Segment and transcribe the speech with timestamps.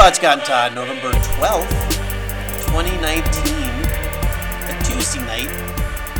[0.00, 1.68] Robots got Todd, November 12th,
[2.68, 3.52] 2019.
[4.64, 5.50] A Tuesday night.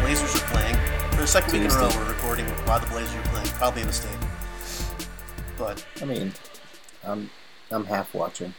[0.02, 0.76] Blazers are playing.
[1.12, 3.46] For the second week in a row, we're recording while the Blazers are playing.
[3.46, 4.18] Probably a mistake.
[5.56, 6.34] But, I mean,
[7.02, 7.30] I'm
[7.70, 8.52] I'm half watching,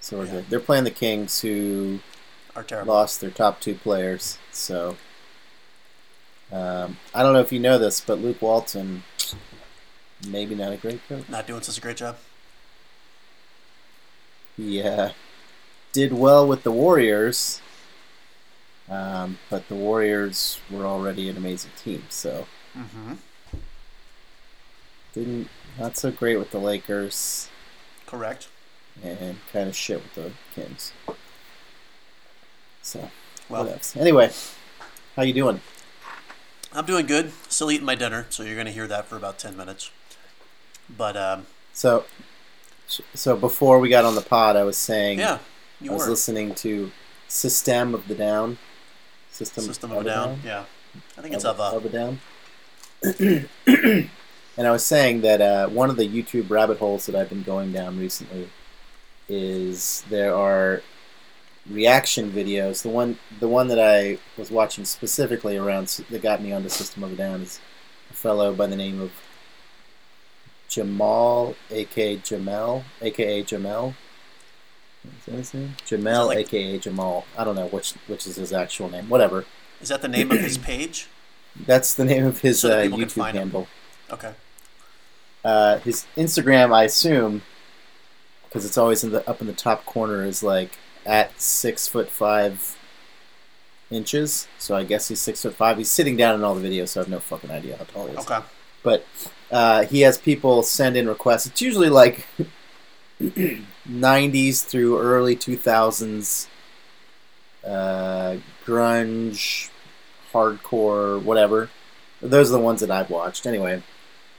[0.00, 0.32] so we're Yeah.
[0.32, 0.50] good.
[0.50, 2.00] They're playing the Kings, who
[2.56, 2.94] are terrible.
[2.94, 4.38] lost their top two players.
[4.50, 4.96] So
[6.50, 9.04] um, I don't know if you know this, but Luke Walton,
[10.26, 11.28] maybe not a great coach.
[11.28, 12.16] Not doing such a great job.
[14.56, 15.10] He uh,
[15.92, 17.60] did well with the Warriors,
[18.88, 23.14] um, but the Warriors were already an amazing team, so Mm-hmm.
[25.14, 27.48] didn't not so great with the Lakers
[28.06, 28.48] Correct.
[29.02, 30.92] and kind of shit with the Kings.
[32.82, 33.10] So
[33.48, 33.96] Well, what else?
[33.96, 34.30] Anyway,
[35.16, 35.60] how you doing?
[36.72, 37.32] I'm doing good.
[37.48, 39.90] Still eating my dinner, so you're going to hear that for about 10 minutes.
[40.88, 42.04] But, um, So,
[43.14, 45.38] so before we got on the pod, I was saying yeah,
[45.82, 46.10] I was were.
[46.10, 46.90] listening to
[47.28, 48.58] System of the Down.
[49.30, 50.40] System, System of a Down.
[50.44, 50.64] Yeah.
[51.16, 51.76] I think it's of, of a.
[51.76, 52.20] of a Down.
[54.56, 57.42] and I was saying that uh, one of the YouTube rabbit holes that I've been
[57.42, 58.48] going down recently
[59.28, 60.82] is there are
[61.68, 62.82] reaction videos.
[62.82, 67.02] The one, the one that I was watching specifically around that got me onto System
[67.02, 67.60] of a Down is
[68.10, 69.12] a fellow by the name of
[70.72, 73.94] Jamal, aka Jamel, aka Jamel.
[75.04, 75.76] Is that his name?
[75.86, 77.26] Jamel, like- aka Jamal.
[77.36, 79.08] I don't know which which is his actual name.
[79.10, 79.44] Whatever.
[79.82, 81.08] Is that the name of his page?
[81.66, 83.42] That's the name of his So uh, YouTube find him.
[83.50, 83.68] handle.
[84.10, 84.32] Okay.
[85.44, 87.42] Uh, his Instagram, I assume,
[88.44, 92.08] because it's always in the up in the top corner, is like at six foot
[92.08, 92.78] five
[93.90, 94.46] inches.
[94.58, 95.76] So I guess he's six foot five.
[95.76, 98.06] He's sitting down in all the videos, so I have no fucking idea how tall
[98.06, 98.18] he is.
[98.26, 98.38] Okay.
[98.82, 99.06] But
[99.50, 101.46] uh, he has people send in requests.
[101.46, 102.26] It's usually like
[103.20, 106.48] 90s through early 2000s
[107.64, 109.70] uh, grunge,
[110.32, 111.70] hardcore, whatever.
[112.20, 113.46] Those are the ones that I've watched.
[113.46, 113.82] Anyway,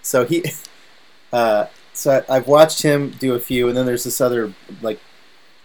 [0.02, 0.44] so he,
[1.34, 5.00] uh, so I, I've watched him do a few, and then there's this other like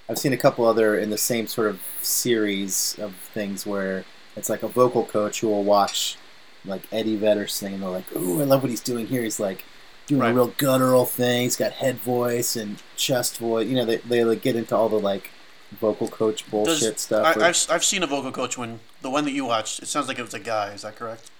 [0.09, 4.05] I've seen a couple other in the same sort of series of things where
[4.37, 6.17] it's like a vocal coach who will watch
[6.69, 9.41] like Eddie Vedder sing, and they're like, "Ooh, I love what he's doing here." He's
[9.41, 9.65] like
[10.06, 10.31] doing Right.
[10.31, 11.43] a real guttural thing.
[11.43, 13.67] He's got head voice and chest voice.
[13.69, 15.31] You know, they they like get into all the like
[15.81, 17.27] vocal coach bullshit Does, stuff.
[17.27, 19.81] I, where- I've, I've seen a vocal coach when the one that you watched.
[19.83, 20.73] It sounds like it was a guy.
[20.73, 21.31] Is that correct?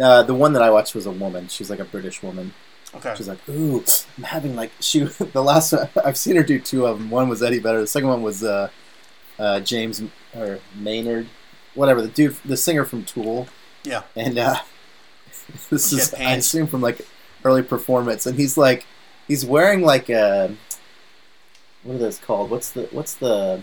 [0.00, 1.48] uh, the one that I watched was a woman.
[1.48, 2.54] She's like a British woman.
[2.94, 3.14] Okay.
[3.16, 3.82] She's like, "Ooh,
[4.16, 7.10] I'm having like she." The last one, I've seen her do two of them.
[7.10, 7.80] One was Eddie Vedder.
[7.80, 8.70] The second one was uh,
[9.38, 10.00] uh, James
[10.36, 11.26] or Maynard,
[11.74, 13.48] whatever the dude, the singer from Tool.
[13.84, 14.02] Yeah.
[14.16, 14.56] And uh,
[15.70, 17.00] this is, I assume, from like
[17.44, 18.86] early performance, and he's like,
[19.26, 20.54] he's wearing like a,
[21.84, 22.50] what are those called?
[22.50, 23.62] What's the what's the,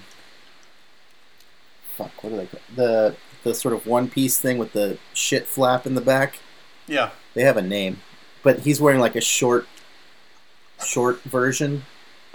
[1.95, 2.23] fuck?
[2.23, 2.63] What are they called?
[2.75, 6.39] The the sort of one piece thing with the shit flap in the back.
[6.87, 7.11] Yeah.
[7.35, 8.01] They have a name,
[8.43, 9.67] but he's wearing like a short,
[10.83, 11.83] short version.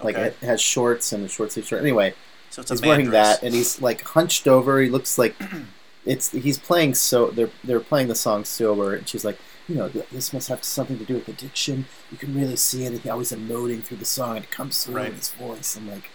[0.03, 0.27] Like Okay.
[0.29, 1.81] it has shorts and a short sleeve shirt.
[1.81, 2.15] Anyway,
[2.51, 4.81] so it's he's wearing that, and he's like hunched over.
[4.81, 5.35] He looks like
[6.05, 9.39] it's he's playing so they're they're playing the song sober, and she's like,
[9.69, 11.87] you know, this must have something to do with addiction.
[12.11, 12.93] You can really see it.
[12.93, 15.11] And he always emoting through the song, and it comes through Right.
[15.11, 15.77] in his voice.
[15.77, 16.11] I'm like,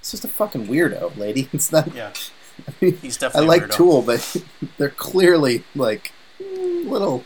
[0.00, 1.48] it's just a fucking weirdo, lady.
[1.52, 1.94] It's not.
[1.94, 2.12] Yeah.
[2.68, 3.46] I, mean, He's definitely.
[3.46, 3.70] a like.
[3.70, 4.36] Tool, but
[4.78, 7.24] they're clearly like little.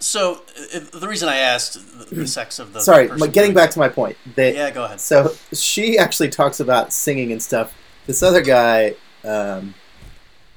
[0.00, 0.42] So
[0.74, 3.88] uh, the reason I asked the, sex of the Sorry, but getting back to my
[3.88, 4.18] point.
[4.34, 5.00] They, Yeah, go ahead.
[5.00, 7.72] So she actually talks about singing and stuff.
[8.06, 9.74] This other guy, um,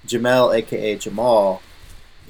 [0.07, 1.62] Jamel, aka Jamal,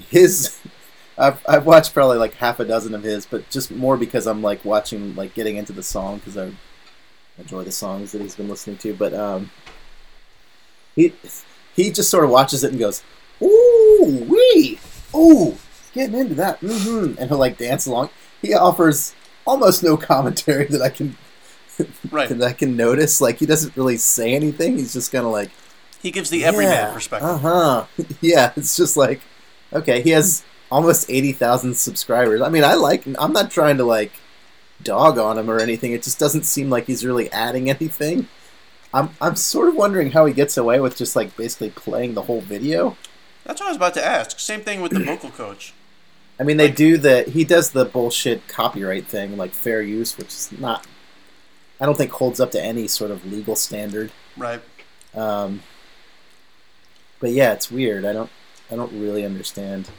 [0.10, 0.60] his
[1.18, 4.44] I've, I've watched probably like half a dozen of his, but just more because I'm
[4.44, 6.52] like watching, like getting into the song because I
[7.40, 8.94] enjoy the songs that he's been listening to.
[8.94, 9.50] But um,
[10.96, 11.14] he
[11.76, 13.04] he just sort of watches it and goes,
[13.42, 14.80] "Ooh wee,
[15.16, 15.58] ooh,
[15.94, 17.20] getting into that," mm-hmm.
[17.20, 18.12] and he'll like dance along.
[18.42, 19.16] He offers
[19.46, 21.18] almost no commentary that I can
[22.10, 22.30] Right.
[22.38, 23.22] that I can notice.
[23.22, 24.78] Like he doesn't really say anything.
[24.78, 25.52] He's just kind of like
[26.02, 27.30] He gives the everyman yeah, perspective.
[27.30, 27.86] Uh huh.
[28.22, 29.22] yeah, it's just like
[29.74, 30.02] okay.
[30.02, 32.42] He has almost eighty thousand subscribers.
[32.42, 33.06] I mean, I like.
[33.20, 34.12] I'm not trying to like
[34.84, 35.92] dog on him or anything.
[35.92, 38.28] It just doesn't seem like he's really adding anything.
[38.94, 42.24] I'm I'm sort of wondering how he gets away with just like basically playing the
[42.24, 42.96] whole video.
[43.44, 44.40] That's what I was about to ask.
[44.40, 45.74] Same thing with the vocal coach.
[46.40, 50.18] I mean, they Like- do the he does the bullshit copyright thing, like fair use,
[50.18, 50.86] which is not.
[51.80, 54.12] I don't think holds up to any sort of legal standard.
[54.36, 54.62] Right.
[55.14, 55.62] Um,
[57.20, 58.06] but yeah, it's weird.
[58.06, 58.30] I don't
[58.72, 59.90] I don't really understand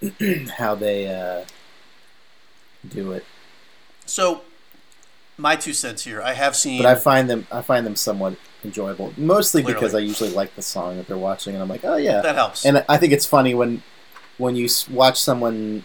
[0.58, 1.44] how they uh,
[2.88, 3.24] do it.
[4.06, 4.42] So
[5.36, 6.22] my two cents here.
[6.22, 6.82] I have seen.
[6.82, 10.62] but I find them I find them somewhat enjoyable, mostly because I usually like the
[10.62, 12.20] song that they're watching, and I'm like, oh yeah.
[12.20, 12.64] that helps.
[12.64, 13.82] And I think it's funny when
[14.38, 15.84] when you watch someone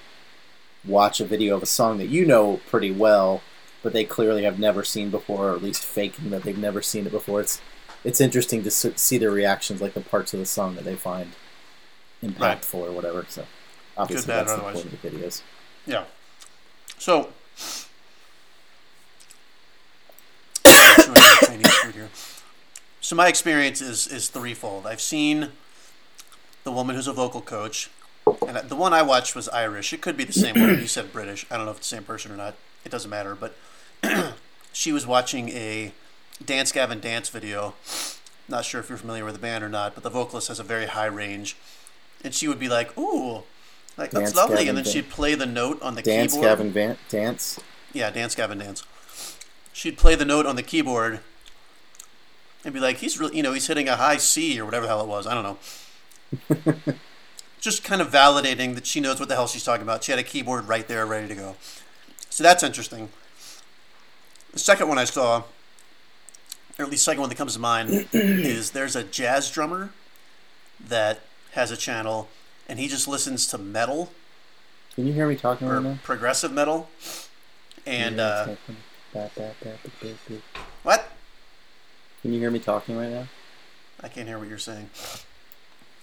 [0.85, 3.41] watch a video of a song that you know pretty well,
[3.83, 7.05] but they clearly have never seen before, or at least faking that they've never seen
[7.05, 7.41] it before.
[7.41, 7.61] It's
[8.07, 11.33] it's interesting to see their reactions, like the parts of the song that they find
[12.23, 13.25] impactful or whatever.
[13.27, 13.45] So
[13.97, 15.41] obviously bad, that's the point of the videos.
[15.85, 16.05] Yeah.
[16.97, 17.29] So.
[21.93, 22.09] Here.
[22.99, 24.85] So my experience is is threefold.
[24.85, 25.51] I've seen
[26.65, 27.89] the woman who's a vocal coach,
[28.45, 29.93] and the one I watched was Irish.
[29.93, 30.71] It could be the same one.
[30.71, 31.45] You said British.
[31.49, 32.55] I don't know if it's the same person or not.
[32.83, 33.33] It doesn't matter.
[33.33, 33.55] But
[34.73, 35.93] she was watching a
[36.43, 37.73] Dance Gavin Dance video.
[38.47, 40.63] Not sure if you're familiar with the band or not, but the vocalist has a
[40.63, 41.57] very high range,
[42.23, 43.43] and she would be like, "Ooh."
[43.97, 46.45] Like that's Dance lovely, Gavin and then she'd play the note on the Dance, keyboard.
[46.47, 47.59] Dance Gavin, Van- dance.
[47.93, 48.85] Yeah, dance, Gavin, dance.
[49.73, 51.19] She'd play the note on the keyboard
[52.63, 54.89] and be like, he's really, you know, he's hitting a high C or whatever the
[54.89, 55.25] hell it was.
[55.25, 55.43] I don't
[56.53, 56.93] know.
[57.59, 60.03] Just kind of validating that she knows what the hell she's talking about.
[60.03, 61.55] She had a keyboard right there, ready to go.
[62.29, 63.09] So that's interesting.
[64.53, 65.43] The second one I saw,
[66.79, 69.91] or at least second one that comes to mind, is there's a jazz drummer
[70.79, 71.21] that
[71.51, 72.27] has a channel
[72.69, 74.11] and he just listens to metal
[74.95, 75.97] Can you hear me talking right now?
[76.03, 76.89] progressive metal.
[77.85, 78.55] And, uh,
[80.83, 81.07] what?
[82.21, 83.27] Can you hear me talking right now?
[84.01, 84.89] I can't hear what you're saying.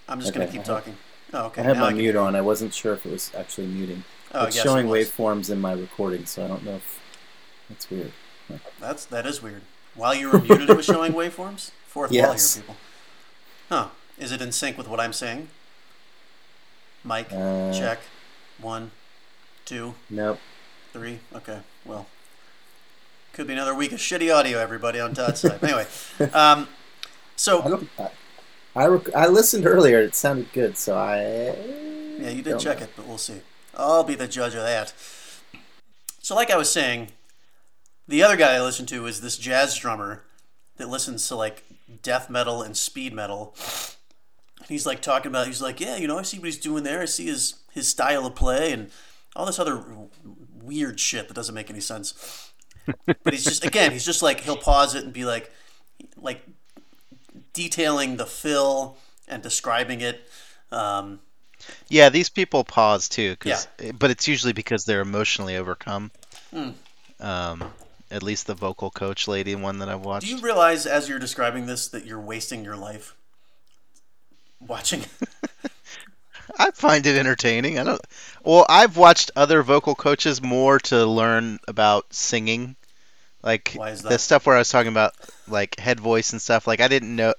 [0.09, 0.97] I'm just Okay, going to keep have- talking.
[1.33, 1.63] Oh, okay.
[1.63, 2.35] I have now my can mute on.
[2.37, 4.05] I wasn't sure if it was actually muting.
[4.33, 7.01] Oh, it's yes, showing it waveforms in my recording, so I don't know if
[7.69, 8.13] that's weird.
[8.81, 9.63] That's that is weird.
[9.95, 11.71] While you were muted, it was showing waveforms.
[11.87, 12.55] Fourth wall Yes.
[12.55, 12.77] here, people.
[13.69, 13.89] Huh?
[14.19, 15.49] Is it in sync with what I'm saying?
[17.05, 18.01] Mic Uh, check.
[18.59, 18.91] One,
[19.65, 20.39] two, Nope.
[20.93, 21.21] three.
[21.35, 21.61] Okay.
[21.85, 22.07] Well,
[23.33, 25.63] could be another week of shitty audio, everybody on Todd's side.
[25.63, 25.87] Anyway,
[26.21, 26.67] um, I
[27.37, 27.89] so don't.
[27.99, 28.11] I,
[28.77, 30.01] I, rec- I listened earlier.
[30.01, 31.21] It sounded good, so I.
[32.21, 32.85] yeah, you did check know.
[32.85, 33.41] it, but we'll see.
[33.77, 34.93] I'll be the judge of that.
[36.23, 37.09] So, like I was saying,
[38.09, 40.25] the other guy I listen to is this jazz drummer
[40.77, 41.65] that listens to like
[42.03, 43.55] death metal and speed metal.
[44.59, 46.85] And he's like talking about, he's like, yeah, you know, I see what he's doing
[46.85, 47.01] there.
[47.01, 48.91] I see his his style of play and
[49.37, 49.83] all this other
[50.63, 52.51] weird shit that doesn't make any sense.
[53.07, 55.51] But he's just again, he's just like he'll pause it and be like,
[56.17, 56.43] like
[57.53, 58.97] detailing the fill
[59.29, 60.29] and describing it.
[60.71, 61.21] Um,
[61.89, 63.67] Yeah, these people pause too, 'cause-
[63.99, 66.11] but it's usually because they're emotionally overcome.
[67.21, 67.73] Um,
[68.15, 70.27] at least the vocal coach lady one that I've watched.
[70.27, 73.17] Do you realize as you're describing this that you're wasting your life
[74.61, 75.05] watching?
[76.59, 77.79] I find it entertaining.
[77.79, 78.01] I don't.
[78.45, 82.77] Well, I've watched other vocal coaches more to learn about singing,
[83.43, 85.15] like Why is the stuff where I was talking about
[85.49, 86.67] like head voice and stuff.
[86.67, 87.35] Like I didn't know.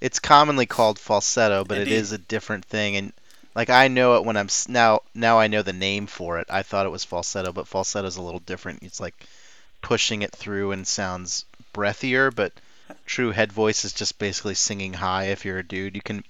[0.00, 1.92] It's commonly called falsetto, but Indeed.
[1.92, 2.96] it is a different thing.
[2.96, 3.12] And
[3.54, 6.46] like I know it when I'm now now I know the name for it.
[6.50, 8.82] I thought it was falsetto, but falsetto is a little different.
[8.82, 9.26] It's like
[9.82, 11.44] pushing it through and sounds
[11.74, 12.52] breathier, but
[13.06, 15.24] true head voice is just basically singing high.
[15.26, 16.24] If you're a dude, you can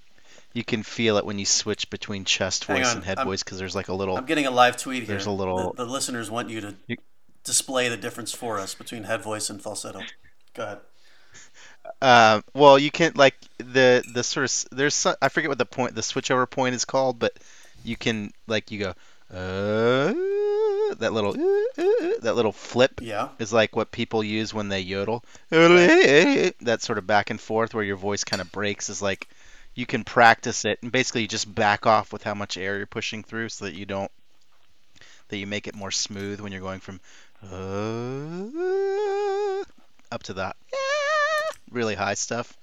[0.53, 3.27] you can feel it when you switch between chest Hang voice on, and head I'm-
[3.27, 5.07] voice because there's like a little I'm getting a live tweet here.
[5.07, 6.97] There's a little- The, the listeners want you to You-
[7.43, 10.01] display the difference for us between head voice and falsetto.
[10.53, 10.79] Go ahead.
[12.01, 15.65] Uh, well, you can like the the sort of there's some, I forget what the
[15.65, 17.33] point the switchover point is called, but
[17.83, 18.93] you can like you go
[19.31, 20.13] uh,
[20.99, 23.29] that little uh, uh, that little flip Yeah.
[23.39, 25.23] is like what people use when they yodel.
[25.49, 29.27] That sort of back and forth where your voice kind of breaks is like
[29.73, 32.85] you can practice it and basically you just back off with how much air you're
[32.85, 34.11] pushing through so that you don't
[35.29, 36.99] that you make it more smooth when you're going from
[37.43, 38.43] uh,
[40.11, 40.57] up to that
[41.71, 42.57] really high stuff.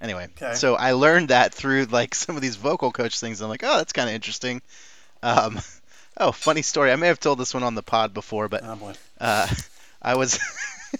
[0.00, 0.54] Anyway, Okay.
[0.54, 3.40] so I learned that through like some of these vocal coach things.
[3.40, 4.62] I'm like, oh, that's kind of interesting.
[5.22, 5.58] Um,
[6.18, 6.92] oh, funny story.
[6.92, 9.48] I may have told this one on the pod before, but Oh uh,
[10.02, 10.38] I was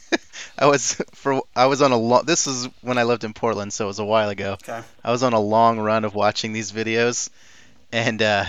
[0.59, 2.25] I was for I was on a long.
[2.25, 4.53] This is when I lived in Portland, so it was a while ago.
[4.53, 4.81] Okay.
[5.03, 7.31] I was on a long run of watching these videos,
[7.93, 8.45] and uh,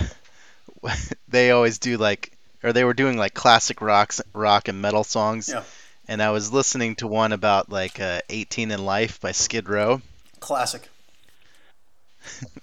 [1.28, 2.32] they always do like,
[2.62, 5.48] or they were doing like classic rocks, rock and metal songs.
[5.48, 5.62] Yeah.
[6.08, 10.00] And I was listening to one about like uh, 18 and Life by Skid Row.
[10.38, 10.88] Classic.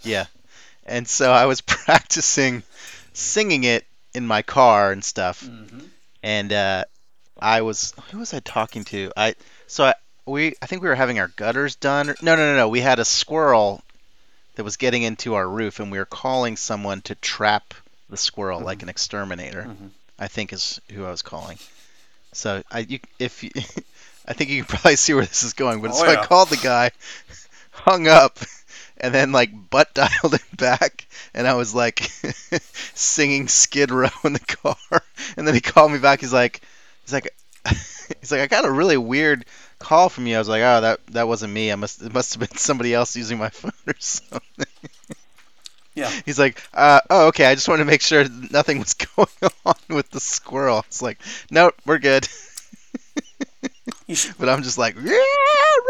[0.02, 0.26] Yeah.
[0.86, 2.64] And so I was practicing
[3.14, 5.46] singing it in my car and stuff.
[5.46, 5.80] hmm
[6.26, 6.86] and uh,
[7.40, 9.12] I was who was I talking to?
[9.18, 9.36] I
[9.68, 9.94] so I
[10.26, 12.10] we I think we were having our gutters done.
[12.10, 12.70] or- No, no, no, no.
[12.70, 13.82] We had a squirrel
[14.56, 17.74] that was getting into our roof, and we were calling someone to trap
[18.10, 19.64] the squirrel like an exterminator.
[19.64, 19.90] Mhm.
[20.20, 21.58] I think is who I was calling.
[22.32, 23.50] So I, you, if you,
[24.26, 25.82] I think you can probably see where this is going.
[25.82, 26.22] But Oh, so yeah.
[26.22, 26.92] I called the guy,
[27.72, 28.40] hung up,
[29.04, 32.00] and then like butt dialed him back, and I was like
[32.96, 34.76] singing Skid Row in the car.
[35.38, 36.20] And then he called me back.
[36.20, 36.62] He's like,
[37.04, 37.34] he's like,
[38.20, 39.46] he's like, I got a really weird
[39.80, 40.36] call from you.
[40.36, 41.72] I was like, oh, that that wasn't me.
[41.72, 44.66] I must it must have been somebody else using my phone or something.
[45.96, 46.10] Yeah.
[46.26, 47.46] He's like, uh, oh, okay.
[47.46, 49.28] I just wanted to make sure nothing was going
[49.66, 50.80] on with the squirrel.
[50.88, 51.20] It's like,
[51.52, 52.28] nope, we're good.
[54.10, 55.20] Should, But I'm just like, yeah,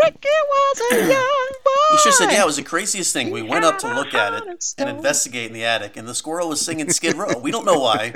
[0.03, 1.71] Ricky was a young boy.
[1.91, 3.31] you should have said, yeah, it was the craziest thing.
[3.31, 6.49] We went up to look at it and investigate in the attic, and the squirrel
[6.49, 7.37] was singing Skid Row.
[7.37, 8.13] We don't know why.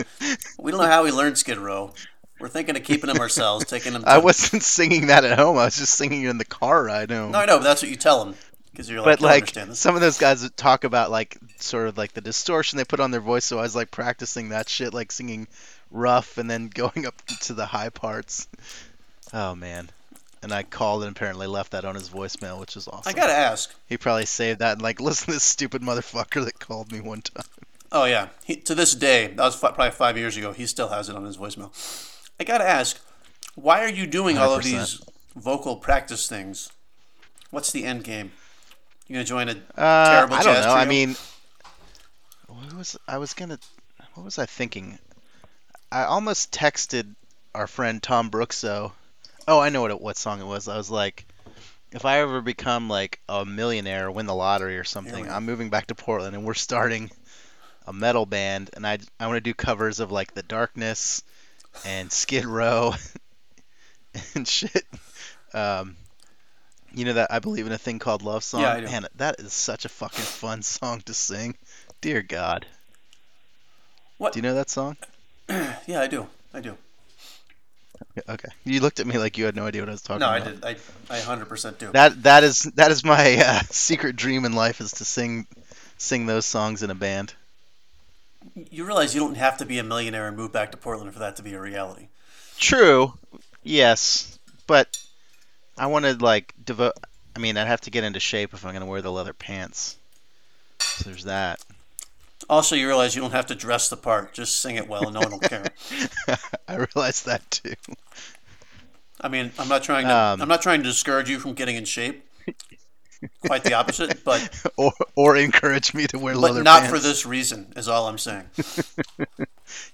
[0.59, 1.93] We don't know how he learned Skid Row.
[2.39, 4.03] We're thinking of keeping him ourselves, taking him.
[4.03, 5.57] To, I wasn't singing that at home.
[5.57, 7.31] I was just singing it in the car ride home.
[7.31, 8.35] No, I know, but that's what you tell him
[8.71, 9.79] because you're like, but like understand this.
[9.79, 13.09] some of those guys talk about like sort of like the distortion they put on
[13.09, 13.43] their voice.
[13.43, 15.47] So I was like practicing that shit, like singing
[15.89, 18.47] rough and then going up to the high parts.
[19.33, 19.89] Oh man.
[20.43, 23.09] And I called and apparently left that on his voicemail, which is awesome.
[23.09, 23.73] I gotta ask.
[23.87, 27.21] He probably saved that and like, listen to this stupid motherfucker that called me one
[27.21, 27.45] time.
[27.91, 30.51] Oh yeah, he, to this day, that was probably five years ago.
[30.51, 31.71] He still has it on his voicemail.
[32.39, 32.99] I gotta ask,
[33.55, 35.01] why are you doing all of these
[35.35, 36.69] vocal practice things?
[37.49, 38.31] What's the end game?
[39.07, 40.73] You gonna join a Uh, terrible I don't know.
[40.73, 41.15] I mean,
[42.47, 43.57] what was I was gonna?
[44.13, 44.99] What was I thinking?
[45.91, 47.15] I almost texted
[47.55, 48.91] our friend Tom Brookso.
[49.47, 50.67] Oh, I know what it, what song it was.
[50.67, 51.25] I was like,
[51.91, 55.25] if I ever become like a millionaire, or win the lottery or something.
[55.29, 57.09] I'm moving back to Portland and we're starting
[57.85, 61.23] a metal band, and I I want to do covers of like The Darkness
[61.85, 62.93] and Skid Row
[64.35, 64.85] and shit.
[65.53, 65.95] Um,
[66.93, 68.61] you know that I believe in a thing called love song.
[68.61, 68.85] Yeah, I do.
[68.87, 71.55] Man, that is such a fucking fun song to sing.
[72.01, 72.65] Dear God.
[74.17, 74.33] What?
[74.33, 74.97] Do you know that song?
[75.87, 76.27] Yeah, I do.
[76.53, 76.75] I do.
[78.29, 78.49] Okay.
[78.65, 80.39] You looked at me like you had no idea what I was talking about.
[80.39, 80.81] No, I did.
[81.09, 81.91] I I hundred percent do.
[81.91, 85.47] That that is that is my uh, secret dream in life is to sing
[85.97, 87.33] sing those songs in a band.
[88.71, 91.19] You realize you don't have to be a millionaire and move back to Portland for
[91.19, 92.07] that to be a reality.
[92.57, 93.13] True.
[93.63, 94.97] Yes, but
[95.77, 96.93] I want to like devote.
[97.35, 99.95] I mean, I'd have to get into shape if I'm gonna wear the leather pants.
[100.79, 101.63] So there's that.
[102.49, 104.33] Also, you realize you don't have to dress the part.
[104.33, 105.65] Just sing it well, and no one will care.
[106.67, 107.73] I realize that too.
[109.19, 110.15] I mean, I'm not trying to.
[110.15, 112.23] Um, I'm not trying to discourage you from getting in shape.
[113.47, 116.93] Quite the opposite, but Or or encourage me to wear but leather not pants.
[116.95, 117.73] for this reason.
[117.75, 118.45] Is all I'm saying.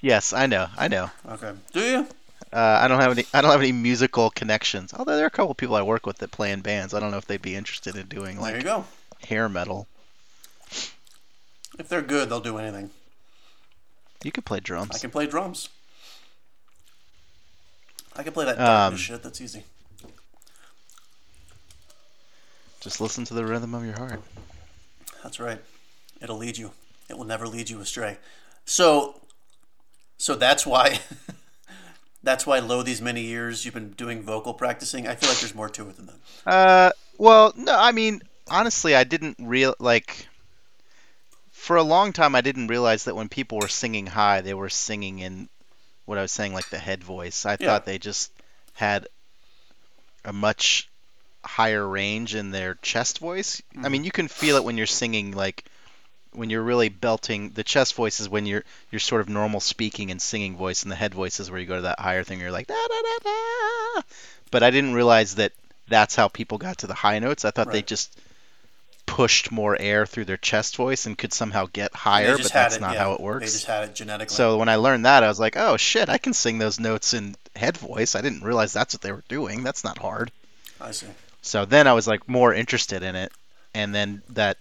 [0.01, 0.67] Yes, I know.
[0.77, 1.09] I know.
[1.27, 1.51] Okay.
[1.71, 2.07] Do you?
[2.51, 3.25] Uh, I don't have any.
[3.33, 4.93] I don't have any musical connections.
[4.93, 6.93] Although there are a couple people I work with that play in bands.
[6.93, 8.85] I don't know if they'd be interested in doing There you like go.
[9.27, 9.87] hair metal.
[11.79, 12.91] If they're good, they'll do anything.
[14.23, 14.95] You could play drums.
[14.95, 15.69] I can play drums.
[18.15, 19.23] I can play that Um, shit.
[19.23, 19.63] That's easy.
[22.79, 24.21] Just listen to the rhythm of your heart.
[25.23, 25.59] That's right.
[26.21, 26.71] It'll lead you.
[27.09, 28.17] It will never lead you astray.
[28.65, 29.21] So,
[30.17, 30.99] so that's why.
[32.23, 35.07] that's why, low these many years you've been doing vocal practicing.
[35.07, 36.15] I feel like there's more to it than that.
[36.45, 40.27] Uh, well, no, I mean, honestly, I didn't real like.
[41.63, 44.69] For a long time, I didn't realize that when people were singing high, they were
[44.69, 45.47] singing in
[46.03, 47.45] what I was saying, like the head voice.
[47.45, 47.67] I Yeah.
[47.67, 48.33] thought they just
[48.73, 49.07] had
[50.25, 50.89] a much
[51.45, 53.61] higher range in their chest voice.
[53.71, 54.03] I mean, mm-hmm.
[54.03, 55.63] you can feel it when you're singing, like
[56.33, 57.51] when you're really belting.
[57.51, 60.91] The chest voice is when you're you're sort of normal speaking and singing voice, and
[60.91, 62.41] the head voice is where you go to that higher thing.
[62.41, 64.01] You're like da da da da.
[64.51, 65.53] But I didn't realize that
[65.87, 67.45] that's how people got to the high notes.
[67.45, 68.19] I thought they just
[69.05, 72.81] pushed more air through their chest voice and could somehow get higher, but that's it,
[72.81, 72.99] not yeah.
[72.99, 73.45] how it works.
[73.45, 74.33] They just had it genetically.
[74.33, 77.13] So when I learned that, I was like, "Oh shit, I can sing those notes
[77.13, 79.63] in head voice." I didn't realize that's what they were doing.
[79.63, 80.31] That's not hard.
[80.81, 81.07] I see.
[81.41, 83.31] So then I was like more interested in it,
[83.73, 84.57] and then that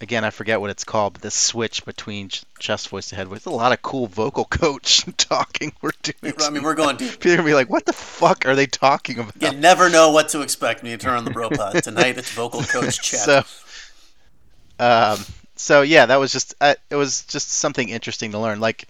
[0.00, 3.44] again I forget what it's called, but this switch between chest voice to head voice.
[3.44, 6.34] A lot of cool vocal coach talking we're doing.
[6.40, 7.12] I mean, we're going deep.
[7.12, 10.10] People are gonna be like, "What the fuck are they talking about?" You never know
[10.10, 11.82] what to expect when you turn on the bro pod.
[11.82, 13.20] Tonight it's vocal coach chat.
[13.20, 13.42] So,
[14.78, 15.18] um,
[15.56, 18.60] so yeah, that was just uh, it was just something interesting to learn.
[18.60, 18.88] Like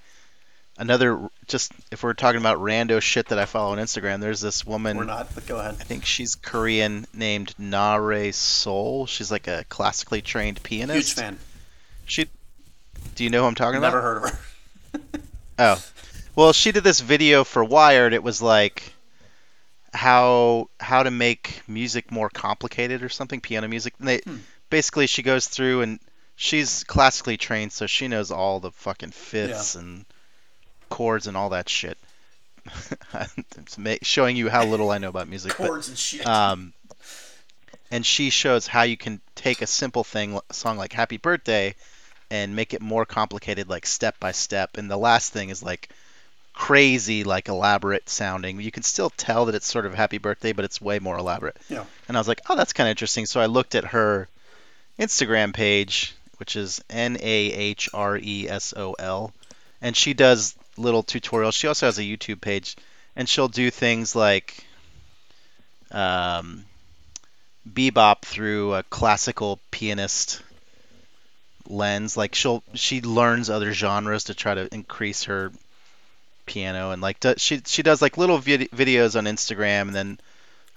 [0.80, 4.66] another, just if we're talking about rando shit that I follow on Instagram, there's this
[4.66, 4.96] woman.
[4.96, 5.76] we're not, but go ahead.
[5.78, 9.06] I think she's Korean, named Nahre Sol.
[9.06, 11.10] She's like a classically trained pianist.
[11.10, 11.38] Huge fan.
[12.06, 12.26] She,
[13.14, 14.04] do you know who I'm talking Never about?
[14.04, 15.20] Never heard of her.
[15.62, 15.84] Oh,
[16.36, 18.14] well, she did this video for Wired.
[18.14, 18.94] It was like
[19.92, 23.94] how how to make music more complicated or something, piano music.
[23.98, 24.36] And they Hmm.
[24.70, 26.00] basically she goes through and
[26.36, 30.06] she's classically trained, so she knows all the fucking fifths and
[30.90, 31.96] chords and all that shit.
[34.02, 35.54] Showing you how little I know about music.
[35.58, 36.26] but, Chords and shit.
[36.26, 36.72] um,
[37.90, 41.74] and she shows how you can take a simple thing, a song like "Happy Birthday,"
[42.30, 44.76] and make it more complicated, like step by step.
[44.76, 45.88] And the last thing is like
[46.52, 48.60] crazy, like elaborate sounding.
[48.60, 51.56] You can still tell that it's sort of "Happy Birthday," but it's way more elaborate.
[51.68, 51.84] Yeah.
[52.08, 53.26] And I was like, oh, that's kind of interesting.
[53.26, 54.28] So I looked at her
[54.98, 59.32] Instagram page, which is N A H R E S O L,
[59.80, 61.54] and she does little tutorials.
[61.54, 62.76] She also has a YouTube page,
[63.16, 64.64] and she'll do things like
[65.90, 66.64] um,
[67.68, 70.42] bebop through a classical pianist
[71.68, 72.16] lens.
[72.16, 75.52] Like she'll she learns other genres to try to increase her
[76.46, 80.20] piano, and like do, she she does like little vid- videos on Instagram, and then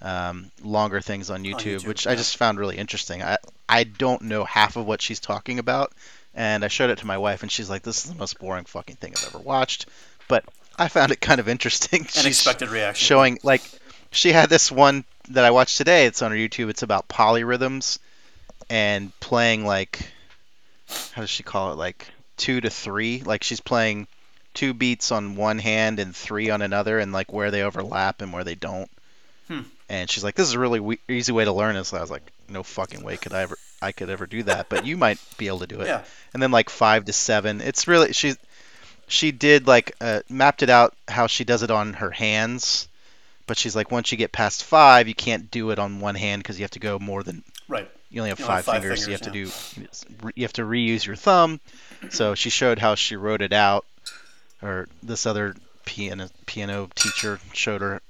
[0.02, 2.12] um, longer things on YouTube, YouTube, which yeah.
[2.12, 3.24] I just found really interesting.
[3.24, 5.94] I I don't know half of what she's talking about,
[6.36, 8.66] and I showed it to my wife, and she's like, "This is the most boring
[8.66, 9.88] fucking thing I've ever watched."
[10.28, 10.46] But
[10.78, 12.02] I found it kind of interesting.
[12.18, 13.06] Unexpected reaction.
[13.06, 13.62] showing like
[14.12, 16.06] she had this one that I watched today.
[16.06, 16.70] It's on her YouTube.
[16.70, 18.00] It's about polyrhythms
[18.70, 20.12] and playing like
[21.14, 21.76] how does she call it?
[21.78, 23.22] Like two to three.
[23.22, 24.08] Like she's playing
[24.54, 28.34] two beats on one hand and three on another, and like where they overlap and
[28.34, 28.90] where they don't.
[29.48, 29.62] Hmm.
[29.90, 32.12] And she's like, "This is a really we- easy way to learn this." I was
[32.12, 35.20] like, "No fucking way could I ever I could ever do that." But you might
[35.38, 35.88] be able to do it.
[35.88, 36.04] Yeah.
[36.34, 37.62] And then like five to seven.
[37.62, 38.36] It's really she
[39.08, 42.88] she did like uh, mapped it out how she does it on her hands.
[43.46, 46.42] But she's like, once you get past five, you can't do it on one hand
[46.42, 47.92] because you have to go more than Right.
[48.10, 50.44] you only have You five, have five fingers, so you fingers, have to do you
[50.46, 51.60] have to reuse your thumb.
[52.10, 53.86] So she showed how she wrote it out,
[54.62, 55.56] or this other
[55.86, 58.02] piano piano teacher showed her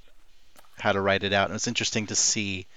[0.78, 2.68] how to write it out, and it's interesting to see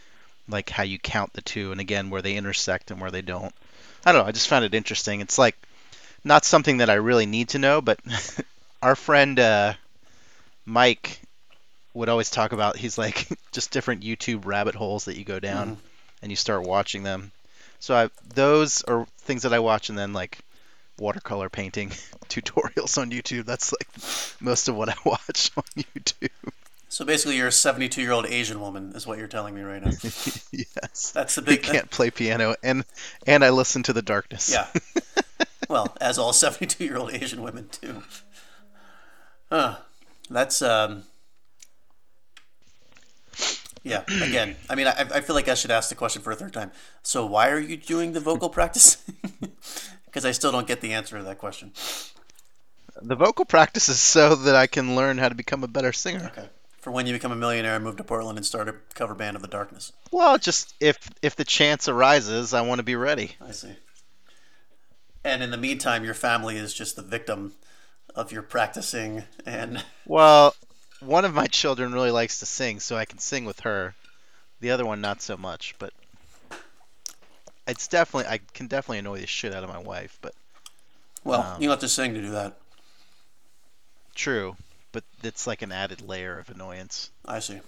[0.48, 3.54] like how you count the two, and again where they intersect and where they don't.
[4.04, 4.28] I don't know.
[4.28, 5.20] I just found it interesting.
[5.20, 5.56] It's like
[6.24, 7.98] not something that I really need to know, but
[8.82, 9.74] our friend uh,
[10.64, 11.20] Mike
[11.94, 12.76] would always talk about.
[12.76, 15.76] He's like just different YouTube rabbit holes that you go down Mhm.
[16.22, 17.32] and you start watching them.
[17.78, 20.38] So I, those are things that I watch, and then like
[20.98, 21.90] watercolor painting
[22.28, 23.44] tutorials on YouTube.
[23.44, 23.88] That's like
[24.40, 26.30] most of what I watch on YouTube.
[26.88, 29.84] So basically, you're a 72 year old Asian woman, is what you're telling me right
[29.84, 29.90] now.
[30.52, 31.10] yes.
[31.12, 31.62] That's the I big.
[31.62, 32.84] can't play piano, and
[33.26, 34.50] and I listen to the darkness.
[34.52, 34.68] Yeah.
[35.68, 38.02] well, as all 72 year old Asian women do.
[39.50, 39.76] Huh.
[40.30, 41.02] That's um.
[43.82, 44.02] Yeah.
[44.22, 46.52] Again, I mean, I, I feel like I should ask the question for a third
[46.52, 46.72] time.
[47.02, 49.02] So why are you doing the vocal practice?
[50.06, 51.72] Because I still don't get the answer to that question.
[53.02, 56.32] The vocal practice is so that I can learn how to become a better singer.
[56.32, 56.48] Okay.
[56.86, 59.34] For when you become a millionaire and move to Portland and start a cover band
[59.34, 59.90] of the darkness.
[60.12, 63.34] Well, just if if the chance arises, I want to be ready.
[63.40, 63.74] I see.
[65.24, 67.54] And in the meantime, your family is just the victim
[68.14, 70.54] of your practicing and Well,
[71.00, 73.96] one of my children really likes to sing, so I can sing with her.
[74.60, 75.92] The other one not so much, but
[77.66, 80.34] it's definitely I can definitely annoy the shit out of my wife, but
[81.24, 82.56] well, Um, you don't have to sing to do that.
[84.14, 84.54] true.
[84.96, 87.10] But it's like an added layer of annoyance.
[87.26, 87.60] I see.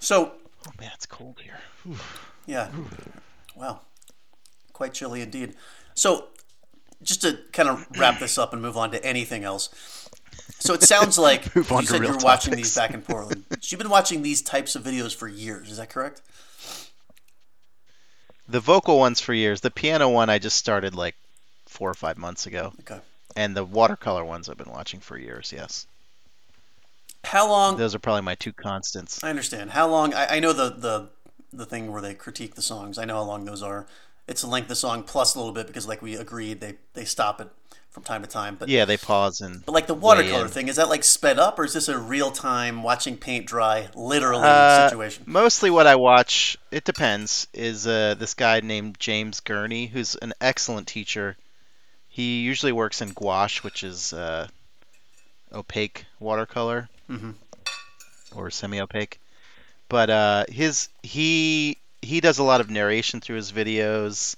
[0.00, 0.32] So
[0.66, 1.60] Oh man, it's cold here.
[2.46, 2.68] yeah,
[3.54, 3.82] wow,
[4.72, 5.54] quite chilly indeed.
[5.94, 6.30] So
[7.00, 10.08] just to kind of wrap this up and move on to anything else.
[10.58, 13.44] So it sounds like Move on you said real you're watching these back in Portland.
[13.50, 15.70] So you've been watching these types of videos for years.
[15.70, 16.22] Is that correct?
[18.48, 19.60] The vocal ones for years.
[19.60, 21.14] The piano one I just started like
[21.66, 22.98] four or five months ago, Okay.
[23.36, 25.52] And the watercolor ones I've been watching for years.
[25.52, 25.86] Yes,
[27.24, 27.76] How long?
[27.76, 29.22] those are probably my two constants.
[29.24, 29.70] I understand.
[29.70, 30.12] How long?
[30.14, 31.08] I, I know the, the
[31.52, 32.98] the thing where they critique the songs.
[32.98, 33.86] I know how long those are.
[34.26, 36.76] It's the length of the song plus a little bit because, like we agreed, they
[36.94, 37.48] they stop it
[37.90, 38.56] from time to time.
[38.56, 41.58] But Yeah, they pause and but like the watercolor thing, is that like sped up
[41.58, 45.24] or is this a real time watching paint dry, literally Uh, situation?
[45.26, 50.32] Mostly what I watch, it depends, is uh, this guy named James Gurney, who's an
[50.40, 51.36] excellent teacher.
[52.14, 54.46] He usually works in gouache, which is uh,
[55.52, 57.34] opaque watercolor Mhm.
[58.36, 59.18] or semi-opaque.
[59.88, 64.36] But uh, his he he does a lot of narration through his videos,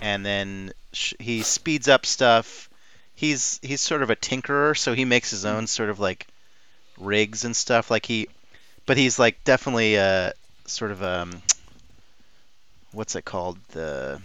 [0.00, 2.70] and then sh- he speeds up stuff.
[3.16, 6.28] He's he's sort of a tinkerer, so he makes his own sort of like
[6.96, 7.90] rigs and stuff.
[7.90, 8.28] Like he,
[8.86, 10.32] but he's like definitely a
[10.66, 11.42] sort of um,
[12.92, 14.20] what's it called the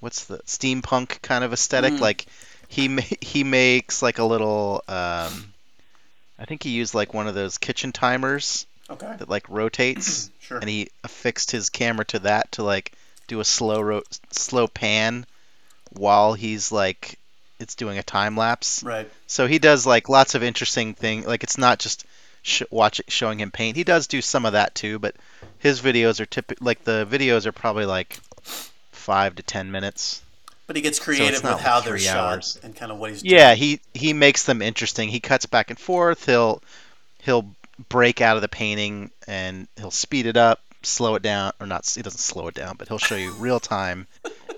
[0.00, 1.94] what's the steampunk kind of aesthetic.
[1.94, 2.00] Mm.
[2.00, 2.26] Like
[2.68, 5.52] he ma- he makes like a little um,
[6.38, 9.14] I think he used like one of those kitchen timers Okay.
[9.18, 10.58] that like rotates, Sure.
[10.58, 12.92] and he affixed his camera to that to like
[13.26, 15.26] do a slow ro- slow pan
[15.92, 17.18] while he's like
[17.60, 18.82] it's doing a time lapse.
[18.82, 19.10] Right.
[19.26, 21.24] So he does like lots of interesting thing.
[21.24, 22.06] Like it's not just
[22.42, 23.76] sh- watch showing him paint.
[23.76, 25.16] He does do some of that too, but
[25.58, 26.64] his videos are typical.
[26.64, 28.18] Like the videos are probably like
[29.08, 30.22] five to ten minutes.
[30.66, 32.60] But he gets creative not with like how they're three shot hours.
[32.62, 33.34] and kind of what he's doing.
[33.34, 35.08] Yeah, he he makes them interesting.
[35.08, 36.26] He cuts back and forth.
[36.26, 36.62] He'll
[37.22, 37.50] he'll
[37.88, 41.88] break out of the painting and he'll speed it up, slow it down, or not.
[41.88, 44.06] He doesn't slow it down, but he'll show you real time,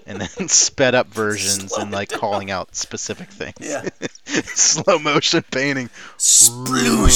[0.04, 3.54] and then sped up versions Slow and like calling out specific things.
[3.60, 3.88] Yeah.
[4.42, 5.90] slow motion painting.
[6.18, 7.10] Sploosh.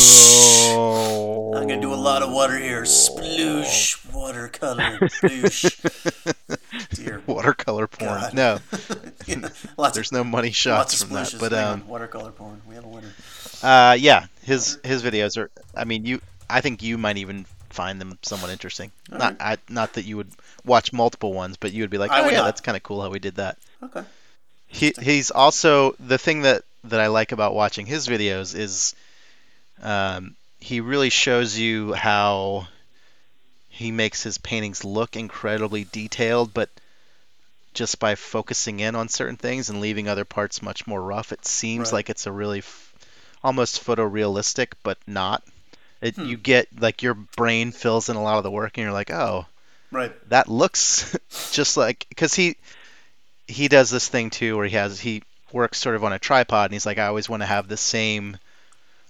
[1.56, 2.82] I'm gonna do a lot of water here.
[2.82, 4.12] Sploosh.
[4.12, 4.98] Watercolor.
[5.00, 6.88] Sploosh.
[6.94, 7.22] Dear.
[7.26, 8.20] Watercolor porn.
[8.20, 8.34] God.
[8.34, 8.58] No,
[9.26, 11.34] Yeah, lots there's of no money lots shots of from that.
[11.38, 12.60] But um, watercolor porn.
[12.66, 13.12] We have a winner.
[13.62, 15.50] uh, yeah, his his videos are.
[15.76, 16.20] I mean, you.
[16.48, 18.92] I think you might even find them somewhat interesting.
[19.12, 20.30] All not I, not that you would
[20.64, 22.44] watch multiple ones, but you would be like, oh yeah, not.
[22.46, 23.58] that's kind of cool how we did that.
[23.82, 24.02] Okay.
[24.66, 28.94] He he's also the thing that that I like about watching his videos is,
[29.82, 32.66] um, he really shows you how
[33.68, 36.70] he makes his paintings look incredibly detailed, but
[37.74, 41.44] just by focusing in on certain things and leaving other parts much more rough, it
[41.44, 41.98] seems Right.
[41.98, 42.94] like it's a really f-
[43.42, 45.42] almost photorealistic, but not.
[46.00, 46.24] It, Hmm.
[46.26, 49.10] You get like your brain fills in a lot of the work, and you're like,
[49.10, 49.46] oh,
[49.90, 50.12] Right.
[50.30, 51.16] that looks
[51.52, 52.56] just like because he
[53.46, 55.22] he does this thing too where he has he
[55.52, 57.76] works sort of on a tripod and he's like I always want to have the
[57.76, 58.38] same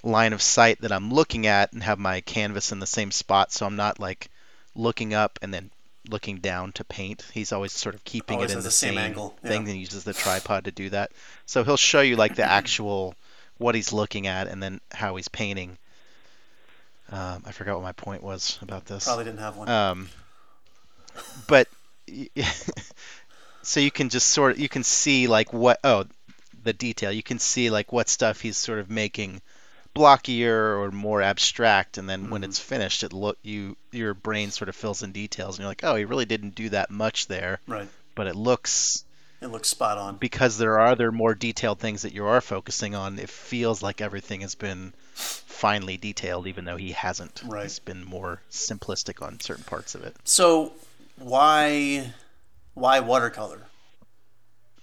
[0.04, 3.50] line of sight that I'm looking at and have my canvas in the same spot
[3.52, 4.28] so I'm not like
[4.74, 5.70] looking up and then
[6.08, 7.24] looking down to paint.
[7.32, 9.48] He's always sort of keeping Always it in the the same same, angle, yeah.
[9.48, 11.12] thing and uses the tripod to do that.
[11.46, 13.14] So he'll show you like the actual
[13.58, 15.78] what he's looking at and then how he's painting.
[17.10, 19.04] Um, I forgot what my point was about this.
[19.04, 19.68] Probably didn't have one.
[19.68, 20.08] Um,
[21.46, 21.68] but
[23.62, 26.04] so you can just sort of you can see like what oh
[26.62, 29.40] the detail you can see like what stuff he's sort of making
[29.94, 32.46] blockier or more abstract and then when Mhm.
[32.46, 35.84] it's finished it look you your brain sort of fills in details and you're like
[35.84, 37.88] oh he really didn't do that much there right.
[38.16, 39.04] but it looks
[39.40, 40.16] It looks spot on.
[40.16, 44.00] because there are other more detailed things that you are focusing on it feels like
[44.00, 47.62] everything has been finely detailed even though he hasn't Right.
[47.62, 50.72] he's been more simplistic on certain parts of it So
[51.16, 52.12] why
[52.74, 53.68] why watercolor?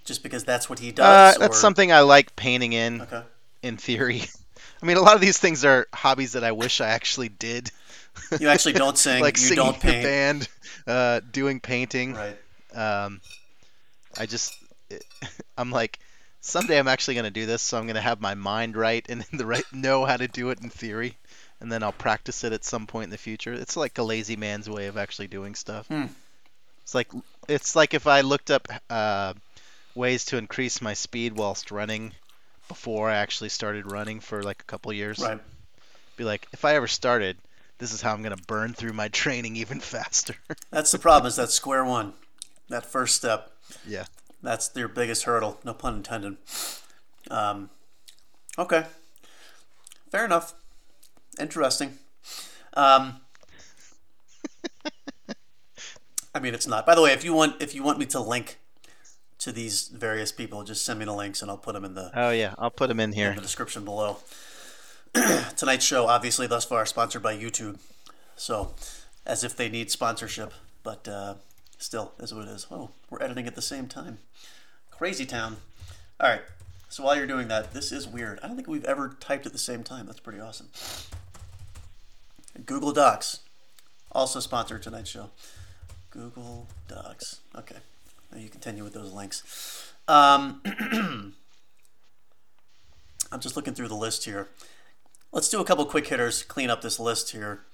[0.06, 1.38] Just because that's what he Uh, does?
[1.38, 3.22] that's or- something I like painting in, Okay.
[3.62, 4.24] in theory.
[4.82, 7.72] I mean, a lot of these things are hobbies that I wish I actually did.
[8.40, 9.22] You actually don't sing.
[9.22, 10.04] like you singing don't in a paint.
[10.04, 10.50] band,
[10.88, 12.14] uh, doing painting.
[12.14, 12.38] Right.
[12.74, 13.22] Um,
[14.18, 14.56] I just,
[15.58, 16.00] I'm like,
[16.42, 19.06] someday I'm actually going to do this, so I'm going to have my mind right
[19.08, 21.16] and the right know how to do it in theory,
[21.60, 23.54] and then I'll practice it at some point in the future.
[23.54, 25.88] It's like a lazy man's way of actually doing stuff.
[25.88, 26.06] Hmm.
[26.84, 27.12] It's like
[27.48, 29.34] it's like if I looked up uh,
[29.96, 32.14] ways to increase my speed whilst running
[32.72, 35.20] before I actually started running for like a couple years.
[35.20, 35.42] Right.
[36.16, 37.36] Be like, if I ever started,
[37.80, 40.36] this is how I'm gonna burn through my training even faster.
[40.70, 41.28] That's the problem.
[41.28, 42.14] Is that square one,
[42.70, 43.52] that first step.
[43.86, 44.06] yeah.
[44.42, 45.60] That's their biggest hurdle.
[45.66, 46.38] No pun intended.
[47.30, 47.70] Um,
[48.58, 48.86] okay.
[50.10, 50.54] Fair enough.
[51.38, 51.98] Interesting.
[52.74, 53.18] Um,
[56.34, 56.86] I mean, it's not.
[56.86, 58.60] By the way, if you want, if you want me to link
[59.42, 62.12] to these various people, just send me the links and I'll put them in the
[62.14, 63.34] Oh yeah, I'll put them in in here.
[63.34, 64.18] the description below.
[65.58, 67.80] Tonight's show, obviously, thus far, sponsored by YouTube.
[68.36, 68.74] So,
[69.26, 71.36] as if they need sponsorship, but uh,
[71.78, 72.68] still, is what it is.
[72.72, 74.20] Oh, we're editing at the same time.
[74.90, 75.58] Crazy town.
[76.20, 76.42] All right.
[76.90, 78.40] So while you're doing that, this is weird.
[78.44, 80.06] I don't think we've ever typed at the same time.
[80.06, 80.68] That's pretty awesome.
[82.66, 83.40] Google Docs,
[84.12, 85.30] also sponsored tonight's show.
[86.10, 87.40] Google Docs.
[87.56, 87.78] Okay.
[88.36, 89.94] You continue with those links.
[90.08, 90.62] Um,
[93.32, 94.50] I'm just looking through the list here.
[95.32, 97.66] Let's do a couple quick hitters, clean up this list here.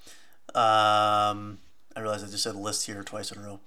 [0.54, 1.58] Um,
[1.96, 3.60] I realize I just said list here twice in a row.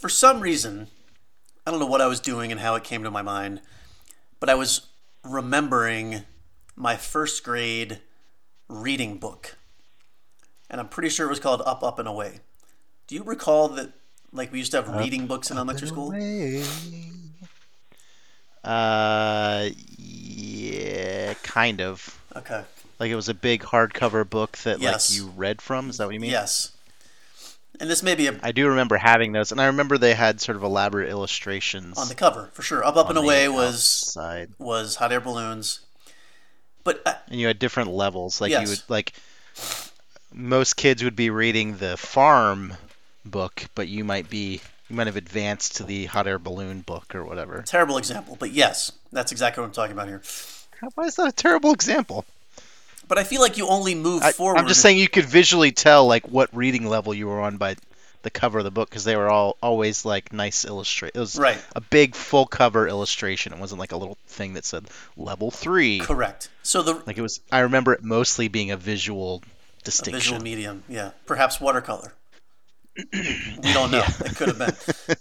[0.00, 0.88] For some reason,
[1.66, 3.60] I don't know what I was doing and how it came to my mind,
[4.40, 4.86] but I was
[5.24, 6.22] remembering
[6.76, 7.98] my first grade
[8.68, 9.56] reading book.
[10.70, 12.40] And I'm pretty sure it was called Up, Up, and Away.
[13.06, 13.92] Do you recall that,
[14.32, 16.12] like, we used to have reading books in elementary school?
[18.64, 22.18] Uh, yeah, kind of.
[22.36, 22.62] Okay.
[22.98, 25.10] Like it was a big hardcover book that Yes.
[25.10, 25.88] like you read from.
[25.90, 26.30] Is that what you mean?
[26.30, 26.72] Yes.
[27.80, 30.40] And this may be a, I do remember having those, and I remember they had
[30.40, 32.84] sort of elaborate illustrations on the cover for sure.
[32.84, 34.16] Up, Up, and Away was
[34.58, 35.80] was hot air balloons.
[36.82, 38.40] But uh, and you had different levels.
[38.40, 38.62] Like Yes.
[38.62, 39.12] you would like
[40.32, 42.74] most kids would be reading the farm
[43.28, 47.14] book, but you might be You might have advanced to the hot air balloon book
[47.14, 47.62] or whatever.
[47.66, 50.22] Terrible example, but yes, that's exactly what I'm talking about here.
[50.94, 52.24] Why is that a terrible example?
[53.06, 54.58] But I feel like you only move I, forward.
[54.58, 57.76] I'm just saying you could visually tell like what reading level you were on by
[58.22, 61.12] the cover of the book because they were all always like nice illustrate.
[61.14, 61.62] It was Right.
[61.76, 63.52] a big full cover illustration.
[63.52, 64.86] It wasn't like a little thing that said
[65.16, 66.00] level three.
[66.00, 66.48] Correct.
[66.62, 67.40] So the Like it was.
[67.52, 69.42] I remember it mostly being a visual
[69.80, 70.20] a distinction.
[70.20, 72.12] visual medium, yeah, perhaps watercolor.
[73.12, 74.02] we don't know.
[74.24, 74.74] It could have been.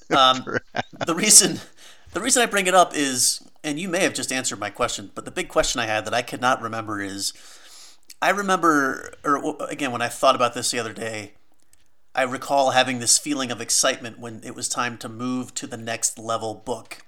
[0.18, 0.58] Um,
[1.06, 1.60] the reason,
[2.13, 5.12] the reason I bring it up is, and you may have just answered my question,
[5.13, 7.34] but the big question I had that I could not remember is,
[8.22, 11.34] I remember, or again, when I thought about this the other day,
[12.16, 15.78] I recall having this feeling of excitement when it was time to move to the
[15.78, 17.06] next level book,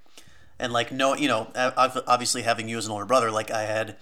[0.59, 3.95] and like no, you know, obviously having you as an older brother, like I had,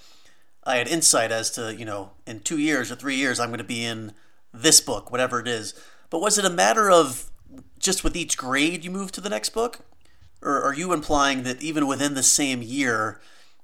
[0.66, 3.60] I had insight as to you know, in two years or three years, I'm going
[3.60, 4.14] to be in
[4.54, 5.74] this book, whatever it is.
[6.10, 7.30] But was it a matter of
[7.80, 9.80] just with each grade you move to the next book,
[10.42, 13.20] or are you implying that even within the same year,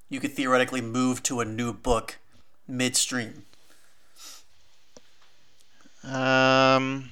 [0.09, 2.17] you could theoretically move to a new book
[2.67, 3.45] midstream?
[6.03, 7.09] Um,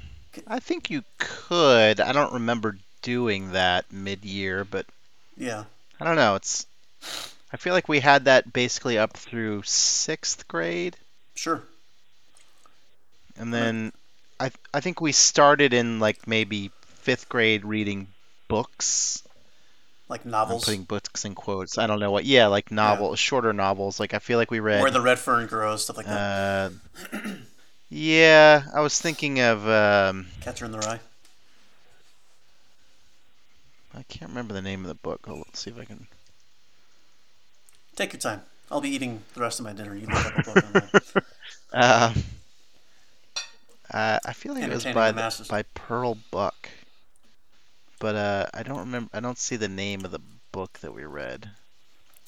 [0.47, 1.99] I think you could.
[2.01, 4.85] I don't remember doing that mid-year, but
[5.37, 5.63] Yeah.
[5.99, 6.35] I don't know.
[6.35, 6.65] It's.
[7.53, 10.97] I feel like we had that basically up through sixth grade,
[11.35, 11.63] Sure.
[13.37, 13.91] and then
[14.41, 18.07] I I think we started in like maybe fifth grade reading
[18.47, 19.21] books.
[20.09, 20.65] Like I'm novels.
[20.65, 21.77] putting books in quotes.
[21.77, 22.25] I don't know what.
[22.25, 23.99] Yeah, like novels, shorter novels.
[23.99, 24.81] Like I feel like we read.
[24.81, 26.71] Where the red fern grows, stuff like that.
[27.13, 27.19] Uh,
[27.89, 29.67] yeah, I was thinking of.
[29.69, 30.99] Um, Catcher in the Rye.
[33.93, 35.27] I can't remember the name of the book.
[35.27, 36.07] Let's see if I can.
[37.95, 38.41] Take your time.
[38.71, 39.93] I'll be eating the rest of my dinner.
[39.93, 42.23] You look up a book on that.
[43.93, 46.69] Uh, I feel like it was by the by Pearl Buck,
[47.99, 49.09] but uh, I don't remember.
[49.13, 51.49] I don't see the name of the book that we read.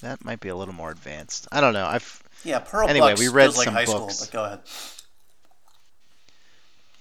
[0.01, 1.47] That might be a little more advanced.
[1.51, 1.85] I don't know.
[1.85, 4.15] I've Yeah, Pearl Anyway, Bucks we read like some high books.
[4.17, 4.59] school, but go ahead.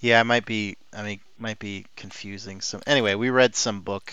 [0.01, 0.77] yeah, I might be.
[0.93, 2.61] I mean, might be confusing.
[2.61, 4.13] So anyway, we read some book.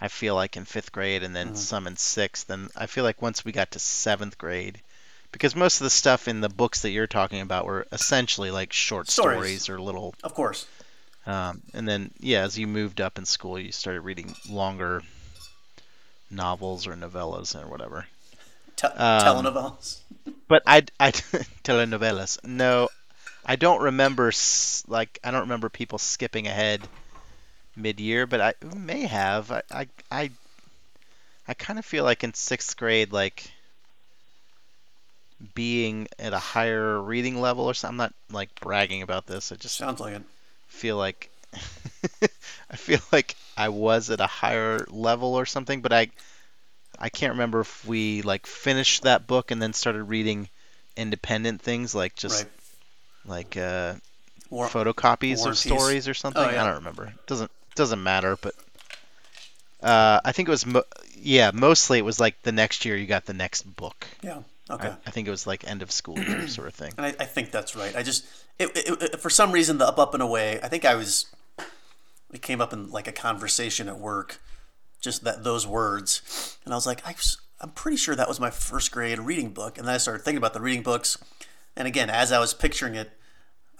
[0.00, 1.56] I feel like in fifth grade, and then Mhm.
[1.56, 2.48] some in sixth.
[2.50, 4.80] And I feel like once we got to seventh grade,
[5.32, 8.72] because most of the stuff in the books that you're talking about were essentially like
[8.72, 9.36] short Stories.
[9.62, 10.66] stories or little Of course.
[11.26, 15.02] Um, and then, yeah, as you moved up in school, you started reading longer
[16.30, 18.06] novels or novellas or whatever.
[18.76, 19.98] Te- Um, telenovelas.
[20.48, 21.10] But I, I
[21.64, 22.42] telenovelas.
[22.44, 22.88] No,
[23.44, 24.32] I don't remember.
[24.86, 26.80] Like, I don't remember people skipping ahead
[27.76, 29.50] mid-year, but I may have.
[29.52, 30.30] I, I, I,
[31.46, 33.50] I kind of feel like in sixth grade, like
[35.54, 37.94] being at a higher reading level or something.
[37.94, 39.52] I'm not like bragging about this.
[39.52, 40.22] I just Sounds like it.
[40.68, 41.30] feel like
[42.70, 46.08] I feel like I was at a higher level or something, but I
[46.98, 50.48] I can't remember if we like finished that book and then started reading
[50.96, 52.52] independent things like just right.
[53.24, 53.94] like uh,
[54.50, 56.42] War- photocopies War of stories or something.
[56.42, 56.62] Oh, yeah.
[56.62, 57.12] I don't remember.
[57.26, 58.54] doesn't doesn't matter, but
[59.82, 60.84] uh, I think it was mo-
[61.16, 64.06] yeah mostly it was like the next year you got the next book.
[64.22, 64.42] yeah.
[64.70, 64.88] Okay.
[64.88, 66.92] I, I think it was like end of school year sort of thing.
[66.96, 67.94] And I, I think that's right.
[67.96, 68.26] I just,
[68.58, 70.60] it, it, it, for some reason, the up, up, and away.
[70.62, 71.26] I think I was.
[72.32, 74.38] It came up in like a conversation at work,
[75.00, 78.38] just that those words, and I was like, I was, I'm pretty sure that was
[78.38, 79.78] my first grade reading book.
[79.78, 81.16] And then I started thinking about the reading books,
[81.74, 83.10] and again, as I was picturing it,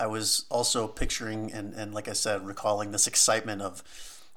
[0.01, 3.83] I was also picturing and, and like I said, recalling this excitement of,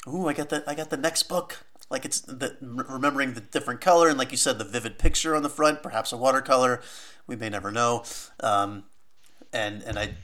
[0.08, 1.60] ooh, I got the I got the next book.
[1.92, 5.44] Like it's the remembering the different color and like you said, the vivid picture on
[5.44, 6.82] the front, perhaps a watercolor.
[7.28, 8.04] We may never know.
[8.40, 8.86] Um,
[9.54, 10.16] and and I,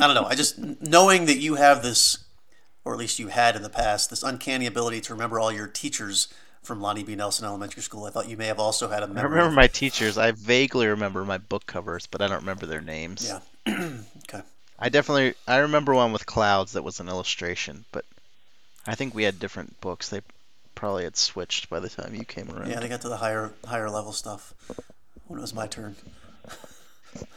[0.00, 0.24] I don't know.
[0.24, 2.24] I just knowing that you have this,
[2.84, 5.68] or at least you had in the past, this uncanny ability to remember all your
[5.68, 6.28] teachers
[6.62, 7.14] from Lonnie B.
[7.14, 8.04] Nelson Elementary School.
[8.04, 9.30] I thought you may have also had a I memory.
[9.30, 10.18] remember my teachers.
[10.18, 13.32] I vaguely remember my book covers, but I don't remember their names.
[13.66, 13.88] Yeah.
[14.28, 14.42] okay.
[14.78, 18.04] I definitely I remember one with clouds that was an illustration, but
[18.86, 20.08] I think we had different books.
[20.08, 20.20] They
[20.82, 22.68] probably had switched by the time you came around.
[22.68, 24.52] Yeah, they got to the higher higher level stuff
[25.28, 25.94] when it was my turn.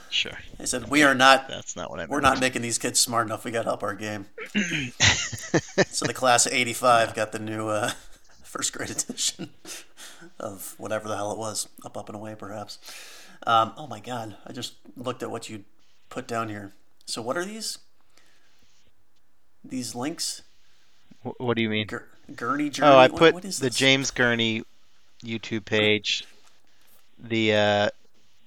[0.10, 0.39] Sure.
[0.58, 3.27] They said we are not That's not what I we're not making these kids smart
[3.27, 3.45] enough.
[3.45, 4.25] We got to up our game.
[4.55, 7.91] so the class of '85 got the new uh,
[8.43, 9.51] first grade edition
[10.39, 12.79] of whatever the hell it was, up, up and away, perhaps.
[13.45, 14.38] Um, oh my God!
[14.47, 15.65] I just looked at what you
[16.10, 16.73] put down here.
[17.05, 17.77] So what are these?
[19.63, 20.41] These links?
[21.21, 21.86] What do you mean?
[21.86, 22.91] Gur- Gurney Journey.
[22.91, 23.69] Oh, I put what the?
[23.69, 24.63] James Gurney
[25.23, 26.25] YouTube page.
[27.19, 27.89] The uh,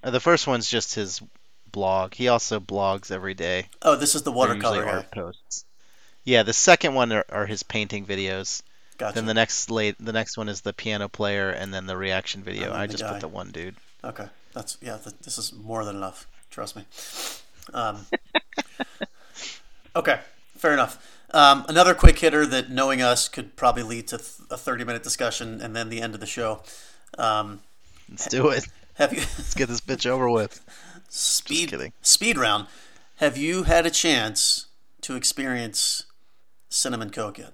[0.03, 1.21] uh, the first one's just his
[1.71, 2.13] blog.
[2.13, 3.67] He also blogs every day.
[3.81, 5.65] Oh, this is the watercolor art posts.
[6.23, 8.61] Yeah, the second one are, are his painting videos.
[8.97, 9.15] Gotcha.
[9.15, 12.43] Then the next late, the next one is the piano player, and then the reaction
[12.43, 12.73] video.
[12.73, 13.13] I just guy.
[13.13, 13.75] put the one dude.
[14.03, 14.97] Okay, that's yeah.
[14.97, 16.27] Th- this is more than enough.
[16.49, 16.83] Trust me.
[17.73, 18.05] Um,
[19.95, 20.19] okay,
[20.57, 21.18] fair enough.
[21.31, 25.61] Um, another quick hitter that, knowing us, could probably lead to th- a thirty-minute discussion
[25.61, 26.63] and then the end of the show.
[27.17, 27.61] Um,
[28.09, 28.67] Let's do it.
[28.95, 30.59] have you Let's get this bitch over with.
[31.09, 31.93] speed kidding.
[32.01, 32.67] speed round?
[33.17, 34.67] Have you had a chance
[35.01, 36.03] to experience
[36.69, 37.53] cinnamon coke yet?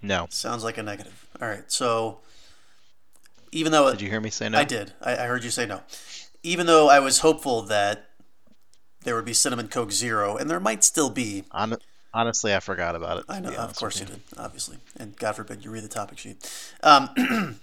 [0.00, 0.26] No.
[0.30, 1.26] Sounds like a negative.
[1.40, 2.18] All right, so
[3.50, 4.58] even though Did you hear me say no?
[4.58, 4.92] I did.
[5.02, 5.80] I, I heard you say no.
[6.42, 8.07] Even though I was hopeful that
[9.08, 11.44] there would be cinnamon coke zero, and there might still be.
[11.50, 11.78] Hon-
[12.12, 13.24] honestly, I forgot about it.
[13.26, 16.36] I know, of course you did, obviously, and God forbid you read the topic sheet.
[16.82, 17.08] Um,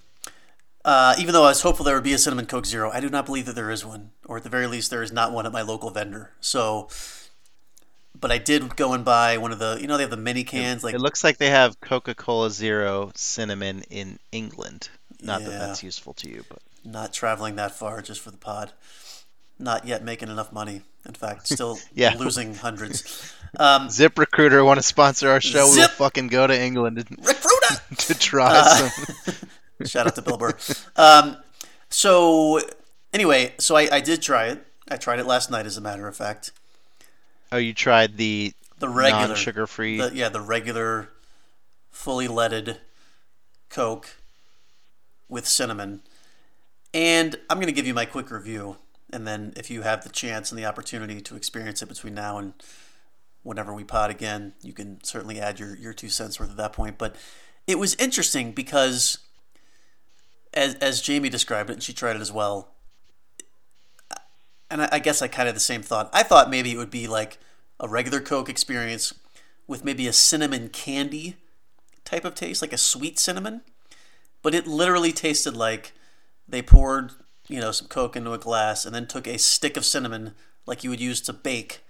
[0.85, 3.11] uh, even though I was hopeful there would be a cinnamon coke zero, I do
[3.11, 5.45] not believe that there is one, or at the very least, there is not one
[5.45, 6.31] at my local vendor.
[6.41, 6.89] So,
[8.19, 10.43] but I did go and buy one of the, you know, they have the mini
[10.43, 14.89] cans, like It looks like they have Coca-Cola Zero cinnamon in England.
[15.21, 18.71] Not that that's useful to you, but not traveling that far just for the pod.
[19.57, 20.81] Not yet making enough money.
[21.07, 22.15] In fact, still Yeah.
[22.17, 23.33] losing hundreds.
[23.57, 25.59] Um, ZipRecruiter want to sponsor our show.
[25.63, 27.81] We'll Zip- fucking go to England to, recruiter.
[27.99, 29.33] to try Uh, some.
[29.85, 30.57] Shout out to Bill Burr.
[30.97, 31.37] Um,
[31.89, 32.59] so
[33.13, 34.65] anyway, so I, I did try it.
[34.91, 36.51] I tried it last night, as a matter of fact.
[37.49, 40.03] Oh, you tried the The regular, non-sugar-free.
[40.11, 41.11] yeah, the regular,
[41.91, 42.79] fully leaded
[43.69, 44.17] Coke
[45.29, 46.01] with cinnamon.
[46.93, 48.75] And I'm going to give you my quick review,
[49.15, 52.37] and then if you have the chance and the opportunity to experience it between now
[52.37, 52.53] and
[53.43, 56.73] whenever we pod again, you can certainly add your, your two cents worth at that
[56.73, 56.97] point.
[56.97, 57.15] But
[57.65, 59.19] it was interesting because,
[60.53, 62.73] as, as Jamie described it, and she tried it as well,
[64.69, 66.09] and I, I guess I kind of the same thought.
[66.11, 67.37] I thought maybe it would be like
[67.79, 69.13] a regular Coke experience
[69.67, 71.37] with maybe a cinnamon candy
[72.03, 73.61] type of taste, like a sweet cinnamon.
[74.41, 75.93] But it literally tasted like
[76.47, 77.13] they poured,
[77.47, 80.33] you know, some Coke into a glass and then took a stick of cinnamon
[80.65, 81.81] like you would use to bake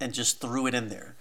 [0.00, 1.16] and just threw it in there.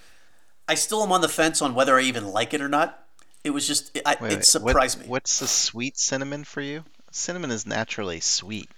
[0.67, 3.03] I still am on the fence on whether I even like it or not.
[3.43, 5.09] It was just, I, Wait, it wait, surprised what, me.
[5.09, 6.83] What's the sweet cinnamon for you?
[7.11, 8.69] Cinnamon is naturally sweet,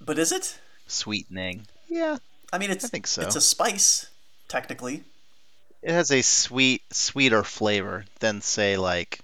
[0.00, 0.58] But is it?
[0.86, 1.66] sweetening.
[1.88, 2.18] Yeah,
[2.52, 3.22] I mean, it's I think so.
[3.22, 4.06] it's a spice,
[4.48, 5.04] technically.
[5.82, 9.20] it has a sweet, sweeter flavor than say like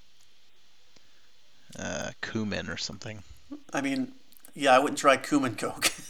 [1.78, 3.22] uh, cumin or something.
[3.72, 4.12] I mean,
[4.54, 5.92] yeah, I wouldn't try cumin Coke.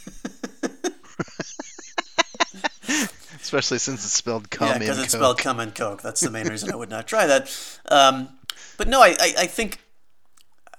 [3.41, 5.19] Especially since it's spelled cum yeah, in because it's Coke.
[5.21, 6.01] spelled cum and Coke.
[6.01, 7.55] That's the main reason I would not try that.
[7.89, 8.29] Um,
[8.77, 9.79] but no, I, I, I think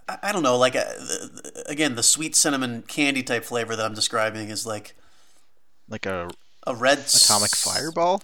[0.08, 0.56] I, don't know.
[0.58, 0.84] Like uh,
[1.66, 4.94] again, the sweet cinnamon candy type flavor that I'm describing is like
[5.88, 6.30] like a
[6.66, 8.22] a red s- atomic fireball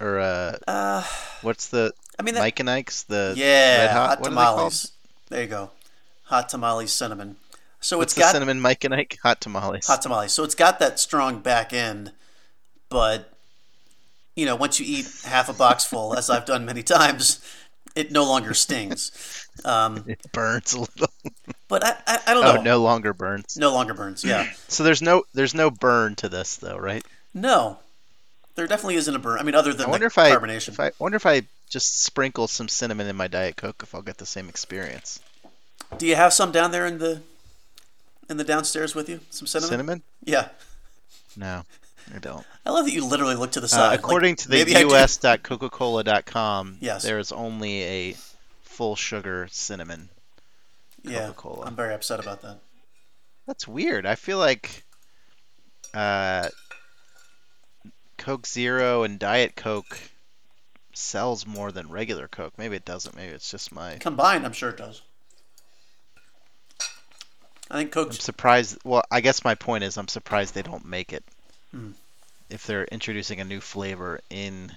[0.00, 1.04] or uh, Uh,
[1.42, 4.92] what's the I mean, that, Mike and Ike's the yeah, red hot, hot what tamales.
[5.28, 5.70] There you go,
[6.26, 7.36] hot tamales cinnamon.
[7.80, 9.86] So What's it's got cinnamon Mike and Ike hot tamales?
[9.86, 10.32] hot tamales.
[10.32, 12.12] So it's got that strong back end,
[12.88, 13.32] but
[14.34, 17.40] you know, once you eat half a box full, as I've done many times,
[17.94, 19.46] it no longer stings.
[19.64, 21.08] Um, It burns a little.
[21.68, 22.60] but I, I, I don't know.
[22.60, 23.56] Oh, no longer burns.
[23.56, 24.24] No longer burns.
[24.24, 24.46] Yeah.
[24.68, 27.04] So there's no there's no burn to this though, right?
[27.32, 27.78] No,
[28.56, 29.38] there definitely isn't a burn.
[29.38, 30.68] I mean, other than I wonder the if I carbonation.
[30.70, 34.02] if I wonder if I just sprinkle some cinnamon in my diet coke if I'll
[34.02, 35.20] get the same experience.
[35.98, 37.22] Do you have some down there in the
[38.28, 39.20] in the downstairs with you?
[39.30, 39.70] Some cinnamon.
[39.70, 40.02] Cinnamon?
[40.24, 40.48] Yeah.
[41.36, 41.62] No,
[42.14, 42.44] I don't.
[42.64, 43.88] I love that you literally look to the Uh, side.
[43.90, 44.94] like, according to the maybe I do.
[44.94, 47.02] us.coca-cola.com, Yes.
[47.02, 48.16] there is only a
[48.62, 50.08] full sugar cinnamon.
[51.02, 51.66] yeah, Coca-Cola.
[51.66, 52.58] I'm very upset about that.
[53.46, 54.06] That's weird.
[54.06, 54.82] I feel like
[55.94, 56.48] uh,
[58.18, 59.98] Coke Zero and Diet Coke
[60.94, 62.54] sells more than regular Coke.
[62.58, 63.14] Maybe it doesn't.
[63.14, 63.96] Maybe it's just my.
[63.98, 65.02] Combined, I'm sure it does.
[67.70, 68.78] I think I'm surprised.
[68.84, 71.24] Well, I guess my point is I'm surprised they don't make it.
[71.72, 71.92] Hmm.
[72.48, 74.72] If they're introducing a new flavor in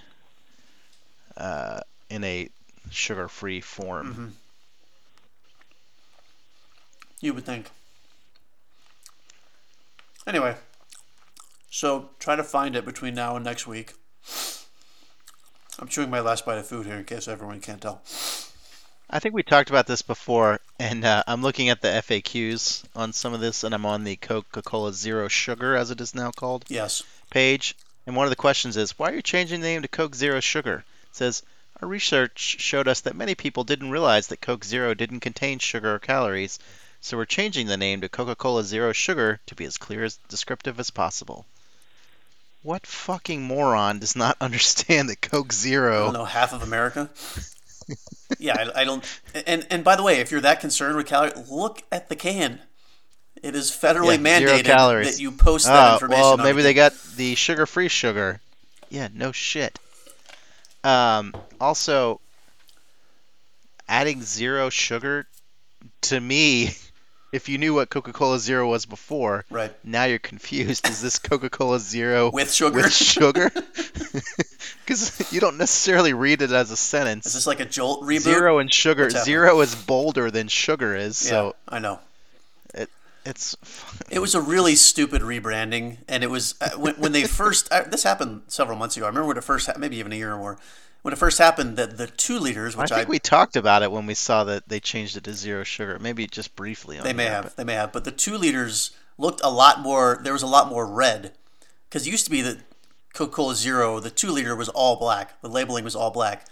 [1.36, 2.48] uh, in a
[2.90, 4.14] sugar-free form.
[4.14, 4.32] Mhm.
[7.20, 7.70] You would think.
[10.26, 10.56] Anyway,
[11.70, 13.92] so try to find it between now and next week.
[15.78, 18.02] I'm chewing my last bite of food here in case everyone can't tell.
[19.12, 23.12] I think we talked about this before, and uh, I'm looking at the FAQs on
[23.12, 26.64] some of this, and I'm on the Coca-Cola Zero Sugar, as it is now called,
[26.68, 27.02] Yes.
[27.28, 27.74] page.
[28.06, 30.38] And one of the questions is, why are you changing the name to Coke Zero
[30.40, 30.84] Sugar?
[31.10, 31.42] It says,
[31.82, 35.94] our research showed us that many people didn't realize that Coke Zero didn't contain sugar
[35.94, 36.58] or calories,
[37.00, 40.78] so we're changing the name to Coca-Cola Zero Sugar to be as clear as descriptive
[40.78, 41.46] as possible.
[42.62, 45.94] What fucking moron does not understand that Coke Zero?
[45.94, 46.22] I don't Zero?
[46.22, 47.10] know half of America.
[48.38, 49.04] Yeah, I, I don't.
[49.46, 52.60] And and by the way, if you're that concerned with calories, look at the can.
[53.42, 54.64] It is federally Yeah, mandated
[55.04, 56.22] that you post that Oh, information.
[56.22, 58.40] well, maybe the they got the sugar-free sugar.
[58.90, 59.78] Yeah, no shit.
[60.84, 62.20] Um, also,
[63.88, 65.26] adding zero sugar
[66.02, 66.70] to me,
[67.32, 70.88] if you knew what Coca-Cola Zero was before, right now you're confused.
[70.88, 72.76] Is this Coca-Cola Zero with sugar.
[72.76, 73.50] with sugar?
[74.84, 77.24] Because you don't necessarily read it as a sentence.
[77.24, 78.22] is this like a Jolt reboot?
[78.22, 79.08] Zero and sugar.
[79.08, 81.24] Zero is bolder than sugar is.
[81.24, 82.00] Yeah, So I know.
[82.74, 82.90] It
[83.24, 83.56] it's
[84.10, 87.70] It was a really stupid rebranding, and it was uh, when, when they first.
[87.72, 89.06] Uh, this happened several months ago.
[89.06, 90.58] I remember when it first, maybe even a year or more,
[91.02, 91.76] when it first happened.
[91.76, 94.44] That the two liters, which I think I, we talked about it when we saw
[94.44, 95.98] that they changed it to zero sugar.
[95.98, 96.98] Maybe just briefly.
[96.98, 100.20] On they may have, they may have, but the two liters looked a lot more.
[100.22, 101.32] There was a lot more red,
[101.88, 102.58] because it used to be that
[103.12, 105.40] Coca-Cola Zero, the two liter was all black.
[105.42, 106.46] The labeling was all black.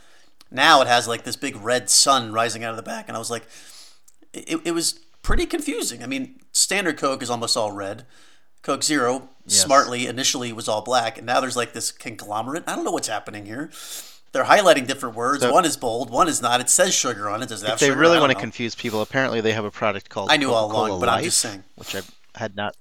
[0.50, 3.18] Now it has like this big red sun rising out of the back, and I
[3.18, 3.46] was like,
[4.32, 6.02] it, it was pretty confusing.
[6.02, 8.06] I mean, standard Coke is almost all red.
[8.62, 9.62] Coke Zero, Yes.
[9.62, 12.64] smartly, initially was all black, and now there's like this conglomerate.
[12.66, 13.70] I don't know what's happening here.
[14.32, 15.42] They're highlighting different words.
[15.42, 16.60] So- one is bold, one is not.
[16.60, 17.48] It says sugar on it.
[17.48, 17.98] Does it have they sugar?
[17.98, 18.40] really want to know.
[18.40, 21.24] confuse people, apparently they have a product called I knew all Coca-Cola along, but I'm
[21.24, 21.64] just saying.
[21.76, 22.02] which I
[22.34, 22.76] had not,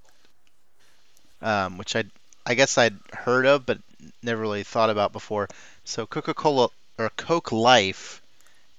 [1.42, 2.04] um, which I,
[2.46, 3.78] I guess I'd heard of, but
[4.22, 5.48] never really thought about before.
[5.84, 6.68] So Coca-Cola
[6.98, 8.20] or Coke Life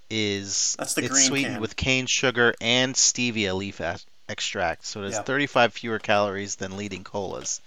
[0.10, 1.62] is That's the it's green sweetened can.
[1.62, 3.80] with cane sugar and stevia leaf
[4.28, 5.22] extract, so it has Yeah.
[5.24, 7.62] 35 fewer calories than leading colas.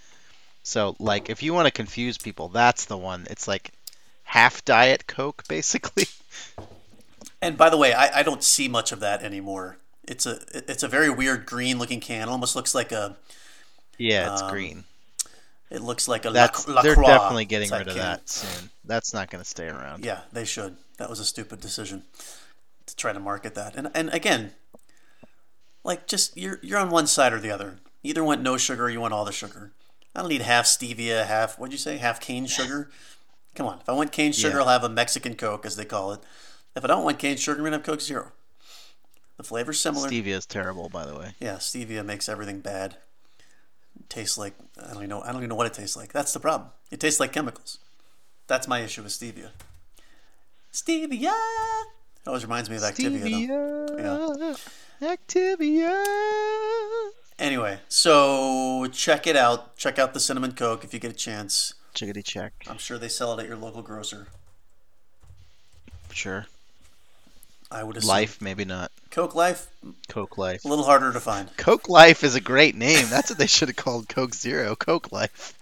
[0.62, 3.26] So like, if you want to confuse people, that's the one.
[3.30, 3.70] It's like
[4.32, 6.06] half diet Coke, basically.
[7.40, 9.78] And by the way, I, I don't see much of that anymore.
[10.06, 12.28] It's a it's a very weird green looking can.
[12.28, 13.16] It almost looks like a
[13.98, 14.84] yeah, it's Um, green.
[15.70, 18.02] it looks like a That's La, La they're Croix definitely getting rid of can.
[18.02, 18.70] that soon.
[18.84, 20.04] That's not going to stay around.
[20.04, 20.76] Yeah, they should.
[20.98, 22.02] That was a stupid decision
[22.86, 23.76] to try to market that.
[23.76, 24.52] And and again,
[25.84, 27.78] like just you're you're on one side or the other.
[28.02, 29.72] Either want no sugar or you want all the sugar.
[30.14, 32.90] I don't need half stevia, half what'd you say, half cane sugar.
[33.54, 34.62] Come on, if I want cane sugar, Yeah.
[34.62, 36.20] I'll have a Mexican Coke, as they call it.
[36.74, 38.32] If I don't want cane sugar, I'm gonna have Coke Zero.
[39.36, 40.08] The flavor's similar.
[40.08, 41.34] Stevia is terrible, by the way.
[41.40, 42.96] Yeah, stevia makes everything bad.
[43.98, 45.22] It tastes like I don't even know.
[45.22, 46.12] I don't even know what it tastes like.
[46.12, 46.70] That's the problem.
[46.90, 47.78] It tastes like chemicals.
[48.46, 49.50] That's my issue with stevia.
[50.72, 51.32] Stevia.
[51.32, 53.48] It always reminds me of Activia.
[53.98, 54.56] Though.
[55.00, 55.16] Stevia.
[55.18, 57.10] Activia.
[57.38, 59.76] Anyway, so check it out.
[59.76, 61.74] Check out the cinnamon coke if you get a chance.
[61.94, 62.52] Chickadee check.
[62.68, 64.28] I'm sure they sell it at your local grocer.
[66.12, 66.46] Sure.
[67.70, 68.08] I would assume.
[68.08, 68.92] Life, maybe not.
[69.10, 69.66] Coke Life,
[70.08, 70.64] Coke Life.
[70.64, 71.54] a little harder to find.
[71.56, 73.06] Coke Life is a great name.
[73.08, 74.76] That's what they should have called Coke Zero.
[74.76, 75.54] Coke Life.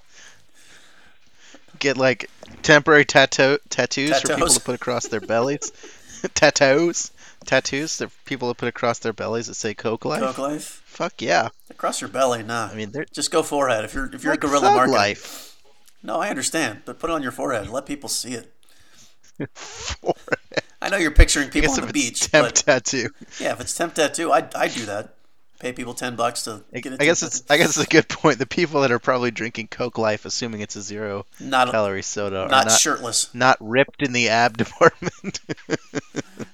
[1.79, 2.29] Get like
[2.63, 5.73] temporary tattoo tattoos for people to put across their bellies.
[6.35, 7.13] tattoos.
[7.47, 10.21] Tattoos that people to put across their bellies that say Coke Life.
[10.21, 11.49] Coke Life Fuck yeah.
[11.71, 12.69] across your belly, nah.
[12.71, 13.85] I mean, they're Just go forehead.
[13.85, 14.95] If you're if you're like a guerrilla marketing.
[14.95, 15.50] Life.
[16.03, 17.65] No, I understand, but put it on your forehead.
[17.65, 18.53] And Let people see it.
[19.55, 20.17] Forehead.
[20.83, 23.09] I know you're picturing people on the beach, temp tattoo.
[23.39, 25.15] yeah, if it's temp tattoo, I I do that.
[25.61, 27.03] Pay people ten bucks to I, get it.
[27.03, 28.39] I guess it's I guess it's a good point.
[28.39, 32.49] The people that are probably drinking Coke Life, assuming it's a zero not calorie soda,
[32.51, 33.35] not, not shirtless.
[33.35, 35.41] not ripped in the ab department.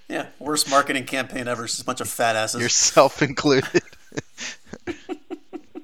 [0.09, 1.65] Yeah, worst marketing campaign ever.
[1.65, 2.61] It's just a bunch of fat asses.
[2.61, 3.83] Yourself included.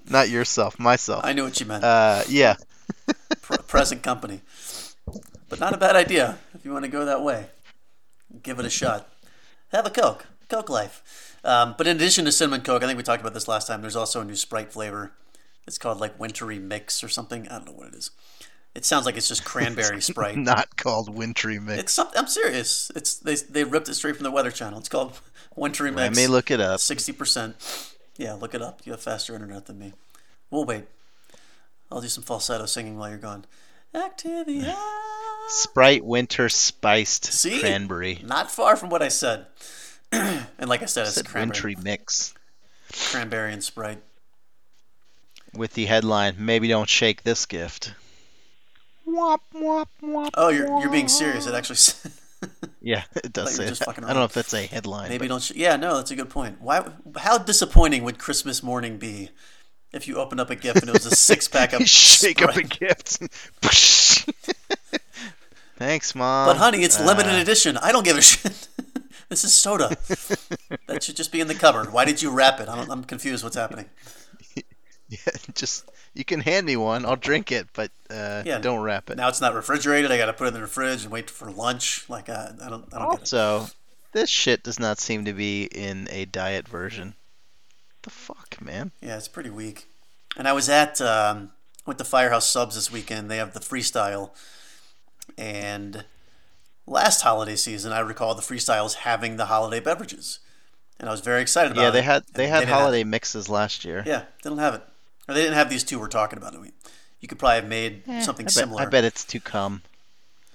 [0.08, 1.24] not yourself, myself.
[1.24, 1.82] I knew what you meant.
[1.84, 2.54] Uh, yeah.
[3.42, 4.40] Pre- present company,
[5.48, 7.46] but not a bad idea if you want to go that way.
[8.42, 9.08] Give it a shot.
[9.72, 11.38] Have a Coke, Coke Life.
[11.44, 13.80] Um, but in addition to cinnamon Coke, I think we talked about this last time.
[13.80, 15.12] There's also a new Sprite flavor.
[15.66, 17.48] It's called like Wintry Mix or something.
[17.48, 18.10] I don't know what it is.
[18.74, 20.38] It sounds like it's just cranberry Sprite.
[20.38, 21.82] Not called wintry mix.
[21.82, 22.18] It's something.
[22.18, 22.90] I'm serious.
[22.96, 24.78] It's they they ripped it straight from the Weather Channel.
[24.78, 25.20] It's called
[25.54, 26.18] Wintry Mix.
[26.18, 26.80] I may look it up.
[26.80, 27.56] Sixty percent.
[28.16, 28.80] Yeah, look it up.
[28.84, 29.92] You have faster internet than me.
[30.50, 30.84] We'll wait.
[31.92, 33.44] I'll do some falsetto singing while you're gone.
[33.94, 34.74] Activia.
[35.48, 37.60] Sprite winter spiced See?
[37.60, 38.20] cranberry.
[38.24, 39.46] Not far from what I said.
[40.12, 42.34] and like I said, it's Said cranberry, wintry mix
[43.10, 44.02] cranberry and Sprite.
[45.54, 47.94] with the headline "Maybe don't shake this gift."
[49.04, 51.46] Wop, wop, wop, Oh, you're you're being serious.
[51.46, 51.78] It actually.
[52.84, 53.66] Yeah, it does say.
[53.68, 55.08] I don't know if that's a headline.
[55.08, 55.42] Maybe but- don't.
[55.42, 56.60] Sh- yeah, no, that's a good point.
[56.60, 56.84] Why?
[57.18, 59.30] How disappointing would Christmas morning be
[59.92, 62.50] if you opened up a gift and it was a six pack of shake up
[62.50, 62.80] a Sprite?
[62.80, 63.18] gift.
[65.76, 66.48] Thanks, mom.
[66.48, 67.76] But honey, it's limited Uh, edition.
[67.76, 68.68] I don't give a shit.
[69.28, 69.88] this is soda.
[70.86, 71.92] that should just be in the cupboard.
[71.92, 72.68] Why did you wrap it?
[72.68, 73.42] I don't, I'm confused.
[73.42, 73.86] What's happening?
[75.08, 75.18] Yeah,
[75.54, 77.04] just you can hand me one.
[77.04, 78.58] I'll drink it, but uh, Yeah.
[78.60, 79.16] don't wrap it.
[79.16, 80.10] Now it's not refrigerated.
[80.12, 82.08] I got to put it in the fridge and wait for lunch.
[82.08, 83.34] Like uh, I don't, I don't get it.
[83.34, 83.66] Also,
[84.12, 87.14] this shit does not seem to be in a diet version.
[88.02, 88.90] The fuck, man?
[89.00, 89.86] Yeah, it's pretty weak.
[90.36, 91.50] And I was at um,
[91.86, 93.30] went to Firehouse Subs this weekend.
[93.30, 94.30] They have the freestyle,
[95.38, 96.04] and
[96.86, 100.40] last holiday season, I recall the freestyles having the holiday beverages,
[100.98, 101.92] and I was very excited about Yeah, it.
[101.92, 104.02] they had they And had didn't have- holiday mixes last year.
[104.06, 104.82] yeah, they don't have it,
[105.28, 106.54] or they didn't have these two we're talking about.
[106.54, 106.72] I mean,
[107.20, 108.82] you could probably have made Eh, something I bet, similar.
[108.82, 109.82] I bet it's to come.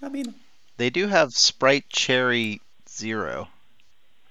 [0.01, 0.35] I mean,
[0.77, 3.47] They do have Sprite Cherry Zero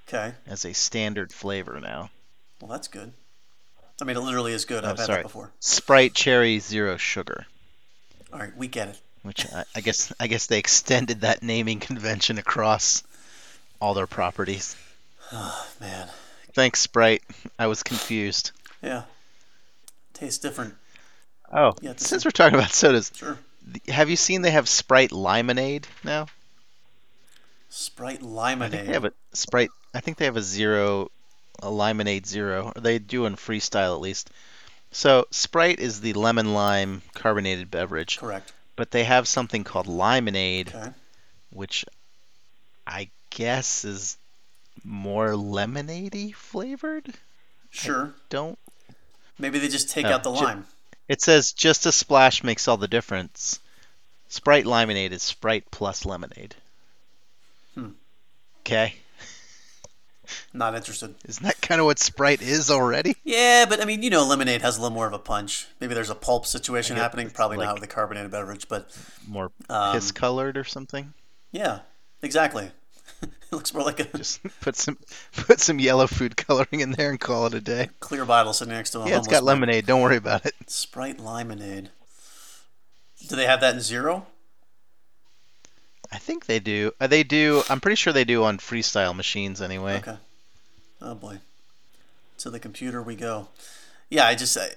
[0.06, 2.10] okay, as a standard flavor now.
[2.60, 3.12] Well that's good.
[4.00, 4.84] I mean, it literally is good.
[4.84, 5.18] Oh, I've had sorry.
[5.18, 5.50] that before.
[5.60, 7.46] Sprite Cherry Zero Sugar,
[8.32, 8.98] All right, we get it.
[9.22, 13.02] which I, I guess I guess they extended that naming convention across
[13.80, 14.76] all their properties.
[15.32, 16.08] Oh man,
[16.52, 17.22] Thanks, Sprite.
[17.58, 18.50] I was confused.
[18.82, 19.02] yeah,
[20.12, 20.74] tastes different.
[21.52, 23.38] Oh, Yeah, since we're talking about sodas, Sure.
[23.88, 26.26] have you seen they have Sprite Limonade now?
[27.68, 28.70] Sprite I think limonade.
[28.86, 29.70] they have a Sprite.
[29.94, 31.10] I think they have a zero,
[31.62, 34.30] a Limonade Zero, or they do in freestyle at least.
[34.92, 38.52] So Sprite is the lemon lime carbonated beverage, Correct.
[38.76, 40.90] but they have something called Limonade, Okay.
[41.50, 41.84] which
[42.86, 44.16] I guess is
[44.84, 47.12] more lemonade flavored.
[47.70, 48.14] Sure.
[48.30, 48.58] Don't.
[49.38, 50.66] Maybe they just take out the ju- lime.
[51.08, 53.60] It says just a splash makes all the difference.
[54.28, 56.54] Sprite Limonade is Sprite plus lemonade.
[57.74, 57.90] Hmm.
[58.60, 58.94] Okay.
[60.52, 61.14] Not interested.
[61.26, 63.16] Isn't that kind of what Sprite is already?
[63.24, 65.66] Yeah, but I mean, you know, lemonade has a little more of a punch.
[65.80, 67.30] Maybe there's a pulp situation happening.
[67.30, 68.90] Probably like- not with a carbonated beverage, but
[69.26, 71.12] More Um, piss colored or something?
[71.52, 71.80] yeah,
[72.22, 72.70] exactly.
[73.22, 74.98] it looks more like a Just put some
[75.36, 77.88] put some yellow food coloring in there and call it a day.
[78.00, 79.86] clear bottle sitting next to a Yeah, it's got lemonade.
[79.86, 80.54] Don't worry about it.
[80.66, 81.90] Sprite lemonade.
[83.28, 84.26] Do they have that in zero?
[86.12, 86.92] I think they do.
[87.00, 87.62] Uh, they do.
[87.68, 89.98] I'm pretty sure they do on freestyle machines anyway.
[89.98, 90.16] Okay.
[91.02, 91.38] Oh boy.
[92.38, 93.48] To the computer we go.
[94.10, 94.56] Yeah, I just.
[94.56, 94.68] I,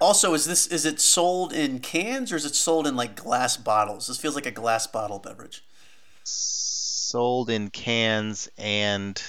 [0.00, 3.56] also, is this is it sold in cans or is it sold in like glass
[3.56, 4.06] bottles?
[4.06, 5.62] This feels like a glass bottle beverage.
[6.24, 9.22] Sold in cans and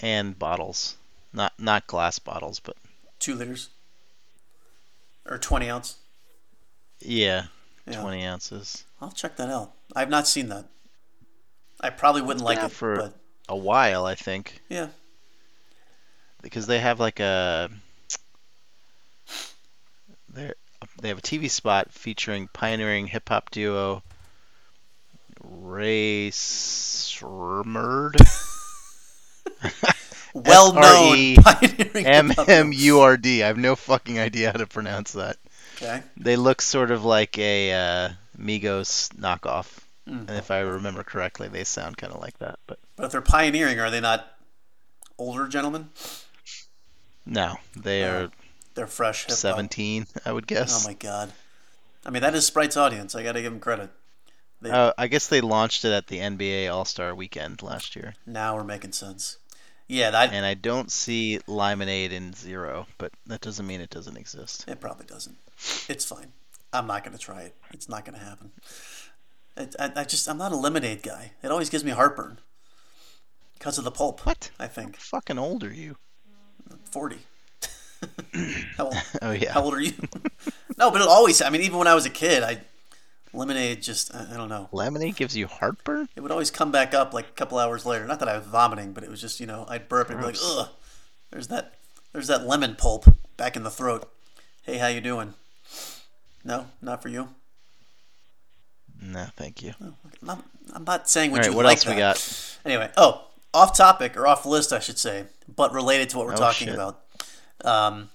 [0.00, 0.96] and bottles.
[1.32, 2.76] Not not glass bottles, but
[3.18, 3.68] Two liters.
[5.26, 5.96] Or twenty ounce.
[7.00, 7.46] yeah,
[7.86, 8.00] Yeah.
[8.00, 8.84] 20 ounces.
[9.00, 9.72] I'll check that out.
[9.94, 10.66] I've not seen that.
[11.80, 13.16] I probably wouldn't like it, for- but
[13.48, 14.88] A while, I think, yeah.
[16.42, 17.70] because they have like a
[20.34, 20.52] they
[21.00, 24.02] they have a TV spot featuring pioneering hip hop duo
[25.40, 28.16] Rae Sremmurd.
[30.34, 31.36] Well known
[31.94, 32.72] M M.
[32.72, 33.42] U R D.
[33.42, 35.36] I have no fucking idea how to pronounce that.
[35.76, 36.02] Okay.
[36.16, 39.78] They look sort of like a uh, Migos knockoff,
[40.08, 40.28] Mm.
[40.28, 42.58] and if I remember correctly, they sound kind of like that.
[42.66, 44.38] But But if they're pioneering, are they not
[45.18, 45.90] older gentlemen?
[47.26, 48.30] no, they Oh, are
[48.74, 49.22] They're fresh.
[49.24, 49.38] hip-hop.
[49.38, 50.84] 17, I would guess.
[50.84, 51.32] Oh my god.
[52.06, 53.14] I mean, that is Sprite's audience.
[53.14, 53.90] I got to give them credit.
[54.60, 58.14] They, Uh, I guess they launched it at the NBA All Star Weekend last year,
[58.26, 59.36] now we're making sense.
[59.88, 64.16] Yeah, that and I don't see Limonade in zero, but that doesn't mean it doesn't
[64.16, 64.64] exist.
[64.68, 65.38] it probably doesn't.
[65.88, 66.32] It's fine.
[66.72, 67.54] I'm not going to try it.
[67.72, 68.52] It's not going to happen.
[69.56, 71.32] It, I, I just I'm not a lemonade guy.
[71.42, 72.38] It always gives me heartburn
[73.58, 74.24] because of the pulp.
[74.26, 74.50] What?
[74.58, 75.96] I think Fucking old are you?
[76.90, 77.18] forty.
[78.76, 79.52] how, old, Oh yeah.
[79.52, 79.92] how old are you?
[80.76, 81.42] no, but it always.
[81.42, 82.60] I mean, even when I was a kid, I
[83.32, 84.68] lemonade just I, I don't know.
[84.72, 86.08] Lemonade gives you heartburn?
[86.14, 88.06] It would always come back up like a couple hours later.
[88.06, 90.26] Not that I was vomiting, but it was just you know I'd burp and be
[90.26, 90.68] like, ugh.
[91.30, 91.74] There's that.
[92.12, 93.04] There's that lemon pulp
[93.36, 94.10] back in the throat.
[94.62, 95.34] Hey, how you doing?
[96.44, 97.28] No, not for you.
[99.00, 99.74] No, thank you.
[99.80, 102.60] No, I'm not, I'm not saying what All right, you what like else we got?
[102.64, 105.24] Anyway, oh, off topic or off list, I should say,
[105.54, 106.74] but related to what we're Oh, talking shit.
[106.74, 107.00] about.
[107.64, 108.10] Um,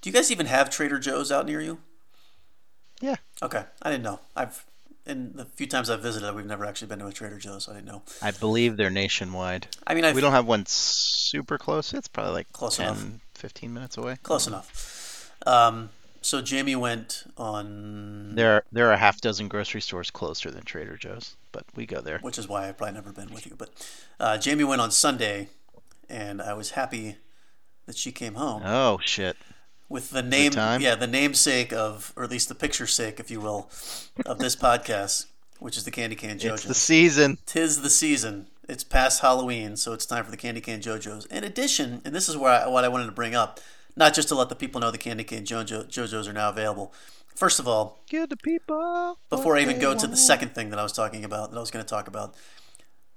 [0.00, 1.78] do you guys even have Trader Joe's out near you?
[3.00, 3.16] Yeah.
[3.42, 4.20] Okay, I didn't know.
[4.36, 4.64] I've
[5.06, 7.64] in the few times I've visited, we've never actually been to a Trader Joe's.
[7.64, 8.02] So I didn't know.
[8.22, 9.66] I believe they're nationwide.
[9.86, 11.92] I mean, I've We don't have one super close.
[11.92, 13.04] It's probably like Close 10, enough.
[13.34, 14.16] 15 minutes away.
[14.22, 15.30] close enough.
[15.46, 15.90] Um,
[16.24, 20.62] so Jamie went on, There are, there are a half dozen grocery stores closer than
[20.64, 22.18] Trader Joe's, but we go there.
[22.20, 23.54] which is why I've probably never been with you.
[23.56, 23.70] But
[24.18, 25.48] uh, Jamie went on Sunday,
[26.08, 27.16] and I was happy
[27.86, 28.62] that she came home.
[28.64, 29.36] Oh shit.
[29.88, 33.40] with the name yeah the namesake of or at least the picture sake if you
[33.40, 33.68] will
[34.24, 35.26] of this podcast
[35.60, 37.36] which is the candy can It's jojos the season.
[37.44, 41.44] tis the season it's past halloween so it's time for the candy can jojos in
[41.44, 43.60] addition and this is where I, what i wanted to bring up
[43.96, 46.92] not just to let the people know the candy cane JoJo, JoJo's are now available.
[47.34, 49.18] First of all, Give the people.
[49.28, 51.56] before I even they go to the second thing that I was talking about, that
[51.56, 52.34] I was going to talk about,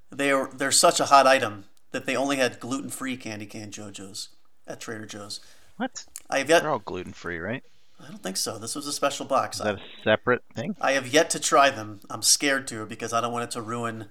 [0.09, 4.29] they're they're such a hot item that they only had gluten free candy cane JoJo's
[4.65, 5.39] at Trader Joe's.
[5.77, 6.05] What?
[6.29, 6.61] I have yet.
[6.63, 7.63] They're all gluten free, right?
[8.03, 8.57] I don't think so.
[8.57, 9.57] This was a special box.
[9.57, 10.75] Is that a separate thing?
[10.81, 11.99] I have yet to try them.
[12.09, 14.05] I'm scared to because I don't want it to ruin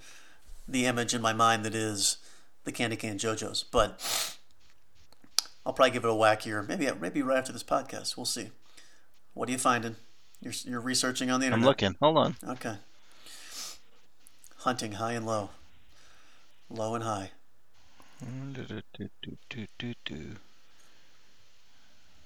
[0.66, 2.18] the image in my mind that is
[2.64, 3.64] the candy cane JoJo's.
[3.70, 4.35] But
[5.66, 6.62] I'll probably give it a whack here.
[6.62, 8.16] Maybe maybe right after this podcast.
[8.16, 8.50] We'll see.
[9.34, 9.96] What are you finding?
[10.40, 11.64] You're, you're researching on the internet.
[11.64, 11.96] I'm looking.
[12.00, 12.36] Hold on.
[12.48, 12.76] Okay.
[14.58, 15.50] Hunting high and low.
[16.70, 17.30] Low and high.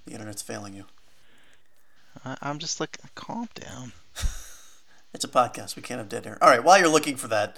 [0.06, 0.84] The internet's failing you.
[2.24, 3.92] I- I'm just like, calm down.
[5.12, 5.74] It's a podcast.
[5.74, 6.38] We can't have dead air.
[6.40, 6.62] All right.
[6.62, 7.56] While you're looking for that,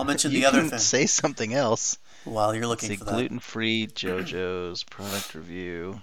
[0.00, 0.78] I'll mention the other thing.
[0.78, 1.98] say something else.
[2.24, 3.12] While you're looking See, for that.
[3.12, 6.02] gluten-free JoJo's product review.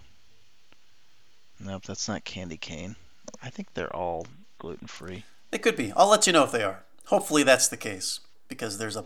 [1.60, 2.95] Nope, that's not candy cane.
[3.41, 4.26] I think they're all
[4.60, 5.24] gluten-free.
[5.52, 5.91] They could be.
[5.95, 6.84] I'll let you know if they are.
[7.06, 9.06] Hopefully that's the case because there's a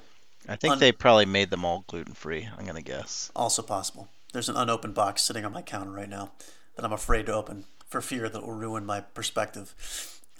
[0.50, 2.50] I think Un- they probably made them all gluten-free.
[2.58, 3.32] I'm gonna guess.
[3.36, 4.08] also possible.
[4.34, 6.32] There's an unopened box sitting on my counter right now
[6.76, 9.76] that I'm afraid to open for fear that it will ruin my perspective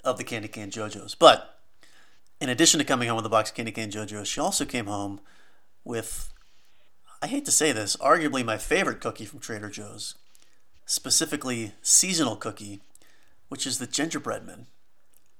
[0.02, 1.14] of the candy cane JoJo's.
[1.14, 1.58] But
[2.42, 4.86] in addition to coming home with a box of candy cane JoJo's, she also came
[4.86, 5.20] home
[5.84, 6.32] with
[7.22, 10.16] I hate to say this, arguably my favorite cookie from Trader Joe's,
[10.86, 12.80] specifically seasonal cookie,
[13.48, 14.66] which is the gingerbread men.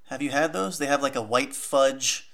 [0.09, 0.79] Have you had those?
[0.79, 2.29] They have like a white fudge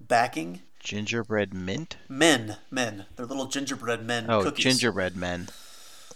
[0.00, 0.62] backing.
[0.80, 1.96] Gingerbread mint.
[2.08, 3.06] Men, men.
[3.14, 4.64] They're little gingerbread men Oh, cookies.
[4.64, 5.48] gingerbread men.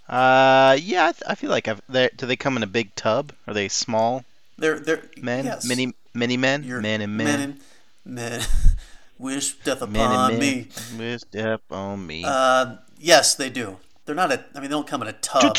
[0.09, 1.81] Uh, yeah, I, th- I feel like I've.
[1.89, 3.33] Do they come in a big tub?
[3.47, 4.25] Are they small
[4.59, 5.45] They're they're men?
[5.45, 5.65] yes.
[5.65, 6.65] Mini mini men?
[6.65, 7.27] You're men and men.
[7.27, 7.61] men and
[8.05, 8.43] men.
[9.19, 10.41] Wish death upon Men and men.
[10.41, 10.69] me.
[10.99, 12.25] Wish death on me.
[12.27, 13.77] Uh, yes, they do.
[14.05, 14.45] They're not a.
[14.55, 15.57] I mean, they don't come in a tub.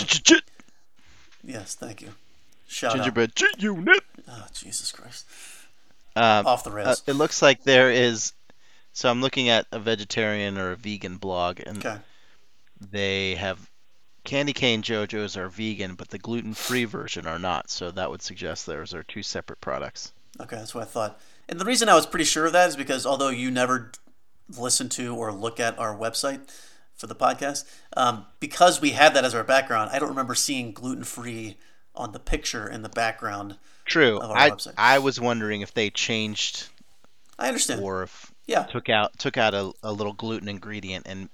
[1.43, 2.09] Yes, thank you.
[2.67, 2.93] Shout.
[2.95, 4.01] Gingerbread G unit.
[4.27, 5.25] Oh, Jesus Christ.
[6.15, 7.03] Um, Off the uh, rails.
[7.07, 8.33] it looks like there is.
[8.93, 11.97] So I'm looking at a vegetarian or a vegan blog, and Okay.
[12.91, 13.69] they have
[14.23, 17.69] candy cane JoJo's are vegan, but the gluten-free version are not.
[17.69, 20.11] So that would suggest those are two separate products.
[20.39, 21.19] Okay, that's what I thought.
[21.49, 23.91] And the reason I was pretty sure of that is because although you never
[24.57, 26.41] listen to or look at our website
[26.95, 27.65] for the podcast,
[27.97, 31.57] um, because we had that as our background, I don't remember seeing gluten free
[31.95, 33.57] on the picture in the background.
[33.85, 34.19] True.
[34.19, 34.73] Of our I website.
[34.77, 36.69] I was wondering if they changed
[37.37, 37.81] I understand.
[37.81, 38.63] or if yeah.
[38.63, 41.29] took out took out a, a little gluten ingredient and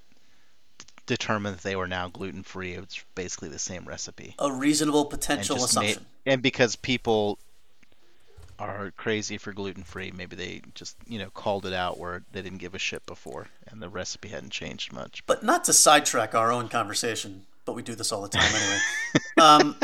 [1.06, 2.74] determined that they were now gluten free.
[2.74, 4.36] It's basically the same recipe.
[4.40, 6.06] A reasonable And potential made- assumption.
[6.26, 7.38] and because people
[8.60, 12.42] are crazy for gluten free, maybe they just you know called it out where they
[12.42, 15.24] didn't give a shit before, and the recipe hadn't changed much.
[15.26, 18.80] But not to sidetrack our own conversation, but we do this all the time anyway.
[19.42, 19.76] um,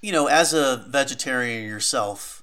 [0.00, 2.42] you know, as a vegetarian yourself,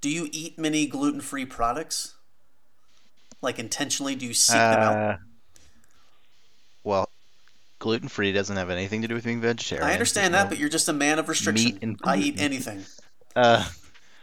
[0.00, 2.14] do you eat many gluten free products?
[3.42, 4.96] Like intentionally, do you seek them out?
[4.96, 5.16] Uh,
[6.82, 7.08] well,
[7.78, 9.86] gluten free doesn't have anything to do with being vegetarian.
[9.86, 11.72] I understand that, but you're just a man of restriction.
[11.72, 12.84] meat and I eat anything.
[13.36, 13.66] uh,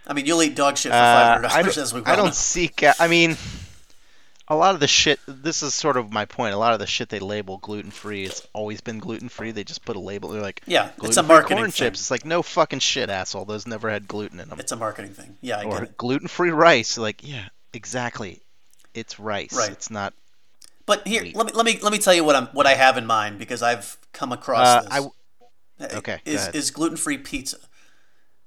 [0.07, 2.01] I mean, you'll eat dog shit for Uh, five hundred I dollars, don't, as we
[2.05, 2.95] I don't seek out.
[2.99, 3.37] I mean,
[4.47, 5.19] a lot of the shit.
[5.27, 6.53] This is sort of my point.
[6.53, 9.51] A lot of the shit they label gluten free, it's always been gluten free.
[9.51, 10.29] They just put a label.
[10.29, 11.87] They're like, Yeah, it's a marketing corn thing.
[11.87, 11.99] chips.
[12.01, 13.45] It's like no fucking shit, asshole.
[13.45, 14.59] Those never had gluten in them.
[14.59, 15.37] It's a marketing thing.
[15.41, 15.97] Yeah, I get or it.
[15.97, 16.97] gluten free rice.
[16.97, 18.41] Like, yeah, exactly.
[18.93, 19.53] It's rice.
[19.55, 19.71] Right.
[19.71, 20.13] It's not.
[20.85, 21.35] But here, Wheat.
[21.35, 23.37] let me let me let me tell you what I'm what I have in mind
[23.39, 24.91] because I've come across Uh, this.
[24.91, 24.99] I,
[25.85, 27.57] Uh, okay, is is gluten free pizza.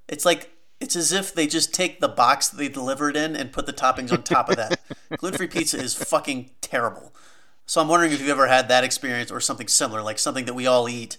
[0.07, 3.51] It's like it's as if they just take the box that they delivered in and
[3.51, 4.81] put the toppings on top of that.
[5.17, 7.13] gluten free pizza is fucking terrible.
[7.65, 10.53] So I'm wondering if you've ever had that experience or something similar, like something that
[10.53, 11.17] we all eat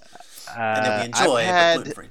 [0.75, 2.11] and that we uh, enjoy, I've had, but gluten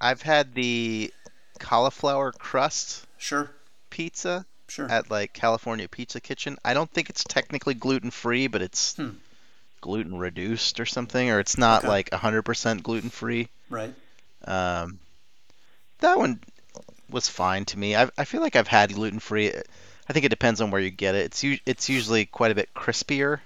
[0.00, 1.12] I've had the
[1.58, 3.50] cauliflower crust Sure,
[3.90, 4.86] pizza sure.
[4.88, 6.56] at like California Pizza Kitchen.
[6.64, 9.10] I don't think it's technically gluten free, but it's Hmm.
[9.80, 11.88] gluten reduced or something, or it's not Okay.
[11.88, 13.48] like 100% gluten free.
[13.70, 13.94] right.
[14.46, 14.98] Um,
[16.00, 16.40] that one
[17.10, 17.94] was fine to me.
[17.96, 19.52] I, I feel like I've had gluten free.
[20.08, 21.26] I think it depends on where you get it.
[21.26, 23.40] It's u- it's usually quite a bit crispier.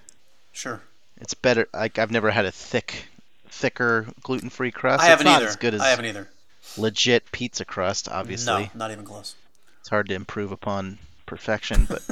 [0.53, 0.81] Sure.
[1.21, 1.69] It's better.
[1.73, 3.05] Like I've never had a thick,
[3.49, 5.01] thicker gluten free crust.
[5.03, 5.49] I it's haven't not either.
[5.49, 6.29] as good as I haven't either.
[6.77, 8.09] legit pizza crust.
[8.09, 9.35] Obviously, No, not even close.
[9.81, 12.03] it's hard to improve upon perfection, but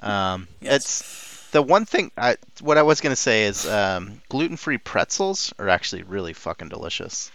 [0.06, 0.74] um, Yes.
[0.76, 2.10] it's the one thing.
[2.16, 7.30] I what I was gonna say is um, gluten-free pretzels are actually really fucking delicious.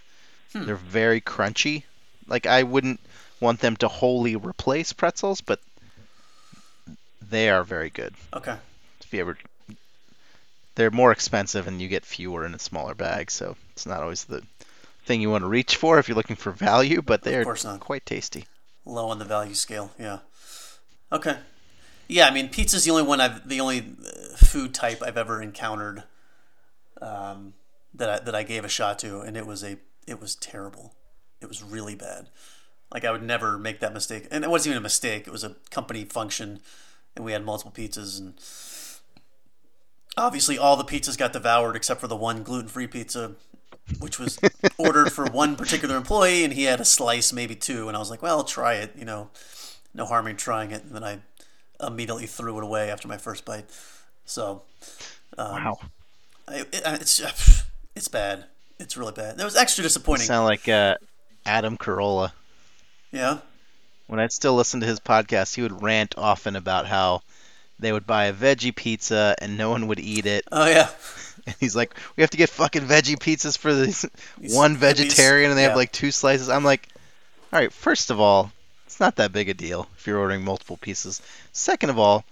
[0.54, 0.66] Hmm.
[0.66, 1.84] They're very crunchy.
[2.28, 3.00] Like I wouldn't
[3.42, 5.60] want them to wholly replace pretzels, but
[7.30, 8.14] they are very good.
[8.34, 8.56] Okay.
[9.04, 9.38] If you ever,
[10.76, 14.24] they're more expensive and you get fewer in a smaller bag, so it's not always
[14.26, 14.44] the
[15.06, 17.80] thing you want to reach for if you're looking for value, but they're course not.
[17.80, 18.46] quite tasty.
[18.86, 19.92] low on the value scale.
[20.00, 20.20] Yeah.
[21.12, 21.38] Okay.
[22.08, 25.42] Yeah, I mean, pizza's the only one I've the only uh, food type I've ever
[25.42, 26.04] encountered
[27.02, 27.54] um,
[27.94, 29.78] that I, that I gave a shot to, and it was a
[30.08, 30.94] it was terrible.
[31.42, 32.28] It was really bad.
[32.94, 35.28] Like I would never make that mistake, and it wasn't even a mistake.
[35.28, 36.60] It was a company function,
[37.16, 38.34] and we had multiple pizzas, and
[40.18, 43.34] obviously all the pizzas got devoured except for the one gluten free pizza,
[44.00, 44.39] which was
[44.78, 48.10] ordered for one particular employee, and he had a slice, maybe two, and I was
[48.10, 49.30] like, well, I'll try it, you know,
[49.94, 51.20] no harm in trying it, and then I
[51.82, 53.66] immediately threw it away after my first bite.
[54.26, 54.64] So,
[55.38, 55.80] um, Wow.
[56.50, 57.22] It, it's
[57.96, 58.46] it's bad.
[58.80, 59.39] It's really bad.
[59.39, 60.26] It was extra disappointing.
[60.26, 60.96] Sound like uh,
[61.46, 62.32] Adam Carolla.
[63.12, 63.39] Yeah.
[64.07, 67.22] When I'd still listen to his podcast, he would rant often about how
[67.80, 70.45] they would buy a veggie pizza and no one would eat it.
[70.51, 70.89] Oh yeah.
[71.47, 74.05] And he's like, "We have to get fucking veggie pizzas for this
[74.38, 75.70] These one vegetarian, and they Yeah.
[75.70, 76.88] have like two slices." I'm like,
[77.51, 78.51] "All right, first of all,
[78.86, 81.20] it's not that big a deal if you're ordering multiple pieces.
[81.51, 82.26] Second of all,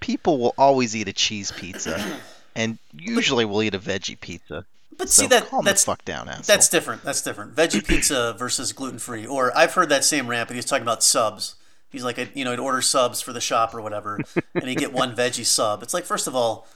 [0.00, 2.20] people will always eat a cheese pizza,
[2.54, 4.66] and usually will eat a veggie pizza.
[4.96, 6.42] But So see that that's fuck down, asshole.
[6.44, 7.02] That's different.
[7.02, 7.54] That's different.
[7.54, 9.26] Veggie pizza versus gluten free.
[9.26, 11.56] Or I've heard that same rant, but he's talking about subs.
[11.90, 14.18] He's like, you know, he'd order subs for the shop or whatever,
[14.54, 15.82] and he'd get one veggie sub.
[15.82, 16.66] It's like, first of all,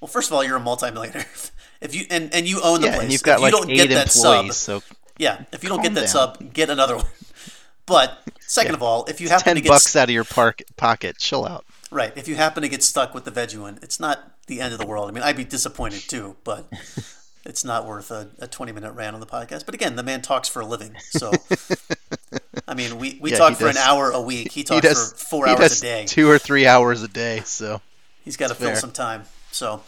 [0.00, 1.26] well, first of all, you're a multimillionaire.
[1.82, 3.52] If you and, and you own the yeah, place, and you've got if you like
[3.52, 4.84] don't eight get that sub, so
[5.18, 6.08] yeah, if you don't get that down.
[6.08, 7.06] sub, get another one.
[7.86, 10.62] But second of all, if you happen ten to get bucks out of your park
[10.76, 11.18] pocket.
[11.18, 11.64] Chill out.
[11.90, 12.12] Right.
[12.16, 14.78] If you happen to get stuck with the veggie one, it's not the end of
[14.78, 15.08] the world.
[15.08, 16.72] I mean, I'd be disappointed too, but
[17.44, 19.66] it's not worth a, a 20 minute rant on the podcast.
[19.66, 20.98] But again, the man talks for a living.
[21.08, 21.44] So,
[22.66, 24.52] I mean, we, we Yeah, talk he for an hour a week.
[24.52, 26.12] He He talks does for four he hours does a day.
[26.12, 27.42] two or three hours a day.
[27.44, 27.80] So
[28.24, 28.76] He's got to fill fair.
[28.76, 29.24] some time.
[29.50, 29.82] So,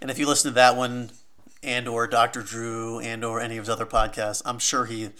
[0.00, 1.10] and if you listen to that one
[1.62, 2.42] and or Dr.
[2.42, 5.10] Drew and or any of his other podcasts, I'm sure he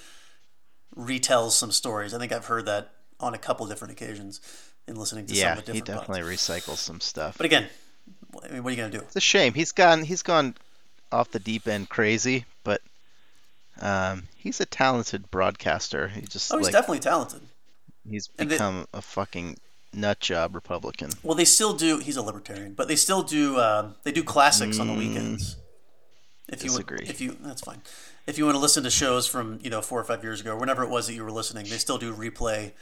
[0.96, 2.14] retells some stories.
[2.14, 4.40] I think I've heard that on a couple different occasions
[4.86, 6.08] in listening to some yeah, of the he different podcasts.
[6.08, 7.36] definitely recycles some stuff.
[7.36, 7.68] But again,
[8.44, 9.04] I mean, what are you going to do?
[9.04, 9.54] It's a shame.
[9.54, 10.02] He's gone.
[10.02, 10.54] He's gone
[11.12, 12.80] off the deep end crazy, but
[13.80, 16.08] um, he's a talented broadcaster.
[16.08, 17.40] He just Oh, he's like definitely talented.
[18.08, 19.56] he's and they- become a fucking
[19.92, 21.10] nut job Republican.
[21.22, 21.98] Well, they still do.
[21.98, 23.58] He's a libertarian, but they still do.
[23.58, 25.56] Um, they do classics on the Mm, weekends.
[26.48, 27.06] If you disagree.
[27.06, 27.80] if you that's fine.
[28.26, 30.56] If you want to listen to shows from you know four or five years ago,
[30.56, 32.72] whenever it was that you were listening, they still do replay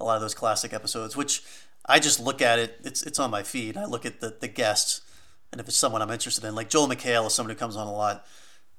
[0.00, 1.16] a lot of those classic episodes.
[1.16, 1.42] Which
[1.86, 2.80] I just look at it.
[2.84, 3.76] It's it's on my feed.
[3.76, 5.02] I look at the the guests,
[5.52, 7.86] and if it's someone I'm interested in, like Joel McHale is someone who comes on
[7.86, 8.26] a lot,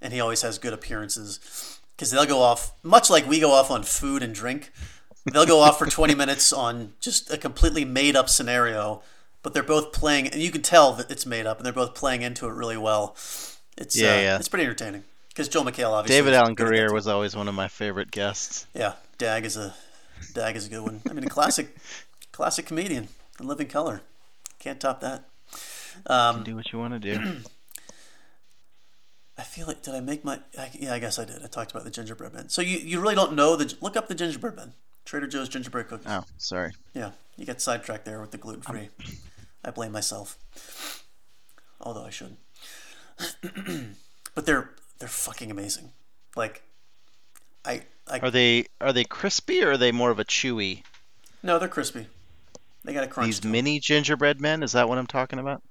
[0.01, 3.71] and he always has good appearances because they'll go off much like we go off
[3.71, 4.71] on food and drink.
[5.31, 9.01] They'll go off for 20 minutes on just a completely made up scenario,
[9.41, 11.95] but they're both playing, and you can tell that it's made up, and they're both
[11.95, 13.15] playing into it really well.
[13.77, 14.37] It's Yeah, uh, yeah.
[14.37, 16.21] it's pretty entertaining because Joel McHale obviously.
[16.21, 18.67] David Alan Grier was always one of my favorite guests.
[18.73, 19.73] Yeah, Dag is a
[20.33, 21.01] Dag is a good one.
[21.09, 21.75] I mean, a classic,
[22.31, 23.07] classic comedian
[23.39, 24.01] in living color.
[24.59, 25.25] Can't top that.
[26.07, 27.37] Um, Do what you want to do.
[29.37, 30.39] I feel like did I make my?
[30.57, 31.43] I, yeah, I guess I did.
[31.43, 32.49] I talked about the gingerbread man.
[32.49, 34.73] So you, you really don't know the look up the gingerbread man.
[35.03, 36.07] Trader Joe's gingerbread cookies.
[36.09, 36.71] Oh, sorry.
[36.93, 38.89] Yeah, you got sidetracked there with the gluten free.
[39.63, 41.03] I blame myself.
[41.81, 42.39] Although I shouldn't.
[44.35, 45.91] but they're they're fucking amazing.
[46.35, 46.63] Like,
[47.63, 50.83] I I Are they are they crispy or are they more of a chewy?
[51.43, 52.07] no, they're crispy.
[52.83, 53.27] They got a crunch.
[53.27, 54.61] These mini gingerbread men?
[54.61, 55.63] Is that what I'm talking about?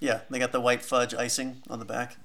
[0.00, 2.16] Yeah, they got the white fudge icing on the back.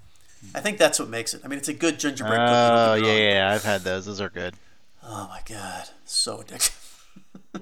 [0.55, 1.41] I think that's what makes it.
[1.43, 3.07] I mean, it's a good gingerbread oh, cookie.
[3.07, 3.21] Oh yeah, wrong.
[3.35, 4.05] yeah, I've had those.
[4.05, 4.55] Those are good.
[5.03, 6.77] Oh my god, so addictive.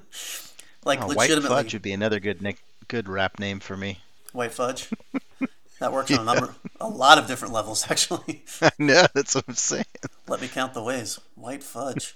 [0.85, 3.75] Oh, like Oh, white legitimately fudge would be another good nick, good rap name for
[3.75, 3.99] me.
[4.31, 4.89] white fudge.
[5.79, 8.43] That works on a number, a lot of different levels actually.
[8.61, 9.85] I know that's what I'm saying.
[10.27, 11.19] Let me count the ways.
[11.35, 12.13] White fudge.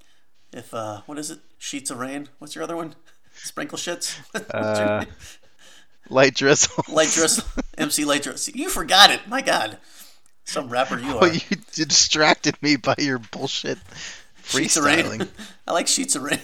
[0.52, 1.40] if uh, what is it?
[1.58, 2.28] Sheets of rain.
[2.38, 2.94] What's your other one?
[3.34, 4.16] Sprinkle shits.
[4.52, 5.04] Uh.
[6.08, 6.84] Light drizzle.
[6.88, 7.44] Light drizzle.
[7.78, 8.54] MC Light drizzle.
[8.54, 9.20] You forgot it.
[9.28, 9.78] My God.
[10.44, 11.24] Some rapper you are.
[11.24, 11.32] Oh, are.
[11.32, 13.78] you distracted me by your bullshit
[14.44, 15.04] Sheets of rain.
[15.04, 15.28] freestyling.
[15.66, 16.38] I like sheets of rain.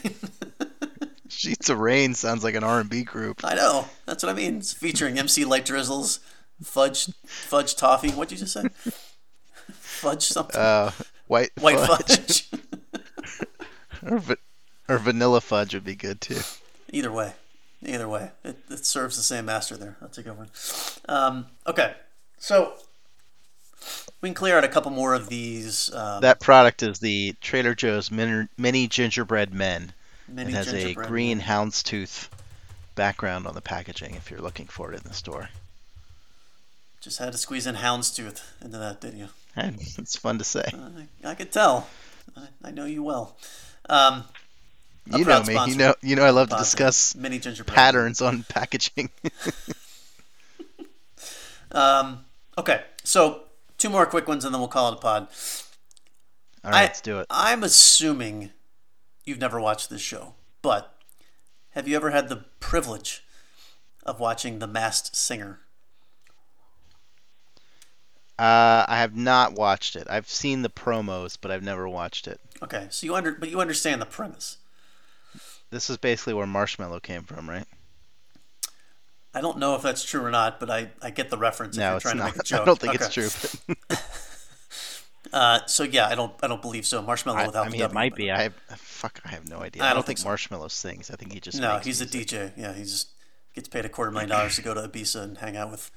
[1.29, 3.41] Sheets of Rain sounds like an R&B group.
[3.45, 3.87] I know.
[4.07, 4.59] That's what I mean.
[4.59, 6.21] It's featuring MC Light Drizzles,
[6.63, 8.11] Fudge, Fudge Toffee.
[8.11, 8.65] What'd you just say?
[9.73, 10.61] Fudge something.
[10.61, 10.91] Uh,
[11.27, 12.51] white White fudge, fudge.
[14.11, 14.37] or, va-
[14.89, 16.41] or vanilla fudge would be good too.
[16.93, 17.33] Either way.
[17.85, 18.31] Either way.
[18.45, 19.97] It, it serves the same master there.
[20.01, 20.49] That's a good one.
[21.09, 21.95] Um, okay.
[22.39, 22.75] So
[24.21, 25.93] we can clear out a couple more of these.
[25.95, 29.93] Um, That product is the Trader Joe's mini, mini gingerbread men.
[30.29, 31.47] mini It has a green men.
[31.47, 32.29] houndstooth
[32.95, 35.49] background on the packaging if you're looking for it in the store.
[37.07, 39.29] Just had to squeeze in houndstooth into that, didn't you?
[39.97, 40.65] It's fun to say.
[41.25, 41.87] I, I could tell.
[42.37, 43.37] I, I know you well.
[43.89, 44.25] Um,
[45.15, 45.55] You know me.
[45.69, 45.95] You know.
[46.03, 46.25] You know.
[46.25, 49.11] I love to discuss mini gingerbread patterns on packaging.
[51.71, 52.25] Um,
[52.59, 53.43] okay, so
[53.79, 55.29] two more quick ones, and then we'll call it a pod.
[56.65, 57.27] All right, I- let's do it.
[57.31, 58.51] I'm assuming
[59.25, 60.95] you've never watched this show, but
[61.71, 63.25] have you ever had the privilege
[64.05, 65.61] of watching The Masked Singer?
[68.39, 70.07] Uh, I have not watched it.
[70.11, 72.39] I've seen the promos, but I've never watched it.
[72.63, 74.59] Okay, so you under, but you understand the premise.
[75.71, 77.67] This is basically where Marshmello came from, right?
[79.35, 81.77] I don't know if that's true or not, but I, I get the reference.
[81.77, 82.31] if No, you're it's trying not.
[82.33, 82.61] to make a joke.
[82.63, 83.05] I don't think Okay.
[83.05, 83.77] it's true.
[85.33, 87.03] Uh, so yeah, I don't I don't believe so.
[87.03, 88.31] Marshmello I, without I the mean, it might be.
[88.31, 89.21] I have, fuck.
[89.25, 89.83] I have no idea.
[89.83, 90.29] I I don't don't, think think so.
[90.29, 91.11] Marshmello sings.
[91.11, 92.29] I think he just No, makes he's a music.
[92.29, 92.53] DJ.
[92.57, 93.09] Yeah, he just
[93.53, 95.91] gets paid a quarter million dollars to go to Ibiza and hang out with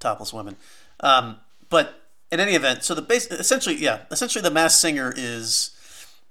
[0.00, 0.56] topless women.
[1.00, 1.36] Um,
[1.70, 5.70] but in any event, so the base essentially, yeah, essentially the mass singer is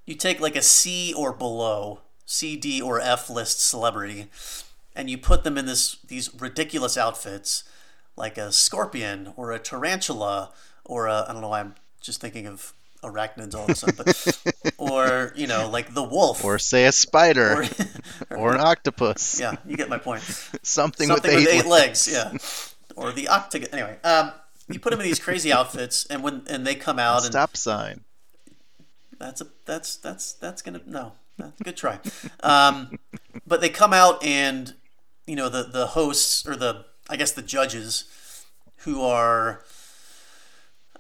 [0.05, 4.27] you take like a C or below, C, D, or F list celebrity,
[4.95, 7.63] and you put them in this these ridiculous outfits,
[8.15, 10.51] like a scorpion or a tarantula
[10.85, 12.73] or a I don't know why I'm just thinking of
[13.03, 16.91] arachnids all of a sudden, but or you know like the wolf Or say a
[16.91, 17.63] spider,
[18.29, 19.39] or- or, an octopus.
[19.39, 20.21] yeah, you get my point.
[20.21, 22.33] Something, Something with with eight, eight legs, yeah,
[22.95, 23.69] or the octagon.
[23.71, 24.31] Anyway, um,
[24.69, 27.57] you put them in these crazy outfits, and when and they come out, and Stop
[27.57, 28.01] sign.
[29.17, 31.13] that's a that's that's that's gonna no,
[31.63, 31.99] good try.
[32.41, 32.99] Um,
[33.47, 34.73] but they come out, and
[35.25, 38.05] you know the the hosts or the I guess the judges
[38.77, 39.63] who are.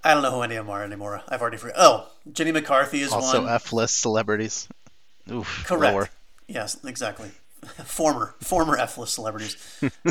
[0.01, 1.21] I don't know who any of them are anymore.
[1.27, 1.75] I've already forgot.
[1.77, 3.21] Oh, Jenny McCarthy is one.
[3.21, 3.49] Also, one.
[3.49, 4.67] F list celebrities.
[5.29, 5.65] Oof.
[5.67, 5.93] Correct.
[5.93, 6.09] lower.
[6.47, 7.29] Yes, exactly.
[7.83, 9.57] former former F list celebrities.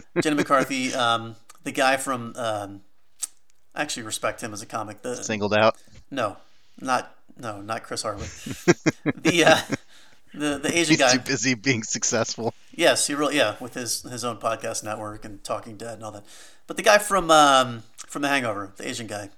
[0.23, 2.35] Jenny McCarthy, um, the guy from.
[2.37, 2.83] Um,
[3.79, 5.03] I actually respect him as a comic.
[5.03, 5.77] The Singled out.
[6.11, 6.37] no,
[6.81, 8.29] not no, not Chris Hardwick.
[9.23, 9.61] the uh,
[10.35, 11.11] the the Asian guy.
[11.11, 11.13] He's guy.
[11.13, 12.53] too busy being successful.
[12.75, 16.11] Yes, he really yeah with his his own podcast network and Talking Dead and all
[16.11, 16.25] that.
[16.67, 19.31] But the guy from um, from The Hangover, the Asian guy,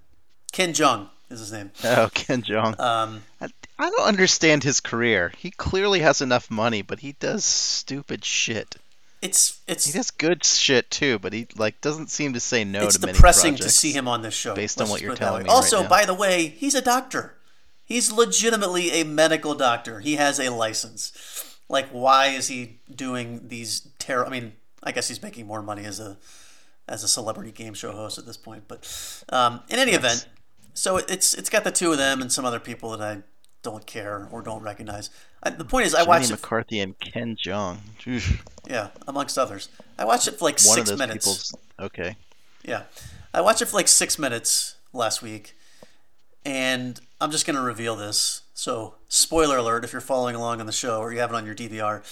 [0.53, 1.71] Ken Jung is his name.
[1.85, 2.81] Oh, Ken Jeong.
[2.81, 5.33] Um, I, I don't understand his career.
[5.37, 8.77] He clearly has enough money, but he does stupid shit.
[9.23, 12.85] It's it's He does good shit too, but he like doesn't seem to say no
[12.85, 13.39] it's to many projects.
[13.39, 14.55] It's depressing to see him on this show.
[14.55, 15.89] based on what you're put it that telling me right Also, now.
[15.89, 17.37] by the way, he's a doctor.
[17.85, 20.01] He's legitimately a medical doctor.
[20.01, 21.13] He has a license.
[21.69, 24.25] Like, why is he doing these terror?
[24.27, 24.53] I mean,
[24.83, 26.17] I guess he's making more money as a
[26.89, 28.65] as a celebrity game show host at this point.
[28.69, 30.27] But um, in any event,
[30.73, 33.23] so it's it's got the two of them and some other people that I
[33.63, 35.11] don't care or don't recognize.
[35.43, 36.33] I, the point is, I watched it.
[36.33, 37.79] McCarthy and Ken Jeong.
[38.69, 39.69] Yeah, amongst others.
[39.99, 41.53] I watched it for like One six of those minutes.
[41.79, 42.17] okay.
[42.63, 42.85] Yeah.
[43.33, 45.57] I watched it for like six minutes last week,
[46.45, 48.43] and I'm just going to reveal this.
[48.55, 51.47] So, spoiler alert if you're following along on the show or you have it on
[51.47, 52.03] your DVR.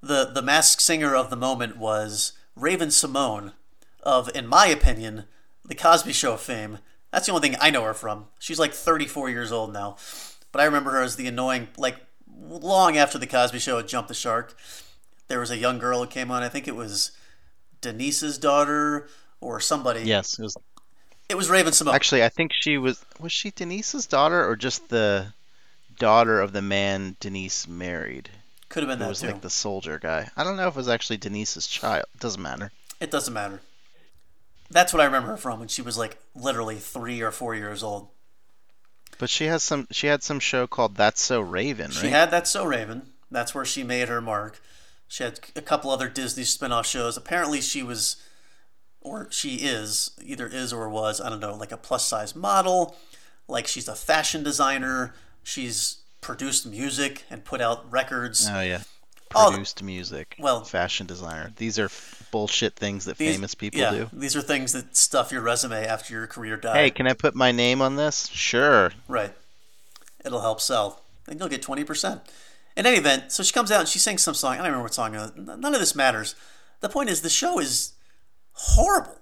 [0.00, 3.52] The, the masked singer of the moment was Raven-Symoné
[4.02, 5.24] of, in my opinion,
[5.64, 6.78] The Cosby Show fame.
[7.12, 8.26] That's the only thing I know her from.
[8.38, 9.96] She's like 34 years old now.
[10.52, 11.96] But I remember her as the annoying, like,
[12.26, 14.56] long after The Cosby Show had jumped the shark.
[15.28, 16.42] There was a young girl who came on.
[16.42, 17.12] I think it was
[17.80, 19.08] Denise's daughter
[19.40, 20.02] or somebody.
[20.02, 20.56] Yes, it was
[21.28, 21.94] It was Raven-Symoné.
[21.94, 22.24] actually.
[22.24, 23.04] I think she was.
[23.20, 25.34] Was she Denise's daughter or just the
[25.98, 28.30] daughter of the man Denise married?
[28.70, 29.26] Could have been Who that was too.
[29.28, 30.30] like the soldier guy.
[30.36, 32.04] I don't know if it was actually Denise's child.
[32.14, 32.72] It doesn't matter.
[33.00, 33.60] It doesn't matter.
[34.70, 37.82] That's what I remember her from when she was like literally three or four years
[37.82, 38.08] old.
[39.18, 39.86] But she has some.
[39.90, 41.94] She had some show called That's So Raven, right?
[41.94, 43.02] She had that So Raven.
[43.30, 44.60] That's where she made her mark.
[45.08, 47.16] She had a couple other Disney spin-off shows.
[47.16, 48.16] Apparently, she was,
[49.00, 52.96] or she is, either is or was, I don't know, like a plus-size model.
[53.48, 55.14] Like she's a fashion designer.
[55.42, 58.46] She's produced music and put out records.
[58.50, 58.82] Oh yeah.
[59.34, 60.36] All- Produced music.
[60.38, 61.52] well- fashion designer.
[61.56, 61.90] These are
[62.30, 64.10] bullshit things that These- famous people yeah, do.
[64.12, 66.74] These are things that stuff your resume after your career dies.
[66.76, 68.28] Hey, can I put my name on this?
[68.28, 68.92] Sure.
[69.06, 69.34] Right.
[70.24, 71.00] It'll help sell.
[71.26, 72.20] Then you'll get 20%.
[72.76, 74.52] In any event, so she comes out and she sings some song.
[74.52, 75.16] I don't remember what song.
[75.16, 76.34] Uh, none of this matters.
[76.80, 77.92] The point is, the show is
[78.52, 79.16] horrible.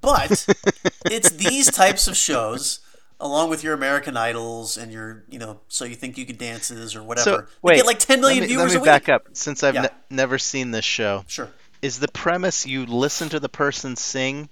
[0.00, 0.44] But
[1.06, 2.80] it's these types of shows,
[3.20, 6.94] along with your American Idols and your, you know, So You Think You can Dances
[6.94, 7.24] or whatever.
[7.24, 8.86] So wait, get like 10 million let me, viewers let me a week.
[8.86, 9.26] back up.
[9.32, 9.82] Since I've Yeah.
[9.82, 11.50] ne- never seen this show, Sure.
[11.82, 14.48] is the premise you listen to the person sing?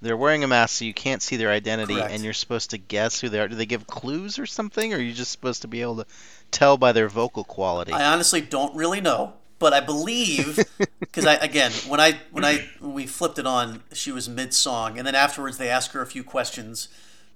[0.00, 2.12] They're wearing a mask, so you can't see their identity, Correct.
[2.12, 3.48] and you're supposed to guess who they are.
[3.48, 6.06] Do they give clues or something, or are you just supposed to be able to
[6.52, 7.92] tell by their vocal quality?
[7.92, 10.64] I honestly don't really know, but I believe
[11.00, 14.54] because I again when I when I when we flipped it on, she was mid
[14.54, 16.86] song, and then afterwards they ask her a few questions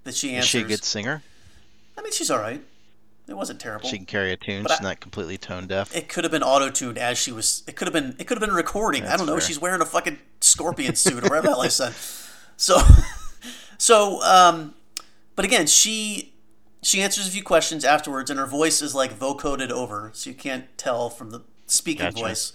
[0.05, 0.49] that she Is answers.
[0.49, 1.23] she a good singer?
[1.97, 2.63] I mean, she's all right.
[3.29, 3.89] It wasn't terrible.
[3.89, 4.65] She can carry a tune.
[4.65, 5.95] But She's I- not completely tone deaf.
[5.95, 7.63] it could have been auto tuned as she was.
[7.69, 8.17] It could have been.
[8.19, 9.05] It could have been a recording.
[9.05, 9.35] I don't know.
[9.35, 9.41] fair.
[9.43, 11.95] She's wearing a fucking scorpion suit or whatever the hell I said.
[12.59, 12.79] So,
[13.79, 14.75] so, um,
[15.35, 16.33] but again, she
[16.83, 20.37] she answers a few questions afterwards, and her voice is like vocoded over, so you
[20.37, 22.21] can't tell from the speaking Gotcha.
[22.21, 22.53] voice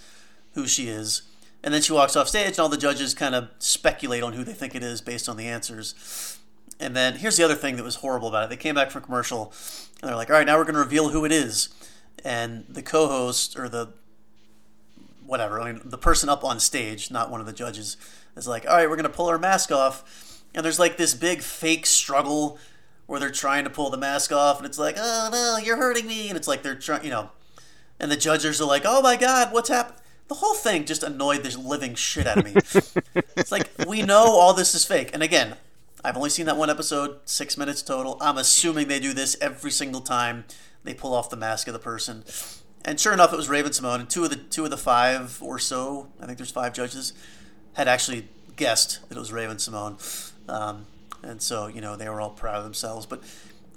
[0.54, 1.24] who she is.
[1.64, 4.44] And then she walks off stage, and all the judges kind of speculate on who
[4.44, 6.37] they think it is based on the answers.
[6.80, 8.50] And then here's the other thing that was horrible about it.
[8.50, 9.54] They came back from commercial,
[10.02, 11.70] and they're like, "All right, now we're going to reveal who it is."
[12.24, 13.90] And the co-host or the
[15.26, 17.98] whatever, I mean, the person up on stage, not one of the judges,
[18.36, 21.14] is like, "All right, we're going to pull our mask off." And there's like this
[21.14, 22.60] big fake struggle
[23.08, 26.06] where they're trying to pull the mask off, and it's like, "Oh no, you're hurting
[26.06, 27.32] me!" And it's like they're trying, you know,
[28.00, 29.98] and the judges are like, "Oh my god, what's happened?"
[30.28, 32.54] The whole thing just annoyed the living shit out of me.
[33.36, 35.56] it's like we know all this is fake, and again,
[36.08, 38.18] I've only seen that one episode, six minutes total.
[38.22, 40.46] I'm assuming they do this every single time
[40.86, 42.24] they pull off the mask of the person.
[42.86, 45.60] And sure enough, it was Raven-Symoné, and two of the two of the five or
[45.60, 47.12] so, I think there's five judges,
[47.74, 50.86] had actually guessed that it was Raven-Symoné, um,
[51.24, 53.06] and so you know they were all proud of themselves.
[53.06, 53.22] But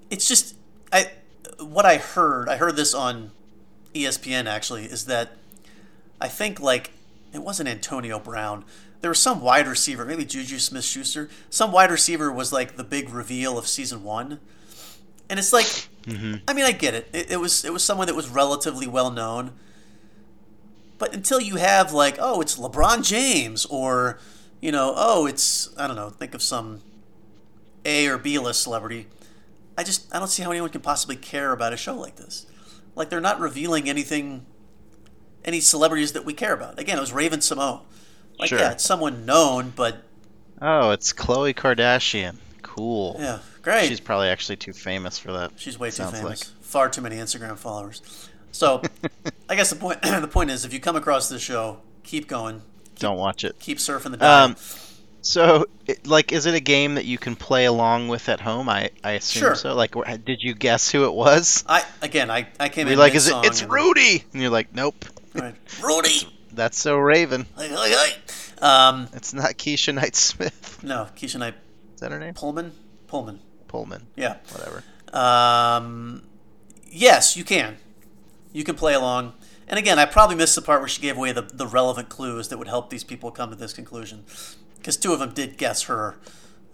[0.09, 0.55] it's just
[0.93, 1.11] I
[1.59, 2.49] what I heard.
[2.49, 3.33] I heard this on
[3.93, 5.33] ESPN actually is that
[6.21, 6.93] I think like
[7.35, 8.65] it wasn't Antonio Brown.
[9.01, 11.31] There was some wide receiver, maybe Juju Smith Schuster.
[11.49, 14.41] Some wide receiver was like the big reveal of season one.
[15.29, 16.37] And it's like mm-hmm.
[16.47, 17.09] I mean I get it.
[17.13, 17.31] it.
[17.31, 19.53] It was it was someone that was relatively well known.
[20.99, 24.19] But until you have like, oh, it's LeBron James or
[24.61, 26.83] you know, oh, it's I don't know, think of some
[27.87, 29.07] A or B list celebrity.
[29.79, 32.45] I just I don't see how anyone can possibly care about a show like this.
[32.95, 34.45] Like they're not revealing anything
[35.43, 36.79] any celebrities that we care about.
[36.79, 37.81] Again, it was Raven-Symoné.
[38.41, 38.59] Like Sure.
[38.59, 40.03] yeah, it's someone known, but
[40.63, 42.37] Oh, it's Khloe Kardashian.
[42.63, 43.17] Cool.
[43.19, 43.89] yeah, great.
[43.89, 45.53] She's probably actually too famous for that.
[45.57, 46.23] She's way too famous.
[46.23, 46.39] like.
[46.63, 48.01] Far too many Instagram followers.
[48.53, 48.83] So,
[49.49, 52.63] I guess the point the point is, if you come across this show, keep going,
[52.99, 53.59] Don't watch it.
[53.59, 54.45] keep surfing the dial.
[54.51, 54.57] Um,
[55.23, 58.69] so, it, like, is it a game that you can play along with at home?
[58.69, 59.55] I, I assume Sure.
[59.55, 59.75] so.
[59.75, 61.65] Like, did you guess who it was?
[61.69, 63.35] I again, I, I came You're in like, is it?
[63.45, 65.05] It's and- Rudy, and you're like, nope.
[65.35, 65.55] Right.
[65.83, 66.29] Rudy.
[66.61, 67.47] That's so Raven.
[67.57, 68.13] Hey, hey, hey.
[68.61, 70.79] Um, It's not Keshia Knight Smith.
[70.83, 71.55] no, Keshia Knight
[71.95, 72.35] Is that her name?
[72.35, 72.73] Pullman.
[73.07, 73.41] Pullman.
[73.67, 74.07] Pullman.
[74.15, 74.37] Yeah.
[74.53, 74.85] Whatever.
[75.15, 76.23] Um,
[76.91, 77.79] yes, you can.
[78.53, 79.33] You can play along.
[79.69, 82.49] And again, I probably missed the part where she gave away the, the relevant clues
[82.49, 84.27] that would help these people come to this conclusion.
[84.77, 86.17] Because two of them did guess her.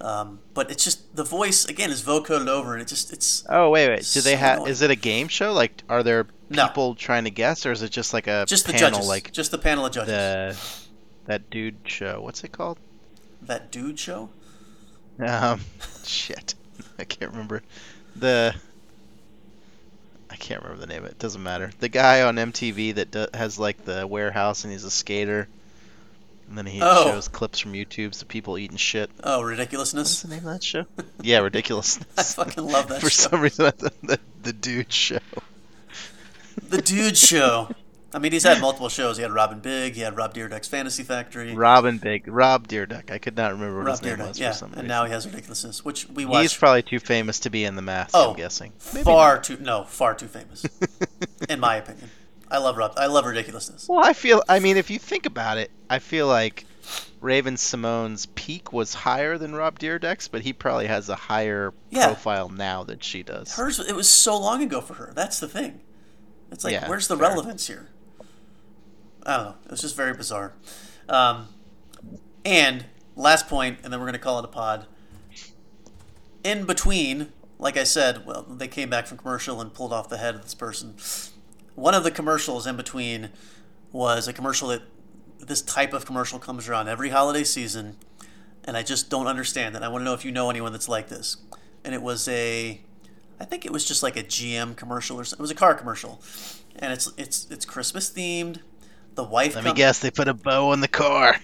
[0.00, 3.44] Um, but it's just, the voice, again, is vocoded over, and it just, it's.
[3.48, 3.96] Oh wait, wait.
[3.98, 4.68] Do So they have?
[4.68, 5.52] Is it a game show?
[5.54, 6.66] Like, are there No.
[6.66, 9.08] people trying to guess, or is it just like a Just the panel, judges.
[9.08, 10.08] like just the panel of judges.
[10.08, 10.56] the
[11.26, 12.20] that dude show?
[12.20, 12.78] What's it called?
[13.42, 14.28] that dude show?
[15.18, 15.60] Um,
[16.04, 16.54] shit,
[16.98, 17.62] I can't remember
[18.14, 18.54] the.
[20.28, 21.18] I can't remember the name of it.
[21.18, 21.70] Doesn't matter.
[21.80, 25.48] The guy on MTV that do, has like the warehouse and he's a skater,
[26.48, 27.04] and then he Oh.
[27.04, 29.10] shows clips from YouTube's of people eating shit.
[29.24, 30.22] Oh, What's ridiculousness.
[30.22, 30.86] the name of that show?
[31.22, 31.98] yeah, ridiculous.
[32.16, 33.28] I fucking love that For show.
[33.30, 35.18] some reason, I thought the, the dude show.
[36.68, 37.68] The dude show.
[38.14, 39.16] I mean, he's had multiple shows.
[39.18, 39.94] He had Rob & Big.
[39.94, 41.52] He had Rob Dyrdek's Fantasy Factory.
[41.54, 43.10] Rob & Big, Rob Dyrdek.
[43.10, 44.52] I could not remember what Rob his name Dyrdek, was yeah.
[44.52, 46.42] for some And now he has ridiculousness, which we watched.
[46.42, 48.12] He's probably too famous to be in the mask.
[48.14, 48.72] Oh, I'm guessing.
[48.78, 50.64] far too no, far too famous,
[51.50, 52.08] in my opinion.
[52.50, 52.92] I love Rob.
[52.96, 53.88] I love ridiculousness.
[53.88, 54.42] Well, I feel.
[54.48, 56.64] I mean, if you think about it, I feel like
[57.20, 62.06] Raven-Symoné's peak was higher than Rob Dyrdek's, but he probably has a higher Yeah.
[62.06, 63.54] profile now than she does.
[63.56, 65.12] Hers, it was so long ago for her.
[65.14, 65.80] That's the thing.
[66.52, 67.28] It's like, Yeah, where's the fair.
[67.28, 67.88] relevance here?
[69.24, 69.54] I don't know.
[69.64, 70.52] It was just very bizarre.
[71.08, 71.48] Um,
[72.44, 72.84] and
[73.16, 74.86] last point, and then we're going to call it a pod.
[76.44, 80.18] In between, like I said, well, they came back from commercial and pulled off the
[80.18, 80.94] head of this person.
[81.76, 83.30] One of the commercials in between
[83.92, 84.82] was a commercial that
[85.38, 87.96] this type of commercial comes around every holiday season,
[88.64, 89.82] and I just don't understand it.
[89.82, 91.36] I want to know if you know anyone that's like this.
[91.84, 92.80] And it was a,
[93.38, 95.40] I think it was just like a GM commercial or something.
[95.40, 96.20] It was a car commercial,
[96.76, 98.60] and it's it's it's Christmas themed.
[99.14, 99.54] The wife.
[99.54, 100.00] Let me come- guess.
[100.00, 101.36] They put a bow on the car.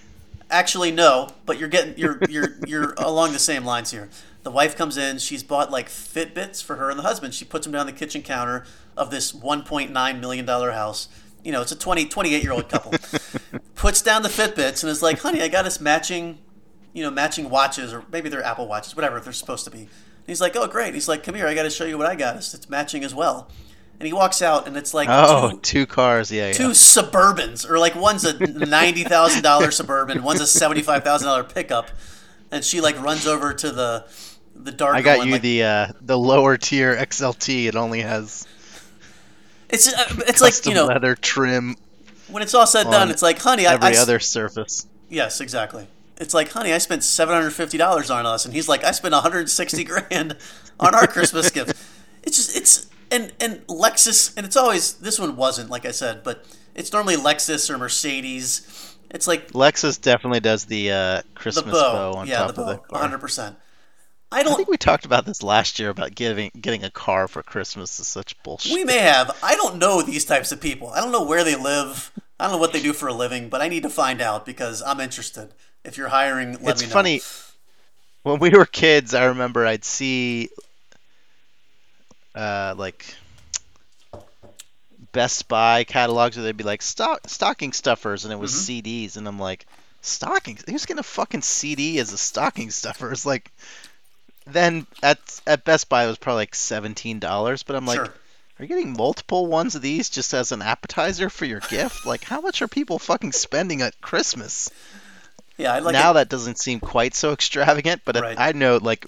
[0.53, 4.11] Actually, no, but you're getting you're you're you're along the same lines here.
[4.43, 5.17] The wife comes in.
[5.17, 7.33] She's bought like Fitbits for her and the husband.
[7.33, 11.09] She puts them down the kitchen counter of this 1.9 million dollar house.
[11.43, 12.93] You know, it's a 20 28 year old couple.
[13.77, 16.39] puts down the Fitbits and is like, "Honey, I got us matching,
[16.93, 19.89] you know, matching watches or maybe they're Apple watches, whatever they're supposed to be." And
[20.27, 22.15] he's like, "Oh, great." He's like, "Come here, I got to show you what I
[22.15, 22.53] got us.
[22.53, 23.49] It's matching as well."
[24.01, 26.33] And he walks out, and it's like Oh, two, two cars.
[26.33, 26.53] Yeah, yeah.
[26.55, 31.29] two Suburbans, or like one's a ninety thousand dollar Suburban, one's a seventy five thousand
[31.29, 31.89] dollar pickup,
[32.51, 34.05] and she like runs over to the
[34.57, 34.97] the dark.
[34.97, 37.67] I got one, you like- the uh, the lower tier XLT.
[37.69, 38.45] It only has
[39.69, 41.77] It's uh, it's like you know leather trim
[42.29, 44.87] when it's all said and done, it's like, honey, I, every I s- other surface.
[45.11, 45.87] yes, exactly.
[46.17, 48.91] It's like, honey, I spent seven hundred fifty dollars on us, and he's like, I
[48.91, 50.37] spent one hundred sixty grand
[50.81, 51.75] on our Christmas gift.
[52.25, 56.25] It's just it's and and Lexus, and it's always this one wasn't like I said,
[56.25, 56.45] but
[56.75, 58.97] it's normally Lexus or Mercedes.
[59.11, 62.53] It's like Lexus definitely does the uh, the Christmas bow, bow on yeah, top the
[62.55, 63.01] bow, of the car.
[63.01, 63.57] hundred percent.
[64.33, 64.57] I I don't.
[64.57, 68.09] think we talked about this last year about giving getting a car for Christmas is
[68.09, 68.73] such bullshit.
[68.73, 69.37] We may have.
[69.43, 70.89] I don't know these types of people.
[70.89, 72.11] I don't know where they live.
[72.41, 74.47] I don't know what they do for a living, but I need to find out
[74.47, 75.53] because I'm interested.
[75.85, 76.73] If you're hiring, let it's me know.
[76.73, 77.21] It's funny.
[78.23, 80.49] When we were kids, I remember I'd see
[82.35, 83.15] uh, like
[85.13, 88.79] Best Buy catalogs where they'd be like stock, stocking stuffers, and it was Mm-hmm.
[88.79, 89.67] CDs, and I'm like,
[90.01, 90.59] stocking?
[90.69, 93.13] Who's getting a fucking CD as a stocking stuffer?
[93.13, 93.51] It's like,
[94.47, 98.15] then at at Best Buy it was probably like seventeen dollars, but I'm like, sure.
[98.59, 102.07] are you getting multiple ones of these just as an appetizer for your gift?
[102.07, 104.71] Like, how much are people fucking spending at Christmas?
[105.59, 106.15] Yeah, I'd like now it.
[106.15, 108.39] that doesn't seem quite so extravagant, but Right.
[108.39, 109.07] I know like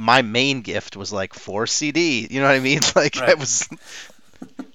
[0.00, 2.26] my main gift was like four CD.
[2.30, 2.80] You know what I mean?
[2.96, 3.28] Like Right.
[3.30, 3.68] it was.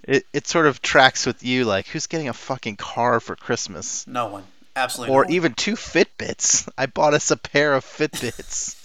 [0.03, 4.05] It, it sort of tracks with you, like who's getting a fucking car for Christmas,
[4.07, 4.43] No one.
[4.75, 5.15] Absolutely.
[5.15, 5.33] or no one.
[5.33, 6.69] even two Fitbits.
[6.77, 8.75] I bought us a pair of Fitbits.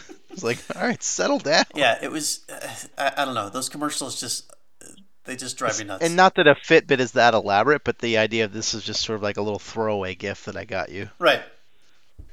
[0.30, 1.64] it's like, all right, settle down.
[1.74, 2.44] Yeah, it was.
[2.48, 2.60] Uh,
[2.96, 3.48] I, I don't know.
[3.48, 4.48] Those commercials just
[5.24, 6.04] they just drive me nuts.
[6.04, 9.00] And not that a Fitbit is that elaborate, but the idea of this is just
[9.02, 11.10] sort of like a little throwaway gift that I got you.
[11.18, 11.42] right.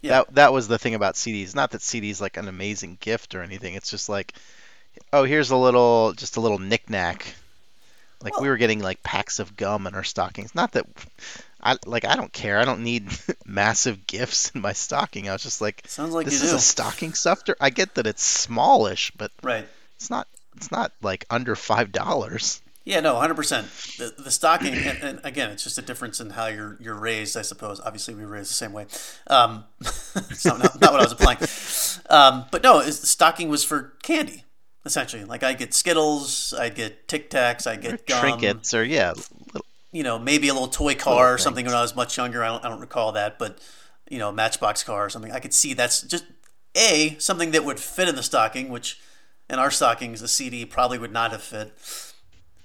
[0.01, 0.09] Yeah.
[0.09, 1.55] That that was the thing about CDs.
[1.55, 3.75] Not that CDs like an amazing gift or anything.
[3.75, 4.33] It's just like,
[5.11, 7.35] oh, here's a little, just a little knickknack.
[8.21, 10.55] Like we were getting like packs of gum in our stockings.
[10.55, 10.85] Not that,
[11.61, 12.59] I like I don't care.
[12.59, 13.07] I don't need
[13.45, 15.29] massive gifts in my stocking.
[15.29, 16.55] I was just like, Sounds like this is do.
[16.55, 17.55] a stocking stuffer.
[17.59, 19.67] I get that it's smallish, but right.
[19.97, 20.27] it's not.
[20.55, 22.61] It's not like under five dollars.
[22.85, 23.67] Yeah, no, hundred percent.
[23.97, 27.35] The the stocking, and, and again, it's just a difference in how you're you're raised,
[27.35, 27.81] I suppose.
[27.81, 28.85] Obviously, we were raised the same way.
[29.25, 31.39] Um, it's not, not, not what I was applying.
[32.11, 34.43] Um, but no, is the stocking was for candy,
[34.85, 35.25] essentially.
[35.25, 39.13] Like I get Skittles, I get Tic Tacs, I get gum, Trinkets or yeah,
[39.51, 41.73] little, you know, maybe a little toy car or something things.
[41.73, 42.43] when I was much younger.
[42.43, 43.57] I don't, I don't recall that, but
[44.11, 45.31] you know, Matchbox car or something.
[45.31, 46.25] I could see that's just
[46.75, 48.99] a something that would fit in the stocking, which
[49.49, 51.73] in our stockings the CD probably would not have fit.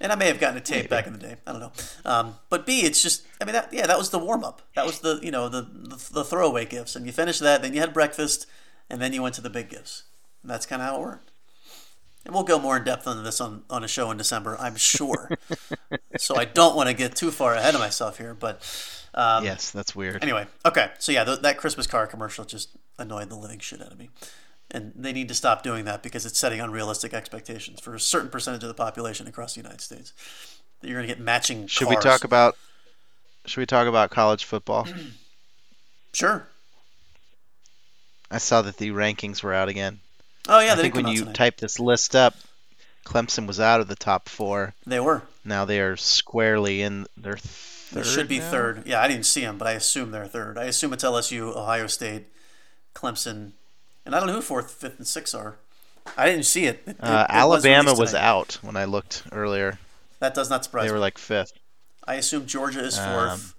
[0.01, 1.35] And I may have gotten a tape back in the day.
[1.45, 1.71] I don't know.
[2.05, 4.61] Um, but B, it's just I mean, that, yeah, that was the warm up.
[4.75, 7.73] That was the you know the, the the throwaway gifts, and you finished that, then
[7.73, 8.47] you had breakfast,
[8.89, 10.03] and then you went to the big gifts.
[10.41, 11.31] And that's kind of how it worked.
[12.25, 14.75] And we'll go more in depth on this on, on a show in December, I'm
[14.75, 15.31] sure.
[16.17, 18.61] so I don't want to get too far ahead of myself here, but
[19.13, 20.23] um, yes, that's weird.
[20.23, 23.91] Anyway, okay, so yeah, th- that Christmas car commercial just annoyed the living shit out
[23.91, 24.09] of me,
[24.71, 28.29] and they need to stop doing that because it's setting unrealistic expectations for a certain
[28.29, 30.13] percentage of the population across the United States.
[30.79, 31.67] That you're going to get matching.
[31.67, 31.97] Should cars.
[31.97, 32.57] we talk about?
[33.45, 34.87] Should we talk about college football?
[36.13, 36.45] Sure.
[38.29, 39.99] I saw that the rankings were out again.
[40.47, 41.35] Oh yeah, I think when you tonight.
[41.35, 42.35] type this list up,
[43.05, 44.73] Clemson was out of the top four.
[44.85, 45.23] they were.
[45.45, 48.03] Now they are squarely in their third.
[48.03, 48.51] They should be now?
[48.51, 48.87] third.
[48.87, 50.57] Yeah, I didn't see them, but I assume they're third.
[50.57, 52.27] I assume it's LSU, Ohio State,
[52.95, 53.51] Clemson,
[54.05, 55.57] and I don't know who fourth, fifth, and sixth are.
[56.17, 56.83] I didn't see it.
[56.87, 59.79] It- Uh, it Alabama was out when I looked earlier.
[60.19, 60.93] That does not surprise They me.
[60.93, 61.53] were like fifth.
[62.07, 63.53] I assume Georgia is Um, fourth,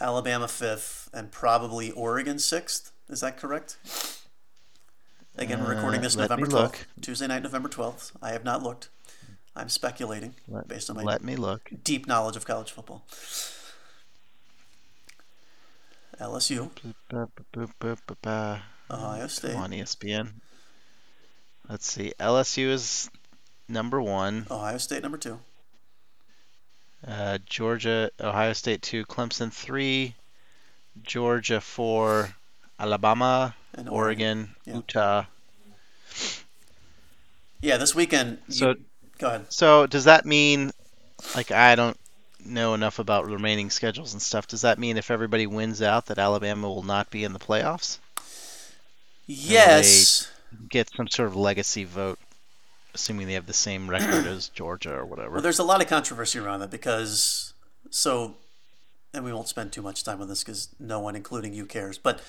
[0.00, 2.92] Alabama fifth, and probably Oregon sixth.
[3.08, 3.76] Is that correct?
[5.36, 6.86] Again, we're recording Uh, this November twelfth.
[7.00, 8.12] Tuesday night, November twelfth.
[8.22, 8.88] I have not looked.
[9.54, 11.70] I'm speculating Let, based on my let me look.
[11.84, 13.04] deep knowledge of college football.
[16.20, 16.70] LSU,
[18.90, 20.28] Ohio State, Come on, ESPN.
[21.68, 22.12] Let's see.
[22.20, 23.10] LSU is
[23.68, 24.46] number one.
[24.50, 25.38] Ohio State number two,
[27.06, 30.14] Uh, Georgia, Ohio State two, Clemson three,
[31.02, 32.34] Georgia four,
[32.78, 34.74] Alabama, and Oregon, Yeah.
[34.76, 35.24] Utah.
[37.60, 38.38] Yeah, this weekend.
[38.48, 38.74] you- So
[39.18, 39.52] go ahead.
[39.52, 40.72] So does that mean,
[41.34, 41.96] like, I don't
[42.44, 44.48] know enough about remaining schedules and stuff.
[44.48, 47.98] Does that mean if everybody wins out that Alabama will not be in the playoffs?
[49.26, 50.30] Yes.
[50.68, 52.18] Get some sort of legacy vote,
[52.94, 55.32] assuming they have the same record as Georgia or whatever.
[55.32, 57.54] Well, there's a lot of controversy around that because
[57.90, 58.34] so,
[59.14, 61.98] and we won't spend too much time on this because no one, including you, cares.
[61.98, 62.20] But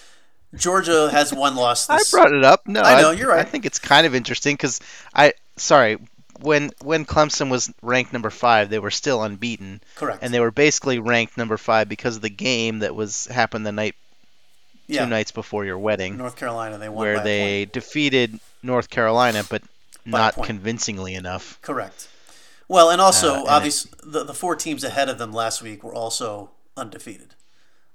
[0.55, 1.89] Georgia has one loss.
[1.89, 2.67] I brought it up.
[2.67, 3.39] No, I know, you're right.
[3.39, 4.79] I think it's kind of interesting because
[5.13, 5.97] I, sorry,
[6.39, 10.23] when when Clemson was ranked number five, they were still unbeaten, correct.
[10.23, 13.71] and they were basically ranked number five because of the game that was happened the
[13.71, 13.95] night
[14.87, 16.17] two yeah, nights before your wedding.
[16.17, 16.77] North Carolina.
[16.77, 19.63] They won where by a they defeated North Carolina, but
[20.05, 21.59] a not convincingly enough.
[21.61, 22.07] Correct.
[22.67, 25.93] Well, and also, Uh, obviously, the, the four teams ahead of them last week were
[25.93, 27.35] also undefeated.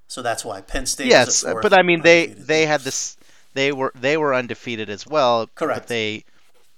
[0.06, 1.08] So that's why Penn State.
[1.08, 3.16] Yes, but I mean they they had this.
[3.52, 5.48] They were they were undefeated as well.
[5.54, 5.82] Correct.
[5.82, 6.24] But they